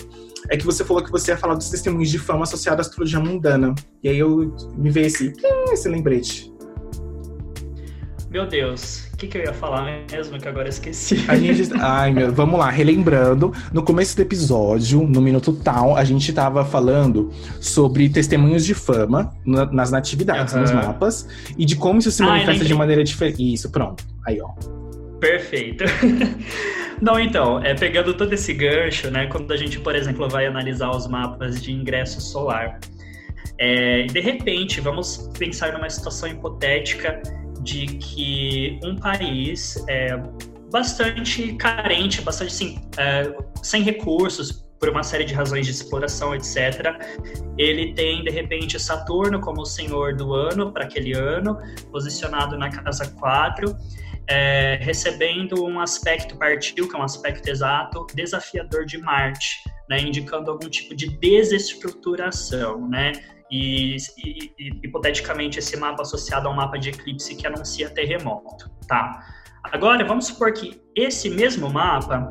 [0.49, 3.20] é que você falou que você ia falar dos testemunhos de fama associados à astrologia
[3.20, 3.74] mundana.
[4.03, 5.32] E aí eu me veio esse,
[5.70, 6.53] esse lembrete.
[8.31, 11.23] Meu Deus, o que, que, eu ia falar mesmo que agora esqueci?
[11.28, 13.53] A gente, ai, meu, vamos lá, relembrando.
[13.70, 17.31] No começo do episódio, no minuto tal, a gente estava falando
[17.61, 20.62] sobre testemunhos de fama na, nas natividades, uhum.
[20.62, 21.28] nos mapas,
[21.59, 23.53] e de como isso se manifesta ai, de maneira diferente.
[23.53, 24.03] Isso, pronto.
[24.27, 24.49] Aí, ó.
[25.23, 25.85] Perfeito.
[27.01, 30.90] Não, então, é, pegando todo esse gancho, né, quando a gente, por exemplo, vai analisar
[30.90, 32.81] os mapas de ingresso solar,
[33.57, 37.23] é, de repente, vamos pensar numa situação hipotética
[37.61, 40.20] de que um país é
[40.73, 43.32] bastante carente, bastante assim, é,
[43.62, 46.97] sem recursos, por uma série de razões de exploração, etc.
[47.57, 51.57] Ele tem, de repente, Saturno como o senhor do ano para aquele ano,
[51.93, 53.73] posicionado na casa 4,
[54.28, 60.51] é, recebendo um aspecto partiu, que é um aspecto exato, desafiador de Marte, né, indicando
[60.51, 63.12] algum tipo de desestruturação, né?
[63.51, 68.70] E, e, e, hipoteticamente esse mapa associado a um mapa de eclipse que anuncia terremoto,
[68.89, 69.23] tá?
[69.65, 72.31] Agora vamos supor que esse mesmo mapa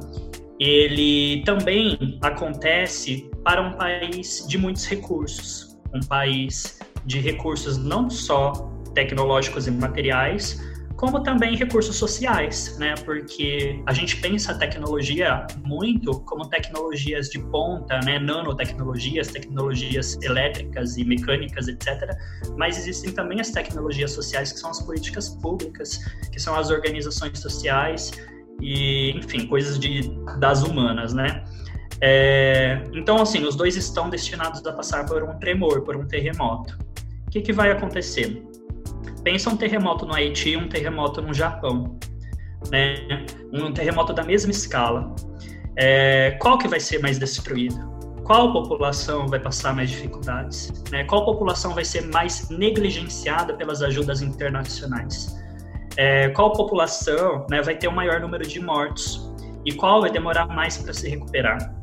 [0.59, 8.51] ele também acontece para um país de muitos recursos, um país de recursos não só
[8.93, 10.59] tecnológicos e materiais,
[11.01, 12.93] como também recursos sociais, né?
[13.03, 18.19] Porque a gente pensa a tecnologia muito como tecnologias de ponta, né?
[18.19, 22.15] Nanotecnologias, tecnologias elétricas e mecânicas, etc.
[22.55, 25.97] Mas existem também as tecnologias sociais que são as políticas públicas,
[26.31, 28.11] que são as organizações sociais
[28.61, 30.07] e, enfim, coisas de,
[30.37, 31.43] das humanas, né?
[31.99, 36.77] É, então, assim, os dois estão destinados a passar por um tremor, por um terremoto.
[37.25, 38.50] O que, que vai acontecer?
[39.23, 41.99] Pensa um terremoto no Haiti um terremoto no Japão,
[42.71, 43.25] né?
[43.53, 45.15] Um terremoto da mesma escala.
[45.77, 47.91] É, qual que vai ser mais destruído?
[48.23, 50.71] Qual população vai passar mais dificuldades?
[50.91, 51.03] Né?
[51.05, 55.35] Qual população vai ser mais negligenciada pelas ajudas internacionais?
[55.97, 59.31] É, qual população né, vai ter o maior número de mortos?
[59.65, 61.75] E qual vai demorar mais para se recuperar?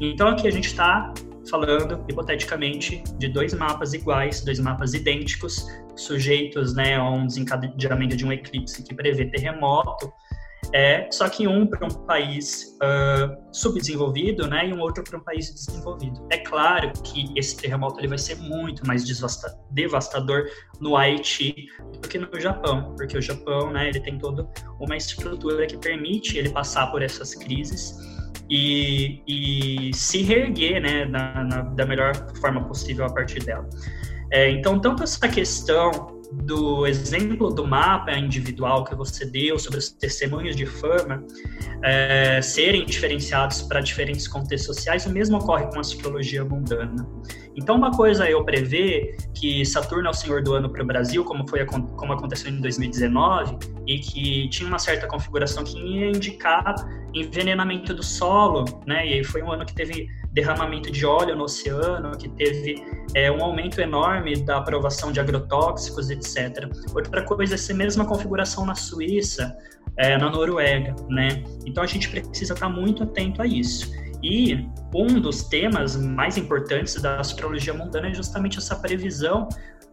[0.00, 1.12] Então aqui a gente está
[1.48, 5.66] falando, hipoteticamente, de dois mapas iguais, dois mapas idênticos,
[5.96, 10.12] sujeitos né, a um desencadeamento de um eclipse que prevê terremoto,
[10.72, 15.22] é, só que um para um país uh, subdesenvolvido né, e um outro para um
[15.22, 16.26] país desenvolvido.
[16.30, 19.04] É claro que esse terremoto ele vai ser muito mais
[19.70, 20.44] devastador
[20.78, 21.68] no Haiti
[22.02, 24.46] do que no Japão, porque o Japão né, ele tem toda
[24.78, 28.17] uma estrutura que permite ele passar por essas crises
[28.48, 33.68] e, e se reerguer né, na, na, da melhor forma possível a partir dela.
[34.30, 39.90] É, então, tanto essa questão do exemplo do mapa individual que você deu sobre os
[39.90, 41.24] testemunhos de fama
[41.82, 47.06] é, serem diferenciados para diferentes contextos sociais, o mesmo ocorre com a astrologia mundana.
[47.56, 50.86] Então, uma coisa é eu prever que Saturno é o senhor do ano para o
[50.86, 56.06] Brasil, como foi como aconteceu em 2019, e que tinha uma certa configuração que ia
[56.06, 56.74] indicar
[57.12, 59.06] envenenamento do solo, né?
[59.06, 62.82] E foi um ano que teve derramamento de óleo no oceano, que teve
[63.14, 66.68] é, um aumento enorme da aprovação de agrotóxicos, etc.
[66.94, 69.56] Outra coisa é essa mesma configuração na Suíça,
[69.96, 71.42] é, na Noruega, né?
[71.66, 73.90] Então a gente precisa estar muito atento a isso.
[74.22, 79.48] E um dos temas mais importantes da astrologia mundana é justamente essa previsão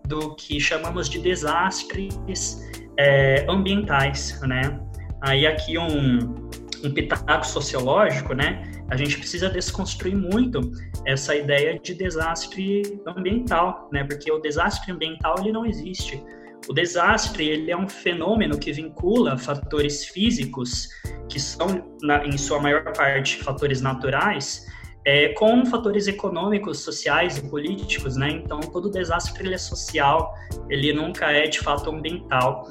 [0.08, 2.62] do que chamamos de desastres
[2.98, 4.80] é, ambientais, né?
[5.22, 6.50] Aí aqui um,
[6.84, 8.75] um pitaco sociológico, né?
[8.90, 10.62] A gente precisa desconstruir muito
[11.06, 14.04] essa ideia de desastre ambiental, né?
[14.04, 16.24] Porque o desastre ambiental ele não existe.
[16.68, 20.90] O desastre ele é um fenômeno que vincula fatores físicos,
[21.30, 24.66] que são na, em sua maior parte fatores naturais,
[25.06, 28.32] é, com fatores econômicos, sociais e políticos, né?
[28.32, 30.34] Então todo desastre ele é social,
[30.70, 32.68] ele nunca é de fato ambiental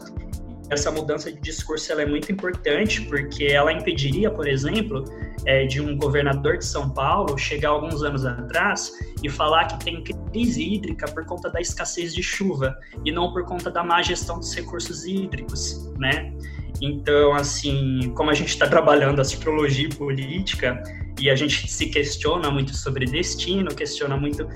[0.70, 5.04] essa mudança de discurso é muito importante porque ela impediria, por exemplo,
[5.44, 8.92] é, de um governador de São Paulo chegar alguns anos atrás
[9.22, 13.44] e falar que tem crise hídrica por conta da escassez de chuva e não por
[13.44, 16.32] conta da má gestão dos recursos hídricos, né?
[16.80, 20.82] Então, assim, como a gente está trabalhando astrologia e política
[21.20, 24.48] e a gente se questiona muito sobre destino, questiona muito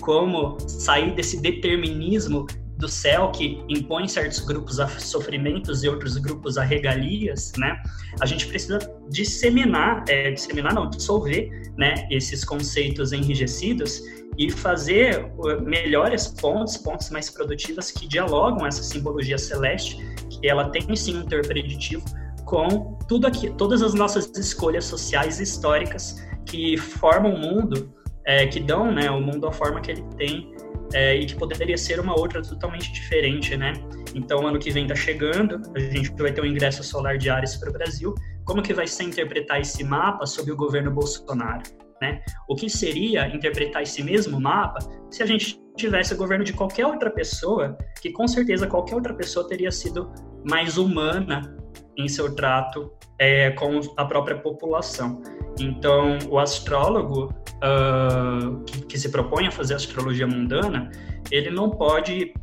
[0.00, 2.46] como sair desse determinismo
[2.78, 7.80] do céu que impõe certos grupos a sofrimentos e outros grupos a regalias, né?
[8.20, 8.78] A gente precisa
[9.10, 12.06] disseminar, é, disseminar não, dissolver, né?
[12.10, 14.02] Esses conceitos enrijecidos
[14.36, 19.96] e fazer uh, melhores pontes, pontes mais produtivas que dialogam essa simbologia celeste,
[20.28, 22.04] que ela tem sim um teor preditivo
[22.44, 27.92] com tudo aqui, todas as nossas escolhas sociais e históricas que formam o mundo,
[28.24, 30.54] é, que dão, né, o mundo a forma que ele tem
[30.94, 33.72] é, e que poderia ser uma outra totalmente diferente, né?
[34.14, 37.56] Então, ano que vem está chegando, a gente vai ter um ingresso solar de Ares
[37.56, 38.14] para o Brasil.
[38.44, 41.62] Como que vai ser interpretar esse mapa sob o governo Bolsonaro?
[42.00, 42.22] Né?
[42.48, 44.78] O que seria interpretar esse mesmo mapa
[45.10, 49.14] se a gente tivesse o governo de qualquer outra pessoa, que com certeza qualquer outra
[49.14, 50.12] pessoa teria sido
[50.48, 51.56] mais humana
[51.96, 55.22] em seu trato é, com a própria população.
[55.58, 57.32] Então, o astrólogo
[57.64, 60.90] uh, que, que, se propõe a fazer astrologia mundana,
[61.30, 62.34] ele não pode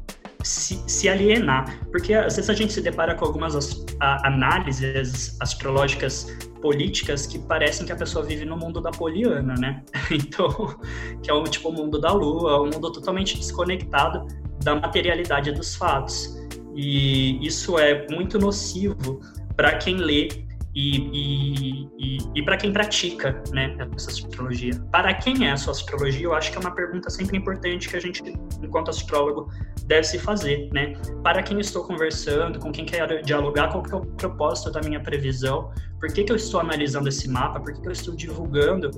[0.43, 5.37] se, se, alienar, porque às vezes a gente se depara com algumas as, a, análises
[5.39, 6.27] astrológicas
[6.61, 9.83] políticas que parecem que a pessoa vive no mundo da poliana, né?
[10.11, 10.75] Então,
[11.21, 14.27] que é o tipo o mundo da lua, um mundo totalmente desconectado
[14.63, 16.37] da materialidade dos fatos.
[16.75, 19.19] E isso é muito nocivo
[19.55, 20.29] para quem lê
[20.73, 24.73] e, e, e, para quem pratica né, essa astrologia.
[24.91, 27.97] Para quem é a sua astrologia, eu acho que é uma pergunta sempre importante que
[27.97, 28.23] a gente,
[28.63, 29.51] enquanto astrólogo,
[29.85, 30.69] deve se fazer.
[30.73, 30.93] Né?
[31.23, 35.01] Para quem estou conversando, com quem quer dialogar, qual que é o propósito da minha
[35.01, 38.89] previsão, por que, que eu estou analisando esse mapa, por que, que eu estou divulgando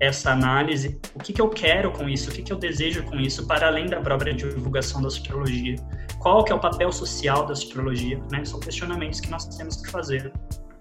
[0.00, 3.16] essa análise, o que, que eu quero com isso, o que, que eu desejo com
[3.16, 5.76] isso, para além da própria divulgação da astrologia.
[6.18, 8.20] Qual que é o papel social da astrologia?
[8.30, 8.44] Né?
[8.44, 10.30] São questionamentos que nós temos que fazer.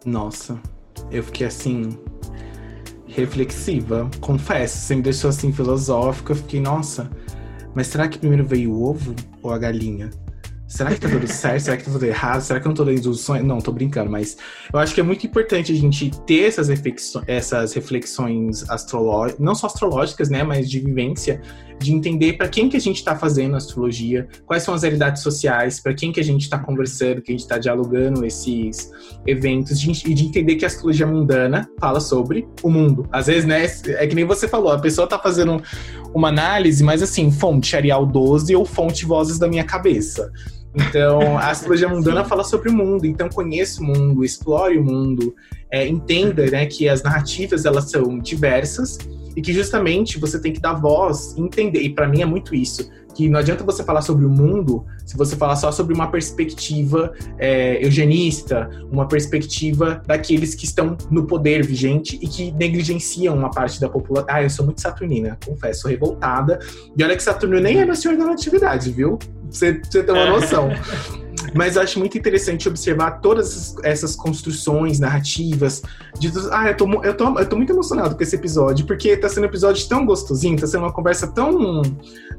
[0.06, 0.60] Nossa,
[1.10, 1.98] eu fiquei assim
[3.08, 7.10] reflexiva, confesso, você me deixou assim filosófica, eu fiquei, nossa,
[7.76, 10.10] mas será que primeiro veio o ovo ou a galinha?
[10.74, 11.60] Será que tá tudo certo?
[11.60, 12.42] Será que tá tudo errado?
[12.42, 13.44] Será que eu não tô dando sonho?
[13.44, 14.36] Não, tô brincando, mas
[14.74, 19.54] eu acho que é muito importante a gente ter essas reflexões, essas reflexões astrológicas, não
[19.54, 21.40] só astrológicas, né, mas de vivência,
[21.78, 25.80] de entender para quem que a gente está fazendo astrologia, quais são as realidades sociais,
[25.80, 28.90] para quem que a gente está conversando, que a gente está dialogando esses
[29.28, 33.08] eventos, e de entender que a astrologia mundana fala sobre o mundo.
[33.12, 35.62] Às vezes, né, é que nem você falou, a pessoa tá fazendo
[36.16, 40.32] uma análise, mas assim, fonte Arial 12 ou fonte Vozes da Minha Cabeça.
[40.76, 45.36] Então, a astrologia mundana fala sobre o mundo, então conheça o mundo, explore o mundo,
[45.72, 48.98] é, entenda né, que as narrativas elas são diversas
[49.36, 51.82] e que justamente você tem que dar voz, entender.
[51.82, 55.16] E para mim é muito isso que não adianta você falar sobre o mundo se
[55.16, 61.66] você falar só sobre uma perspectiva é, eugenista, uma perspectiva daqueles que estão no poder
[61.66, 64.28] vigente e que negligenciam uma parte da população.
[64.30, 66.60] Ah, eu sou muito saturnina, confesso, revoltada.
[66.98, 69.20] E olha que Saturno nem é meu senhor da natividade, viu?
[69.54, 70.70] Você, você tem uma noção.
[71.56, 75.84] Mas eu acho muito interessante observar todas essas construções narrativas.
[76.18, 79.30] De, ah, eu tô, eu, tô, eu tô muito emocionado com esse episódio, porque tá
[79.30, 81.82] sendo um episódio tão gostosinho, tá sendo uma conversa tão,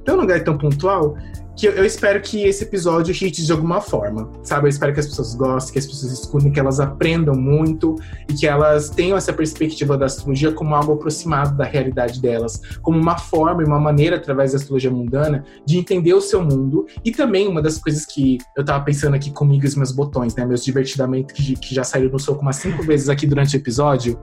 [0.04, 1.16] tão lugar tão pontual,
[1.56, 4.66] que eu, espero que esse episódio hit de alguma forma, sabe?
[4.66, 7.94] Eu espero que as pessoas gostem, que as pessoas escutem, que elas aprendam muito
[8.28, 12.98] e que elas tenham essa perspectiva da astrologia como algo aproximado da realidade delas, como
[12.98, 16.86] uma forma e uma maneira, através da astrologia mundana, de entender o seu mundo.
[17.04, 20.34] E também uma das coisas que eu tava pensando aqui comigo e os meus botões,
[20.34, 20.44] né?
[20.44, 24.18] Meus divertidamente que, que já saíram no soco umas cinco vezes aqui durante o episódio,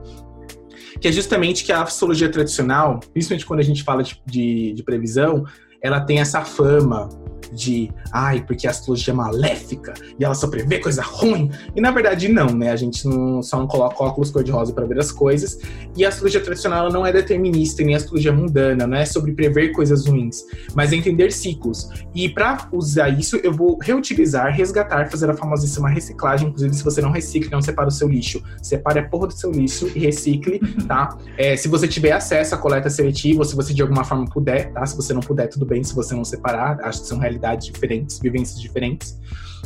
[1.00, 4.82] que é justamente que a astrologia tradicional, principalmente quando a gente fala de, de, de
[4.82, 5.44] previsão,
[5.82, 7.08] ela tem essa fama
[7.52, 11.50] de ai, porque a astrologia é maléfica e ela só prevê coisa ruim.
[11.76, 12.70] E na verdade, não, né?
[12.70, 15.58] A gente não, só não coloca óculos cor-de-rosa para ver as coisas.
[15.96, 19.72] E a astrologia tradicional não é determinista, nem a astrologia mundana, não é sobre prever
[19.72, 20.44] coisas ruins,
[20.74, 21.88] mas é entender ciclos.
[22.14, 26.48] E para usar isso, eu vou reutilizar, resgatar, fazer a famosíssima reciclagem.
[26.48, 29.50] Inclusive, se você não recicla, não separa o seu lixo, separe a porra do seu
[29.50, 31.16] lixo e recicle, tá?
[31.38, 34.70] É, se você tiver acesso à coleta seletiva, ou se você de alguma forma puder,
[34.72, 34.84] tá?
[34.84, 35.71] Se você não puder, tudo bem.
[35.80, 39.16] Se você não separar, acho que são realidades diferentes, vivências diferentes.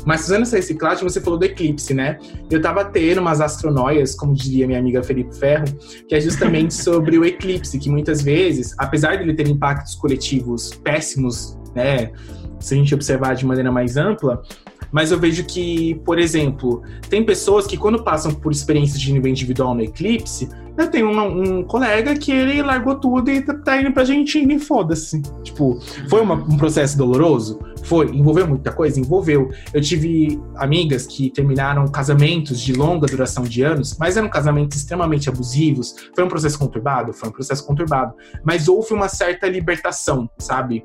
[0.04, 2.18] Mas fazendo essa reciclagem, você falou do eclipse, né?
[2.50, 5.64] Eu tava tendo umas astronóias, como diria minha amiga Felipe Ferro,
[6.08, 10.70] que é justamente sobre o eclipse, que muitas vezes, apesar de ele ter impactos coletivos
[10.84, 12.12] péssimos, né?
[12.60, 14.42] Se a gente observar de maneira mais ampla,
[14.90, 19.30] mas eu vejo que, por exemplo, tem pessoas que quando passam por experiências de nível
[19.30, 23.80] individual no eclipse, eu tenho um, um colega que ele largou tudo e tá, tá
[23.80, 25.22] indo pra Argentina e foda-se.
[25.42, 27.58] Tipo, foi uma, um processo doloroso?
[27.82, 28.06] Foi.
[28.10, 29.00] Envolveu muita coisa?
[29.00, 29.50] Envolveu.
[29.72, 35.28] Eu tive amigas que terminaram casamentos de longa duração de anos, mas eram casamentos extremamente
[35.28, 35.94] abusivos.
[36.14, 37.12] Foi um processo conturbado?
[37.12, 38.14] Foi um processo conturbado.
[38.44, 40.84] Mas houve uma certa libertação, sabe?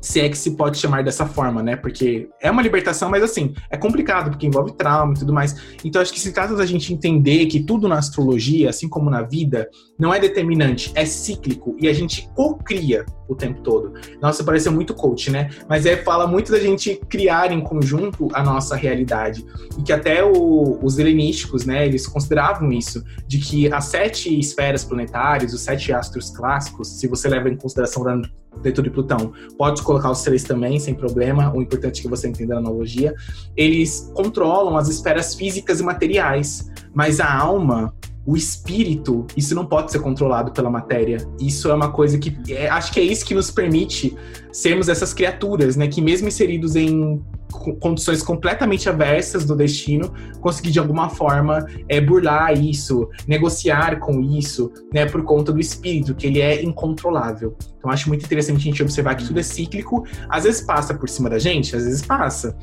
[0.00, 1.76] Se é que se pode chamar dessa forma, né?
[1.76, 5.54] Porque é uma libertação, mas assim, é complicado, porque envolve trauma e tudo mais.
[5.84, 9.22] Então, acho que se trata da gente entender que tudo na astrologia, assim como na
[9.22, 9.68] vida,
[9.98, 13.92] não é determinante, é cíclico e a gente co-cria o tempo todo.
[14.20, 15.50] Nossa, pareceu muito coach, né?
[15.68, 19.44] Mas é fala muito da gente criar em conjunto a nossa realidade.
[19.78, 24.84] E que até o, os helenísticos, né, eles consideravam isso, de que as sete esferas
[24.84, 28.02] planetárias, os sete astros clássicos, se você leva em consideração
[28.62, 29.32] Netuno e Plutão.
[29.56, 31.52] Pode colocar os três também, sem problema.
[31.54, 33.14] O importante é que você entenda a analogia.
[33.56, 37.94] Eles controlam as esferas físicas e materiais, mas a alma,
[38.26, 41.18] o espírito, isso não pode ser controlado pela matéria.
[41.40, 44.16] Isso é uma coisa que é, acho que é isso que nos permite
[44.52, 45.88] sermos essas criaturas, né?
[45.88, 52.52] Que mesmo inseridos em condições completamente aversas do destino, conseguir de alguma forma é, burlar
[52.52, 57.56] isso, negociar com isso, né, por conta do espírito, que ele é incontrolável.
[57.78, 61.08] Então acho muito interessante a gente observar que tudo é cíclico, às vezes passa por
[61.08, 62.56] cima da gente, às vezes passa.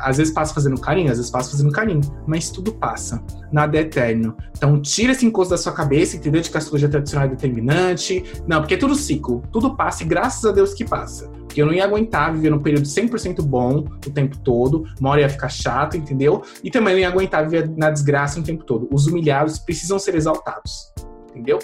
[0.00, 3.22] Às vezes passa fazendo carinho, às vezes passa fazendo carinho, mas tudo passa.
[3.52, 4.36] Nada é eterno.
[4.56, 6.40] Então tira esse encosto da sua cabeça, entendeu?
[6.40, 8.24] De que a astrologia tradicional é determinante.
[8.46, 9.42] Não, porque é tudo ciclo.
[9.52, 11.28] Tudo passa e graças a Deus que passa.
[11.28, 14.84] Porque eu não ia aguentar viver num período 100% bom o tempo todo.
[15.00, 16.42] Uma hora ia ficar chato, entendeu?
[16.64, 18.88] E também não ia aguentar viver na desgraça o tempo todo.
[18.92, 20.92] Os humilhados precisam ser exaltados.
[21.30, 21.58] Entendeu?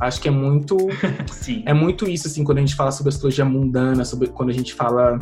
[0.00, 0.76] Acho que é muito.
[1.64, 4.74] é muito isso, assim, quando a gente fala sobre astrologia mundana, sobre quando a gente
[4.74, 5.18] fala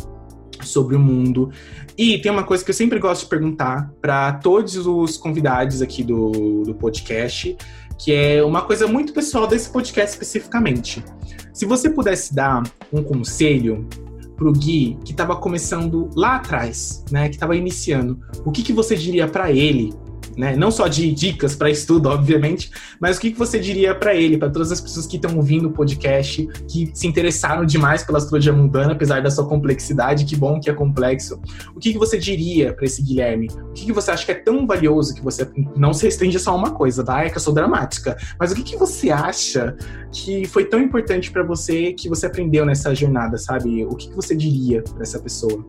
[0.63, 1.51] sobre o mundo.
[1.97, 6.03] E tem uma coisa que eu sempre gosto de perguntar para todos os convidados aqui
[6.03, 7.57] do, do podcast,
[7.99, 11.05] que é uma coisa muito pessoal desse podcast especificamente.
[11.53, 12.63] Se você pudesse dar
[12.93, 13.89] um conselho
[14.37, 18.97] pro Gui que estava começando lá atrás, né, que estava iniciando, o que, que você
[18.97, 19.93] diria para ele
[20.37, 20.57] né?
[20.57, 22.71] Não só de dicas para estudo, obviamente,
[23.01, 25.69] mas o que, que você diria para ele, para todas as pessoas que estão ouvindo
[25.69, 30.61] o podcast, que se interessaram demais pela astrologia mundana, apesar da sua complexidade, que bom
[30.61, 31.41] que é complexo.
[31.75, 33.49] O que, que você diria para esse Guilherme?
[33.71, 36.41] O que, que você acha que é tão valioso que você não se restringe a
[36.41, 37.25] só uma coisa, tá?
[37.25, 38.17] É que eu sou dramática.
[38.39, 39.77] Mas o que, que você acha
[40.13, 43.85] que foi tão importante para você que você aprendeu nessa jornada, sabe?
[43.85, 45.65] O que, que você diria para essa pessoa?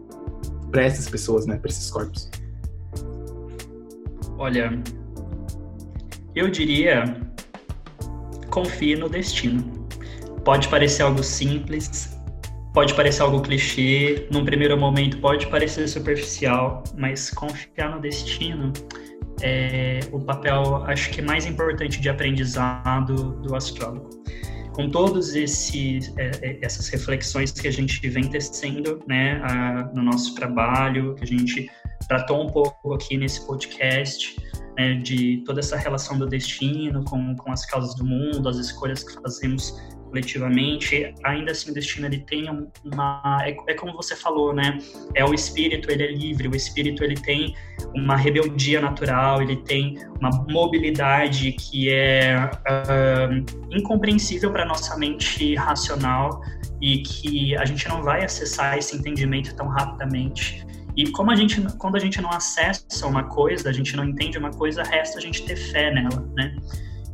[0.71, 1.57] Para essas pessoas, né?
[1.57, 2.29] Para esses corpos?
[4.37, 4.71] Olha,
[6.35, 7.03] eu diria
[8.55, 9.85] confie no destino.
[10.45, 12.17] Pode parecer algo simples,
[12.73, 18.71] pode parecer algo clichê, num primeiro momento pode parecer superficial, mas confiar no destino
[19.41, 24.09] é o papel, acho que mais importante de aprendizado do astrólogo.
[24.71, 25.35] Com todas
[26.17, 31.23] é, é, essas reflexões que a gente vem tecendo né, a, no nosso trabalho, que
[31.23, 31.69] a gente
[32.07, 34.35] tratou um pouco aqui nesse podcast,
[34.77, 39.03] né, de toda essa relação do destino com, com as causas do mundo, as escolhas
[39.03, 39.73] que fazemos
[40.15, 42.45] coletivamente, ainda assim o destino ele tem
[42.85, 44.77] uma é, é, como você falou, né?
[45.13, 47.53] É o espírito, ele é livre, o espírito ele tem
[47.93, 56.41] uma rebeldia natural, ele tem uma mobilidade que é uh, incompreensível para nossa mente racional
[56.81, 60.65] e que a gente não vai acessar esse entendimento tão rapidamente.
[60.95, 64.37] E como a gente, quando a gente não acessa uma coisa, a gente não entende
[64.37, 66.55] uma coisa, resta a gente ter fé nela, né?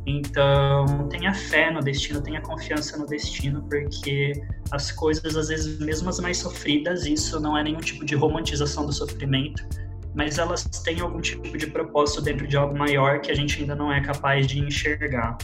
[0.06, 4.32] Então, tenha fé no destino, tenha confiança no destino, porque
[4.70, 8.84] as coisas, às vezes, mesmo as mais sofridas, isso não é nenhum tipo de romantização
[8.84, 9.64] do sofrimento,
[10.14, 13.74] mas elas têm algum tipo de propósito dentro de algo maior que a gente ainda
[13.74, 15.38] não é capaz de enxergar.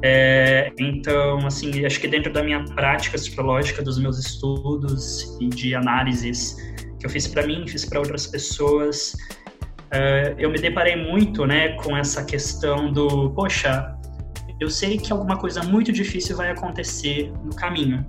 [0.00, 5.74] É, então, assim, acho que dentro da minha prática astrológica, dos meus estudos e de
[5.74, 6.56] análises
[7.02, 9.16] que eu fiz para mim, fiz para outras pessoas,
[9.92, 13.92] uh, eu me deparei muito, né, com essa questão do, poxa,
[14.60, 18.06] eu sei que alguma coisa muito difícil vai acontecer no caminho.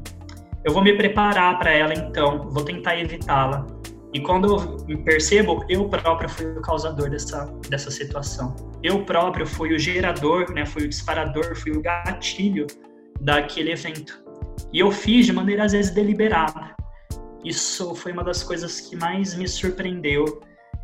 [0.64, 3.66] Eu vou me preparar para ela então, vou tentar evitá-la.
[4.14, 8.56] E quando eu percebo, eu próprio fui o causador dessa, dessa situação.
[8.84, 12.68] Eu próprio fui o gerador, né, fui o disparador, fui o gatilho
[13.20, 14.24] daquele evento.
[14.72, 16.83] E eu fiz de maneira às vezes deliberada.
[17.44, 20.42] Isso foi uma das coisas que mais me surpreendeu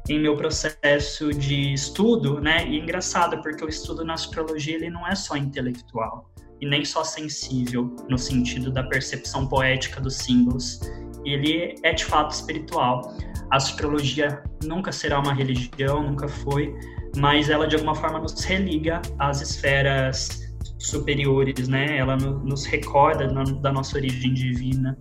[0.07, 2.67] em meu processo de estudo, né?
[2.67, 6.29] E é engraçado porque o estudo na astrologia ele não é só intelectual
[6.61, 10.79] e nem só sensível no sentido da percepção poética dos símbolos.
[11.25, 13.15] Ele é de fato espiritual.
[13.51, 16.73] A astrologia nunca será uma religião, nunca foi,
[17.17, 21.97] mas ela de alguma forma nos religa às esferas superiores, né?
[21.97, 24.97] Ela nos recorda da nossa origem divina.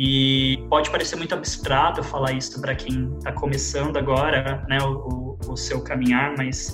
[0.00, 5.56] E pode parecer muito abstrato falar isso para quem está começando agora, né, o, o,
[5.56, 6.72] seu caminhar, mas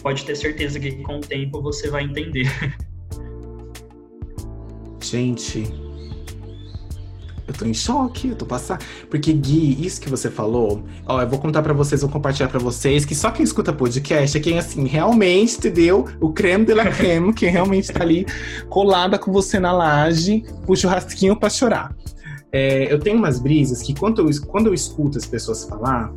[0.00, 2.48] pode ter certeza que com o tempo você vai entender.
[5.02, 5.64] Gente,
[7.48, 8.84] eu tô em choque, eu tô passando.
[9.10, 12.60] Porque, Gui, isso que você falou, ó, eu vou contar para vocês, vou compartilhar para
[12.60, 16.06] vocês, que só quem escuta podcast é quem, assim, realmente, entendeu?
[16.20, 18.24] O creme de la creme, quem realmente tá ali
[18.68, 21.92] colada com você na laje, o churrasquinho pra chorar.
[22.52, 26.12] É, eu tenho umas brisas que quando eu, quando eu escuto as pessoas falar,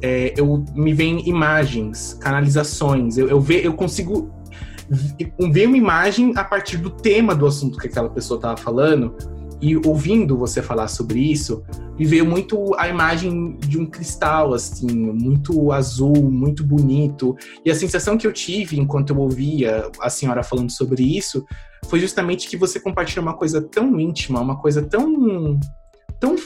[0.00, 3.18] é, eu me vem imagens, canalizações.
[3.18, 4.30] Eu, eu, ve, eu consigo
[5.50, 9.14] ver uma imagem a partir do tema do assunto que aquela pessoa estava falando
[9.60, 11.62] E ouvindo você falar sobre isso,
[11.98, 17.34] me veio muito a imagem de um cristal, assim, muito azul, muito bonito.
[17.64, 21.44] E a sensação que eu tive enquanto eu ouvia a senhora falando sobre isso
[21.88, 25.58] foi justamente que você compartilha uma coisa tão íntima, uma coisa tão.
[26.20, 26.36] tão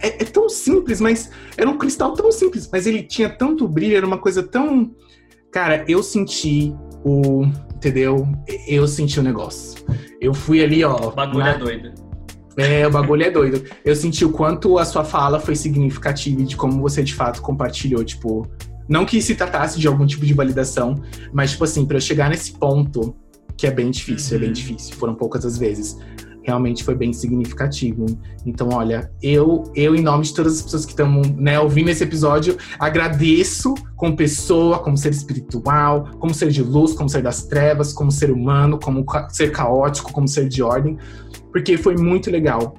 [0.00, 3.96] é, é tão simples, mas era um cristal tão simples, mas ele tinha tanto brilho,
[3.96, 4.94] era uma coisa tão.
[5.50, 6.72] Cara, eu senti
[7.04, 7.44] o.
[7.74, 8.28] Entendeu?
[8.68, 9.82] Eu senti o negócio.
[10.20, 11.08] Eu fui ali, ó.
[11.08, 11.54] O bagulho na...
[11.54, 12.09] é doido.
[12.60, 13.62] É, o bagulho é doido.
[13.84, 17.40] Eu senti o quanto a sua fala foi significativa e de como você de fato
[17.40, 18.46] compartilhou, tipo.
[18.88, 20.96] Não que se tratasse de algum tipo de validação,
[21.32, 23.14] mas, tipo assim, para eu chegar nesse ponto,
[23.56, 24.36] que é bem difícil, uhum.
[24.36, 24.54] é bem uhum.
[24.54, 25.96] difícil, foram poucas as vezes
[26.42, 28.06] realmente foi bem significativo.
[28.44, 32.02] Então, olha, eu, eu em nome de todas as pessoas que estão né, ouvindo esse
[32.02, 37.92] episódio, agradeço como pessoa, como ser espiritual, como ser de luz, como ser das trevas,
[37.92, 40.98] como ser humano, como ser caótico, como ser de ordem,
[41.50, 42.74] porque foi muito legal.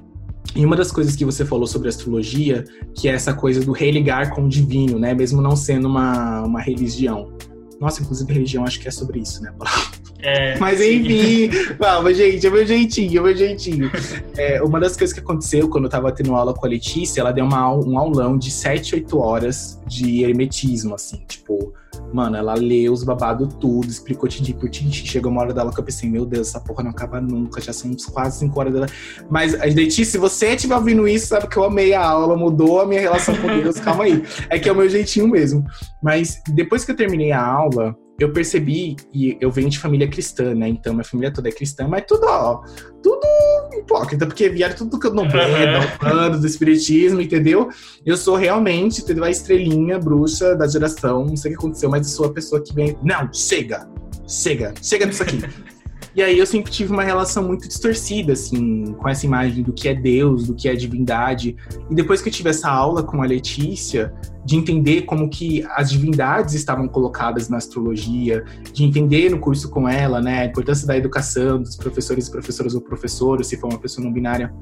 [0.54, 4.34] E uma das coisas que você falou sobre astrologia, que é essa coisa do religar
[4.34, 5.14] com o divino, né?
[5.14, 7.32] Mesmo não sendo uma, uma religião.
[7.80, 9.52] Nossa, inclusive religião acho que é sobre isso, né?
[10.20, 13.90] É, Mas enfim, vamos, gente, é meu jeitinho, é meu jeitinho.
[14.36, 17.32] É, uma das coisas que aconteceu quando eu tava tendo aula com a Letícia, ela
[17.32, 21.72] deu uma, um aulão de 7, 8 horas de hermetismo, assim, tipo,
[22.12, 25.06] mano, ela leu os babados tudo, explicou tintim por tintim.
[25.06, 27.72] Chegou uma hora dela que eu pensei, meu Deus, essa porra não acaba nunca, já
[27.72, 28.86] são quase 5 horas dela.
[29.30, 32.86] Mas, Letícia, se você estiver ouvindo isso, sabe que eu amei a aula, mudou a
[32.86, 34.22] minha relação com Deus, calma aí.
[34.48, 35.64] É que é o meu jeitinho mesmo.
[36.02, 40.54] Mas depois que eu terminei a aula, eu percebi, e eu venho de família cristã,
[40.54, 40.68] né?
[40.68, 42.62] Então minha família toda é cristã, mas tudo, ó,
[43.02, 43.26] tudo
[43.80, 47.68] hipócrita, porque vieram tudo que eu não vejo, do espiritismo, entendeu?
[48.04, 49.24] Eu sou realmente, entendeu?
[49.24, 52.62] A estrelinha bruxa da geração, não sei o que aconteceu, mas eu sou a pessoa
[52.62, 52.96] que vem.
[53.02, 53.88] Não, chega!
[54.26, 55.42] Chega, chega disso aqui.
[56.14, 59.88] E aí eu sempre tive uma relação muito distorcida, assim, com essa imagem do que
[59.88, 61.56] é Deus, do que é divindade.
[61.90, 64.12] E depois que eu tive essa aula com a Letícia,
[64.44, 69.88] de entender como que as divindades estavam colocadas na astrologia, de entender no curso com
[69.88, 73.78] ela, né, a importância da educação, dos professores e professoras ou professores, se for uma
[73.78, 74.52] pessoa não binária,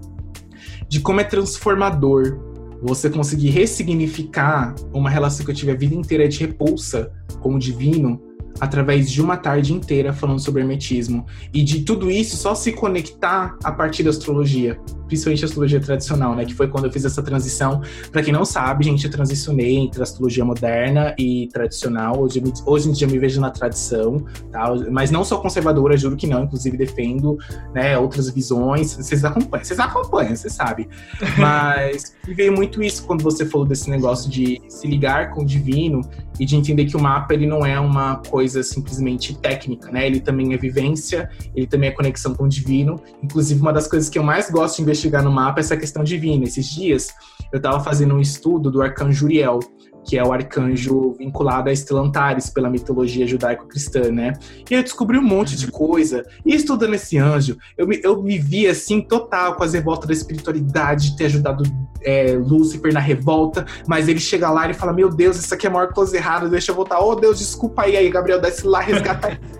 [0.89, 2.39] de como é transformador
[2.83, 7.59] você conseguir ressignificar uma relação que eu tive a vida inteira de repulsa com o
[7.59, 8.30] divino
[8.61, 11.27] através de uma tarde inteira falando sobre hermetismo.
[11.53, 14.79] E de tudo isso só se conectar a partir da astrologia,
[15.11, 17.83] principalmente a astrologia tradicional, né, que foi quando eu fiz essa transição.
[18.13, 22.21] Para quem não sabe, gente, eu transicionei entre a astrologia moderna e tradicional.
[22.21, 24.73] Hoje, hoje em dia eu me vejo na tradição, tá?
[24.91, 27.37] Mas não sou conservadora, juro que não, inclusive defendo,
[27.75, 28.95] né, outras visões.
[28.95, 30.89] Vocês acompanham, vocês acompanham, você sabe.
[31.37, 36.03] Mas veio muito isso quando você falou desse negócio de se ligar com o divino
[36.39, 40.07] e de entender que o mapa ele não é uma coisa simplesmente técnica, né?
[40.07, 42.99] Ele também é vivência, ele também é conexão com o divino.
[43.23, 46.45] Inclusive, uma das coisas que eu mais gosto de investigar no mapa essa questão divina.
[46.45, 47.09] Esses dias
[47.53, 49.61] eu estava fazendo um estudo do arcanjo Uriel,
[50.05, 54.33] que é o arcanjo vinculado a Estelantares pela mitologia judaico-cristã, né?
[54.71, 56.25] E eu descobri um monte de coisa.
[56.45, 60.13] E estudando esse anjo, eu me, eu me vi assim, total, com as revoltas da
[60.13, 61.65] espiritualidade, de ter ajudado
[62.03, 65.71] é, Lúcifer na revolta, mas ele chega lá e fala: Meu Deus, isso aqui é
[65.71, 66.99] a maior coisa errada, deixa eu voltar.
[67.01, 69.39] Oh, Deus, desculpa aí, aí, Gabriel, desce lá, resgata.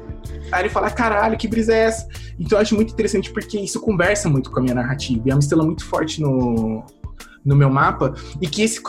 [0.53, 2.09] Aí ele fala, caralho, que brisa é essa?
[2.39, 5.23] Então eu acho muito interessante porque isso conversa muito com a minha narrativa.
[5.27, 6.85] E é uma estrela muito forte no,
[7.45, 8.81] no meu mapa e que esse,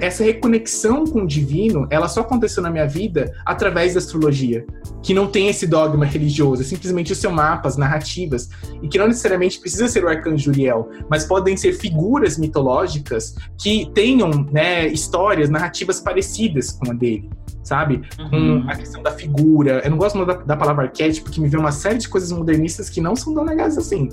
[0.00, 4.64] essa reconexão com o divino, ela só aconteceu na minha vida através da astrologia,
[5.02, 8.48] que não tem esse dogma religioso, é simplesmente o seu mapa, as narrativas,
[8.82, 13.90] e que não necessariamente precisa ser o arcanjo Uriel, mas podem ser figuras mitológicas que
[13.94, 17.30] tenham né, histórias, narrativas parecidas com a dele
[17.62, 18.02] sabe?
[18.18, 18.62] Uhum.
[18.62, 19.80] Com a questão da figura.
[19.84, 22.32] Eu não gosto muito da, da, palavra arquétipo, porque me vem uma série de coisas
[22.32, 24.08] modernistas que não são tão legais assim.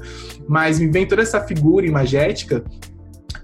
[0.47, 2.63] Mas me vem toda essa figura imagética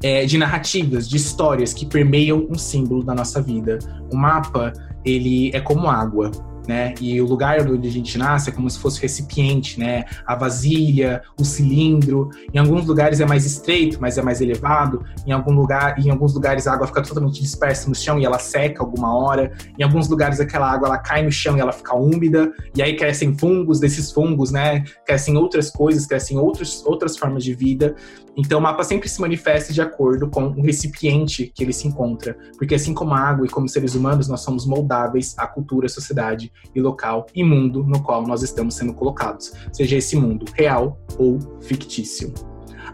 [0.03, 3.79] é, de narrativas, de histórias que permeiam um símbolo da nossa vida.
[4.11, 4.73] O mapa,
[5.03, 6.29] ele é como água
[6.67, 6.93] né?
[6.99, 10.05] E o lugar onde a gente nasce é como se fosse recipiente, né?
[10.25, 12.29] A vasilha, o cilindro.
[12.53, 15.03] Em alguns lugares é mais estreito, mas é mais elevado.
[15.25, 18.39] Em algum lugar, em alguns lugares a água fica totalmente dispersa no chão e ela
[18.39, 19.51] seca alguma hora.
[19.77, 22.51] Em alguns lugares aquela água ela cai no chão e ela fica úmida.
[22.75, 24.83] E aí crescem fungos, desses fungos, né?
[25.05, 27.95] Crescem outras coisas, crescem outros, outras formas de vida.
[28.35, 32.35] Então o mapa sempre se manifesta de acordo com o recipiente que ele se encontra,
[32.57, 35.89] porque assim como a água e como seres humanos, nós somos moldáveis à cultura, à
[35.89, 40.99] sociedade e local e mundo no qual nós estamos sendo colocados, seja esse mundo real
[41.17, 42.33] ou fictício.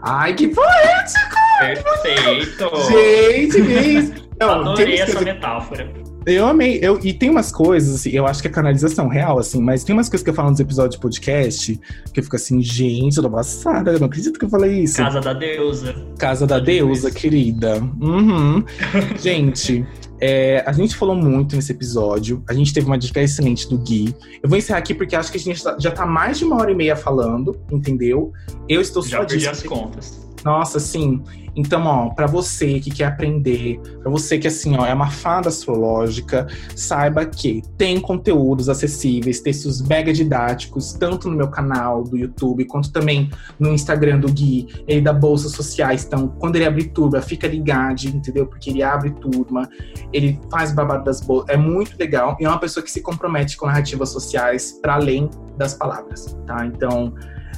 [0.02, 1.36] Ai, que poético!
[1.58, 2.70] Perfeito!
[2.90, 4.30] Gente, mesmo!
[4.40, 5.92] Não, Adorei essa metáfora.
[6.26, 6.78] Eu amei.
[6.82, 9.94] Eu, e tem umas coisas, assim, eu acho que é canalização real, assim, mas tem
[9.94, 11.80] umas coisas que eu falo nos episódios de podcast
[12.12, 14.96] que eu fico assim, gente, eu tô passada, eu não acredito que eu falei isso.
[14.96, 15.94] Casa da deusa.
[16.18, 17.80] Casa da deusa, querida.
[18.00, 18.64] Uhum.
[19.18, 19.86] gente,
[20.20, 22.44] é, a gente falou muito nesse episódio.
[22.48, 24.14] A gente teve uma dica excelente do Gui.
[24.42, 26.70] Eu vou encerrar aqui porque acho que a gente já tá mais de uma hora
[26.70, 28.32] e meia falando, entendeu?
[28.68, 30.28] Eu estou já perdi as contas.
[30.44, 31.22] Nossa, sim.
[31.54, 35.48] Então, ó, para você que quer aprender, para você que assim, ó, é uma fada
[35.48, 36.46] astrológica,
[36.76, 42.92] saiba que tem conteúdos acessíveis, textos mega didáticos, tanto no meu canal do YouTube, quanto
[42.92, 46.04] também no Instagram do Gui, ele da Bolsas Sociais.
[46.04, 48.46] Então, quando ele abrir turma, fica ligado, entendeu?
[48.46, 49.68] Porque ele abre turma,
[50.12, 52.36] ele faz babado das bolsas, é muito legal.
[52.40, 56.64] E é uma pessoa que se compromete com narrativas sociais para além das palavras, tá?
[56.64, 57.12] Então,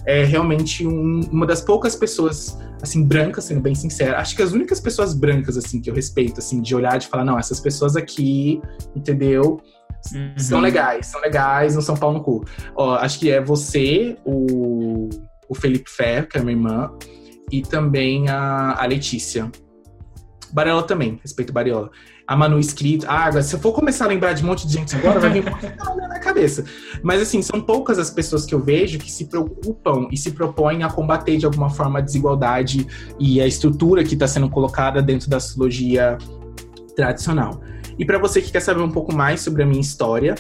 [0.05, 4.19] é realmente um, uma das poucas pessoas assim, brancas, sendo bem sincera.
[4.19, 7.25] Acho que as únicas pessoas brancas, assim, que eu respeito, assim, de olhar e falar,
[7.25, 8.61] não, essas pessoas aqui,
[8.95, 9.61] entendeu?
[10.13, 10.35] Uhum.
[10.37, 12.45] São legais, são legais, não são pau no cu.
[12.75, 15.09] Ó, acho que é você, o,
[15.49, 16.93] o Felipe Ferro, que é minha irmã,
[17.53, 19.49] e também a, a Letícia.
[20.53, 21.91] Bariola também, respeito Bariola
[22.33, 23.05] a Manu escrito.
[23.07, 25.31] Ah, agora, se eu for começar a lembrar de um monte de gente agora, vai
[25.31, 26.65] vir um na cabeça.
[27.03, 30.83] Mas assim, são poucas as pessoas que eu vejo que se preocupam e se propõem
[30.83, 32.87] a combater de alguma forma a desigualdade
[33.21, 36.17] e a estrutura que está sendo colocada dentro da astrologia
[36.97, 37.61] tradicional.
[37.99, 40.35] E para você que quer saber um pouco mais sobre a minha história,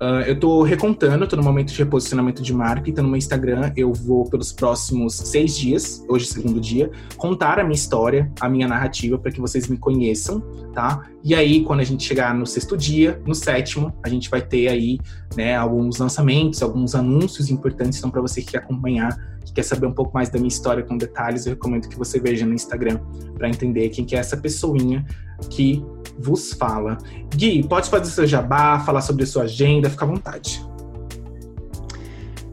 [0.00, 3.72] Uh, eu tô recontando, tô no momento de reposicionamento de marca, então no meu Instagram
[3.76, 8.48] eu vou pelos próximos seis dias, hoje é segundo dia, contar a minha história, a
[8.48, 10.40] minha narrativa, para que vocês me conheçam,
[10.72, 11.04] tá?
[11.28, 14.66] E aí, quando a gente chegar no sexto dia, no sétimo, a gente vai ter
[14.66, 14.98] aí,
[15.36, 19.14] né, alguns lançamentos, alguns anúncios importantes, então para você que quer acompanhar,
[19.44, 22.18] que quer saber um pouco mais da minha história com detalhes, eu recomendo que você
[22.18, 22.98] veja no Instagram
[23.34, 25.04] para entender quem que é essa pessoinha
[25.50, 25.84] que
[26.18, 26.96] vos fala.
[27.36, 30.64] Gui, pode fazer seu jabá, falar sobre a sua agenda, fica à vontade.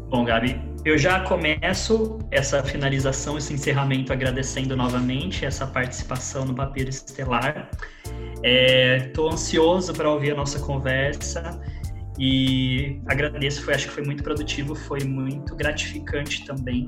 [0.09, 6.89] Bom, Gabi, eu já começo essa finalização, esse encerramento agradecendo novamente essa participação no Papiro
[6.89, 7.71] Estelar.
[8.43, 11.59] Estou é, ansioso para ouvir a nossa conversa
[12.19, 16.85] e agradeço, foi, acho que foi muito produtivo, foi muito gratificante também.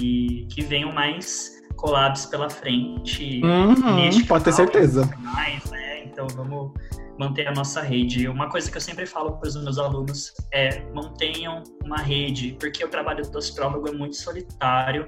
[0.00, 3.40] E que venham mais collabs pela frente.
[3.44, 5.08] Uhum, pode ter certeza.
[5.18, 6.04] Mais, né?
[6.04, 6.72] então vamos
[7.20, 8.26] manter a nossa rede.
[8.26, 12.82] Uma coisa que eu sempre falo para os meus alunos é mantenham uma rede, porque
[12.82, 15.06] o trabalho do astrólogo é muito solitário.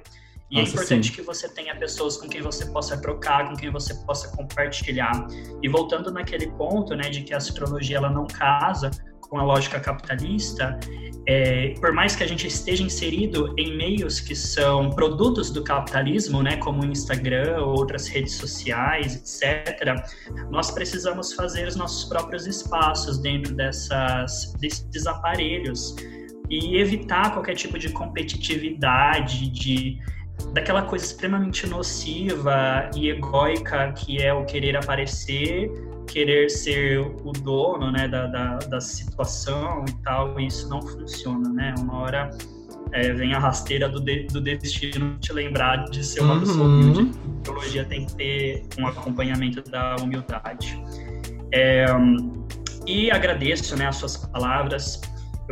[0.52, 1.14] E é Nossa, é importante sim.
[1.14, 5.26] que você tenha pessoas com quem você possa trocar, com quem você possa compartilhar.
[5.62, 8.90] E voltando naquele ponto, né, de que a astrologia ela não casa
[9.22, 10.78] com a lógica capitalista,
[11.26, 16.42] é, por mais que a gente esteja inserido em meios que são produtos do capitalismo,
[16.42, 19.94] né, como o Instagram ou outras redes sociais, etc.,
[20.50, 25.96] nós precisamos fazer os nossos próprios espaços dentro dessas, desses aparelhos
[26.50, 29.98] e evitar qualquer tipo de competitividade, de
[30.52, 35.70] daquela coisa extremamente nociva e egóica que é o querer aparecer
[36.06, 41.48] querer ser o dono né, da, da, da situação e tal, e isso não funciona,
[41.48, 41.74] né?
[41.78, 42.30] Uma hora
[42.92, 46.40] é, vem a rasteira do, de, do destino te lembrar de ser uma uhum.
[46.40, 47.18] pessoa humilde.
[47.40, 50.82] A teologia tem que ter um acompanhamento da humildade.
[51.52, 51.86] É,
[52.86, 55.00] e agradeço né, as suas palavras,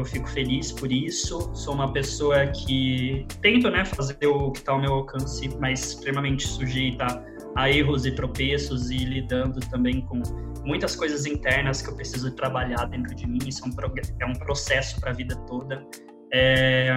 [0.01, 1.51] eu fico feliz por isso.
[1.55, 6.47] Sou uma pessoa que tento né, fazer o que está ao meu alcance, mas extremamente
[6.47, 7.25] sujeita
[7.57, 10.23] a erros e tropeços e lidando também com
[10.65, 13.39] muitas coisas internas que eu preciso trabalhar dentro de mim.
[13.47, 15.85] Isso é um, é um processo para a vida toda.
[16.33, 16.91] É...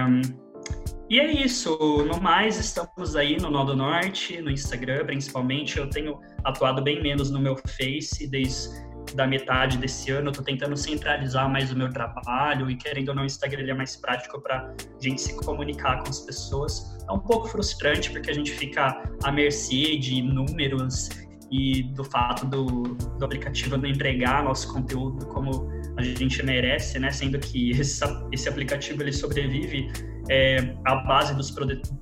[1.10, 1.76] E é isso.
[2.06, 5.78] No mais, estamos aí no Nó do Norte, no Instagram, principalmente.
[5.78, 8.70] Eu tenho atuado bem menos no meu Face desde
[9.14, 10.28] da metade desse ano.
[10.28, 13.70] Eu tô tentando centralizar mais o meu trabalho e querendo ou não, o Instagram ele
[13.70, 16.96] é mais prático para gente se comunicar com as pessoas.
[17.08, 21.08] É um pouco frustrante porque a gente fica à mercê de números
[21.50, 22.82] e do fato do,
[23.18, 27.10] do aplicativo não entregar nosso conteúdo como a gente merece, né?
[27.10, 28.02] Sendo que esse,
[28.32, 29.88] esse aplicativo ele sobrevive
[30.30, 31.50] é, à base dos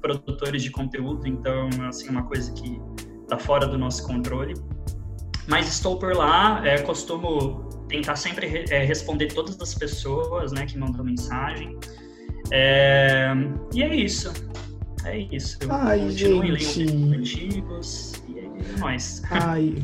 [0.00, 2.80] produtores de conteúdo, então assim uma coisa que
[3.22, 4.54] está fora do nosso controle
[5.48, 10.78] mas estou por lá, é, costumo tentar sempre é, responder todas as pessoas né, que
[10.78, 11.76] mandam mensagem.
[12.50, 13.32] É,
[13.74, 14.32] e é isso.
[15.04, 15.58] É isso.
[15.60, 16.82] Eu Ai, gente.
[16.82, 19.22] antigos e é nóis.
[19.30, 19.76] Ai.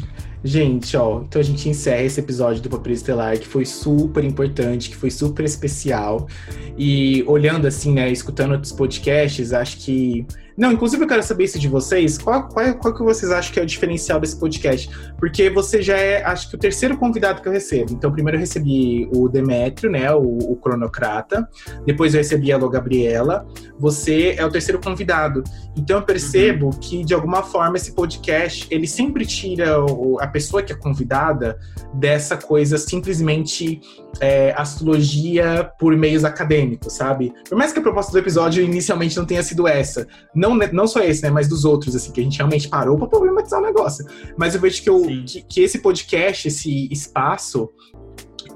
[0.44, 4.88] Gente, ó, então a gente encerra esse episódio do Papel Estelar, que foi super importante,
[4.88, 6.28] que foi super especial.
[6.76, 10.24] E olhando assim, né, escutando outros podcasts, acho que
[10.58, 12.18] Não, inclusive eu quero saber isso de vocês.
[12.18, 14.90] Qual, qual, qual que vocês acham que é o diferencial desse podcast?
[15.16, 17.92] Porque você já é, acho que, o terceiro convidado que eu recebo.
[17.92, 20.12] Então, primeiro eu recebi o Demétrio, né?
[20.12, 21.48] O, o Cronocrata.
[21.86, 23.46] Depois eu recebi a Lo Gabriela.
[23.78, 25.44] Você é o terceiro convidado.
[25.76, 26.72] Então eu percebo uhum.
[26.72, 31.56] que, de alguma forma, esse podcast, ele sempre tira o, a pessoa que é convidada
[31.94, 33.80] dessa coisa simplesmente
[34.20, 37.32] é, astrologia por meios acadêmicos, sabe?
[37.48, 40.06] Por mais que a proposta do episódio inicialmente não tenha sido essa.
[40.34, 41.30] Não, não só esse, né?
[41.30, 44.04] Mas dos outros, assim, que a gente realmente parou para problematizar o negócio.
[44.36, 47.70] Mas eu vejo que, eu, que, que esse podcast, esse espaço,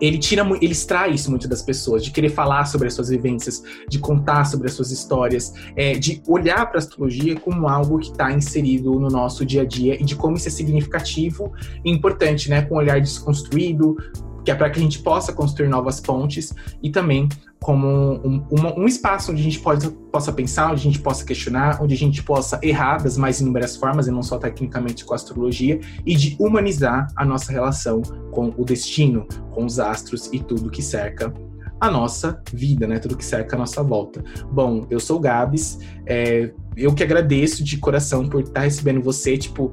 [0.01, 3.63] ele tira, ele extrai isso muito das pessoas, de querer falar sobre as suas vivências,
[3.89, 8.11] de contar sobre as suas histórias, é, de olhar para a astrologia como algo que
[8.11, 11.53] está inserido no nosso dia a dia e de como isso é significativo
[11.85, 12.63] e importante, né?
[12.63, 13.97] Com um olhar desconstruído,
[14.45, 17.29] que é para que a gente possa construir novas pontes e também
[17.63, 21.25] como um, um, um, espaço onde a gente pode, possa pensar, onde a gente possa
[21.25, 25.13] questionar, onde a gente possa errar das mais inúmeras formas, e não só tecnicamente com
[25.13, 28.03] a astrologia, e de humanizar a nossa relação
[28.33, 31.33] com o destino, com os astros e tudo que cerca
[31.81, 33.01] a nossa vida, né?
[33.01, 34.23] Tudo que cerca a nossa volta.
[34.53, 39.37] Bom, eu sou o Gabs, é, eu que agradeço de coração por estar recebendo você,
[39.37, 39.71] tipo,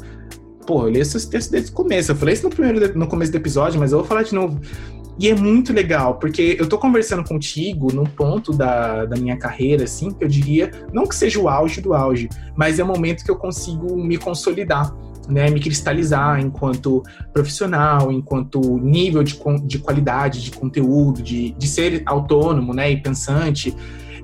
[0.69, 2.11] pô, eu li esses textos desde o começo.
[2.11, 4.61] Eu falei isso no primeiro no começo do episódio, mas eu vou falar de novo.
[5.17, 9.85] E é muito legal, porque eu tô conversando contigo num ponto da, da minha carreira,
[9.85, 13.25] assim, que eu diria, não que seja o auge do auge, mas é o momento
[13.25, 14.95] que eu consigo me consolidar.
[15.27, 22.01] Né, me cristalizar enquanto profissional, enquanto nível de, de qualidade, de conteúdo, de, de ser
[22.07, 23.75] autônomo né, e pensante.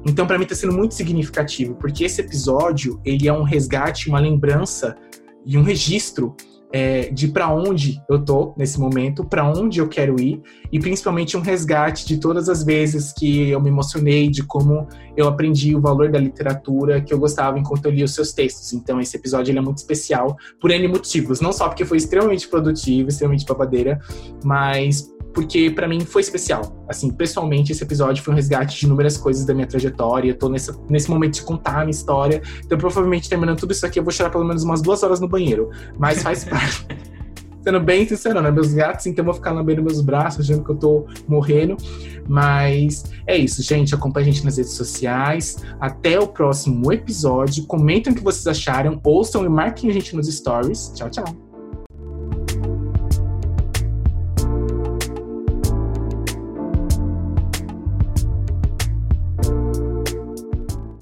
[0.03, 4.19] Então, para mim, está sendo muito significativo, porque esse episódio ele é um resgate, uma
[4.19, 4.95] lembrança
[5.45, 6.35] e um registro
[6.75, 10.41] é, de para onde eu tô nesse momento, para onde eu quero ir
[10.71, 14.85] e principalmente um resgate de todas as vezes que eu me emocionei, de como
[15.15, 18.73] eu aprendi o valor da literatura que eu gostava enquanto eu lia os seus textos.
[18.73, 22.47] Então esse episódio ele é muito especial por N motivos, não só porque foi extremamente
[22.47, 23.99] produtivo, extremamente babadeira,
[24.43, 26.85] mas porque para mim foi especial.
[26.87, 30.29] Assim, pessoalmente, esse episódio foi um resgate de inúmeras coisas da minha trajetória.
[30.29, 32.41] Eu tô nesse, nesse momento de contar a minha história.
[32.65, 35.27] Então, provavelmente, terminando tudo isso aqui, eu vou chorar pelo menos umas duas horas no
[35.27, 35.69] banheiro.
[35.99, 36.87] Mas faz parte.
[37.61, 38.49] Sendo bem sincero, né?
[38.49, 41.75] Meus gatos, então, vão ficar lambendo meus braços, achando que eu tô morrendo.
[42.29, 43.93] Mas é isso, gente.
[43.93, 45.57] Acompanhe a gente nas redes sociais.
[45.81, 47.65] Até o próximo episódio.
[47.65, 50.93] Comentem o que vocês acharam, ouçam e marquem a gente nos stories.
[50.95, 51.44] Tchau, tchau.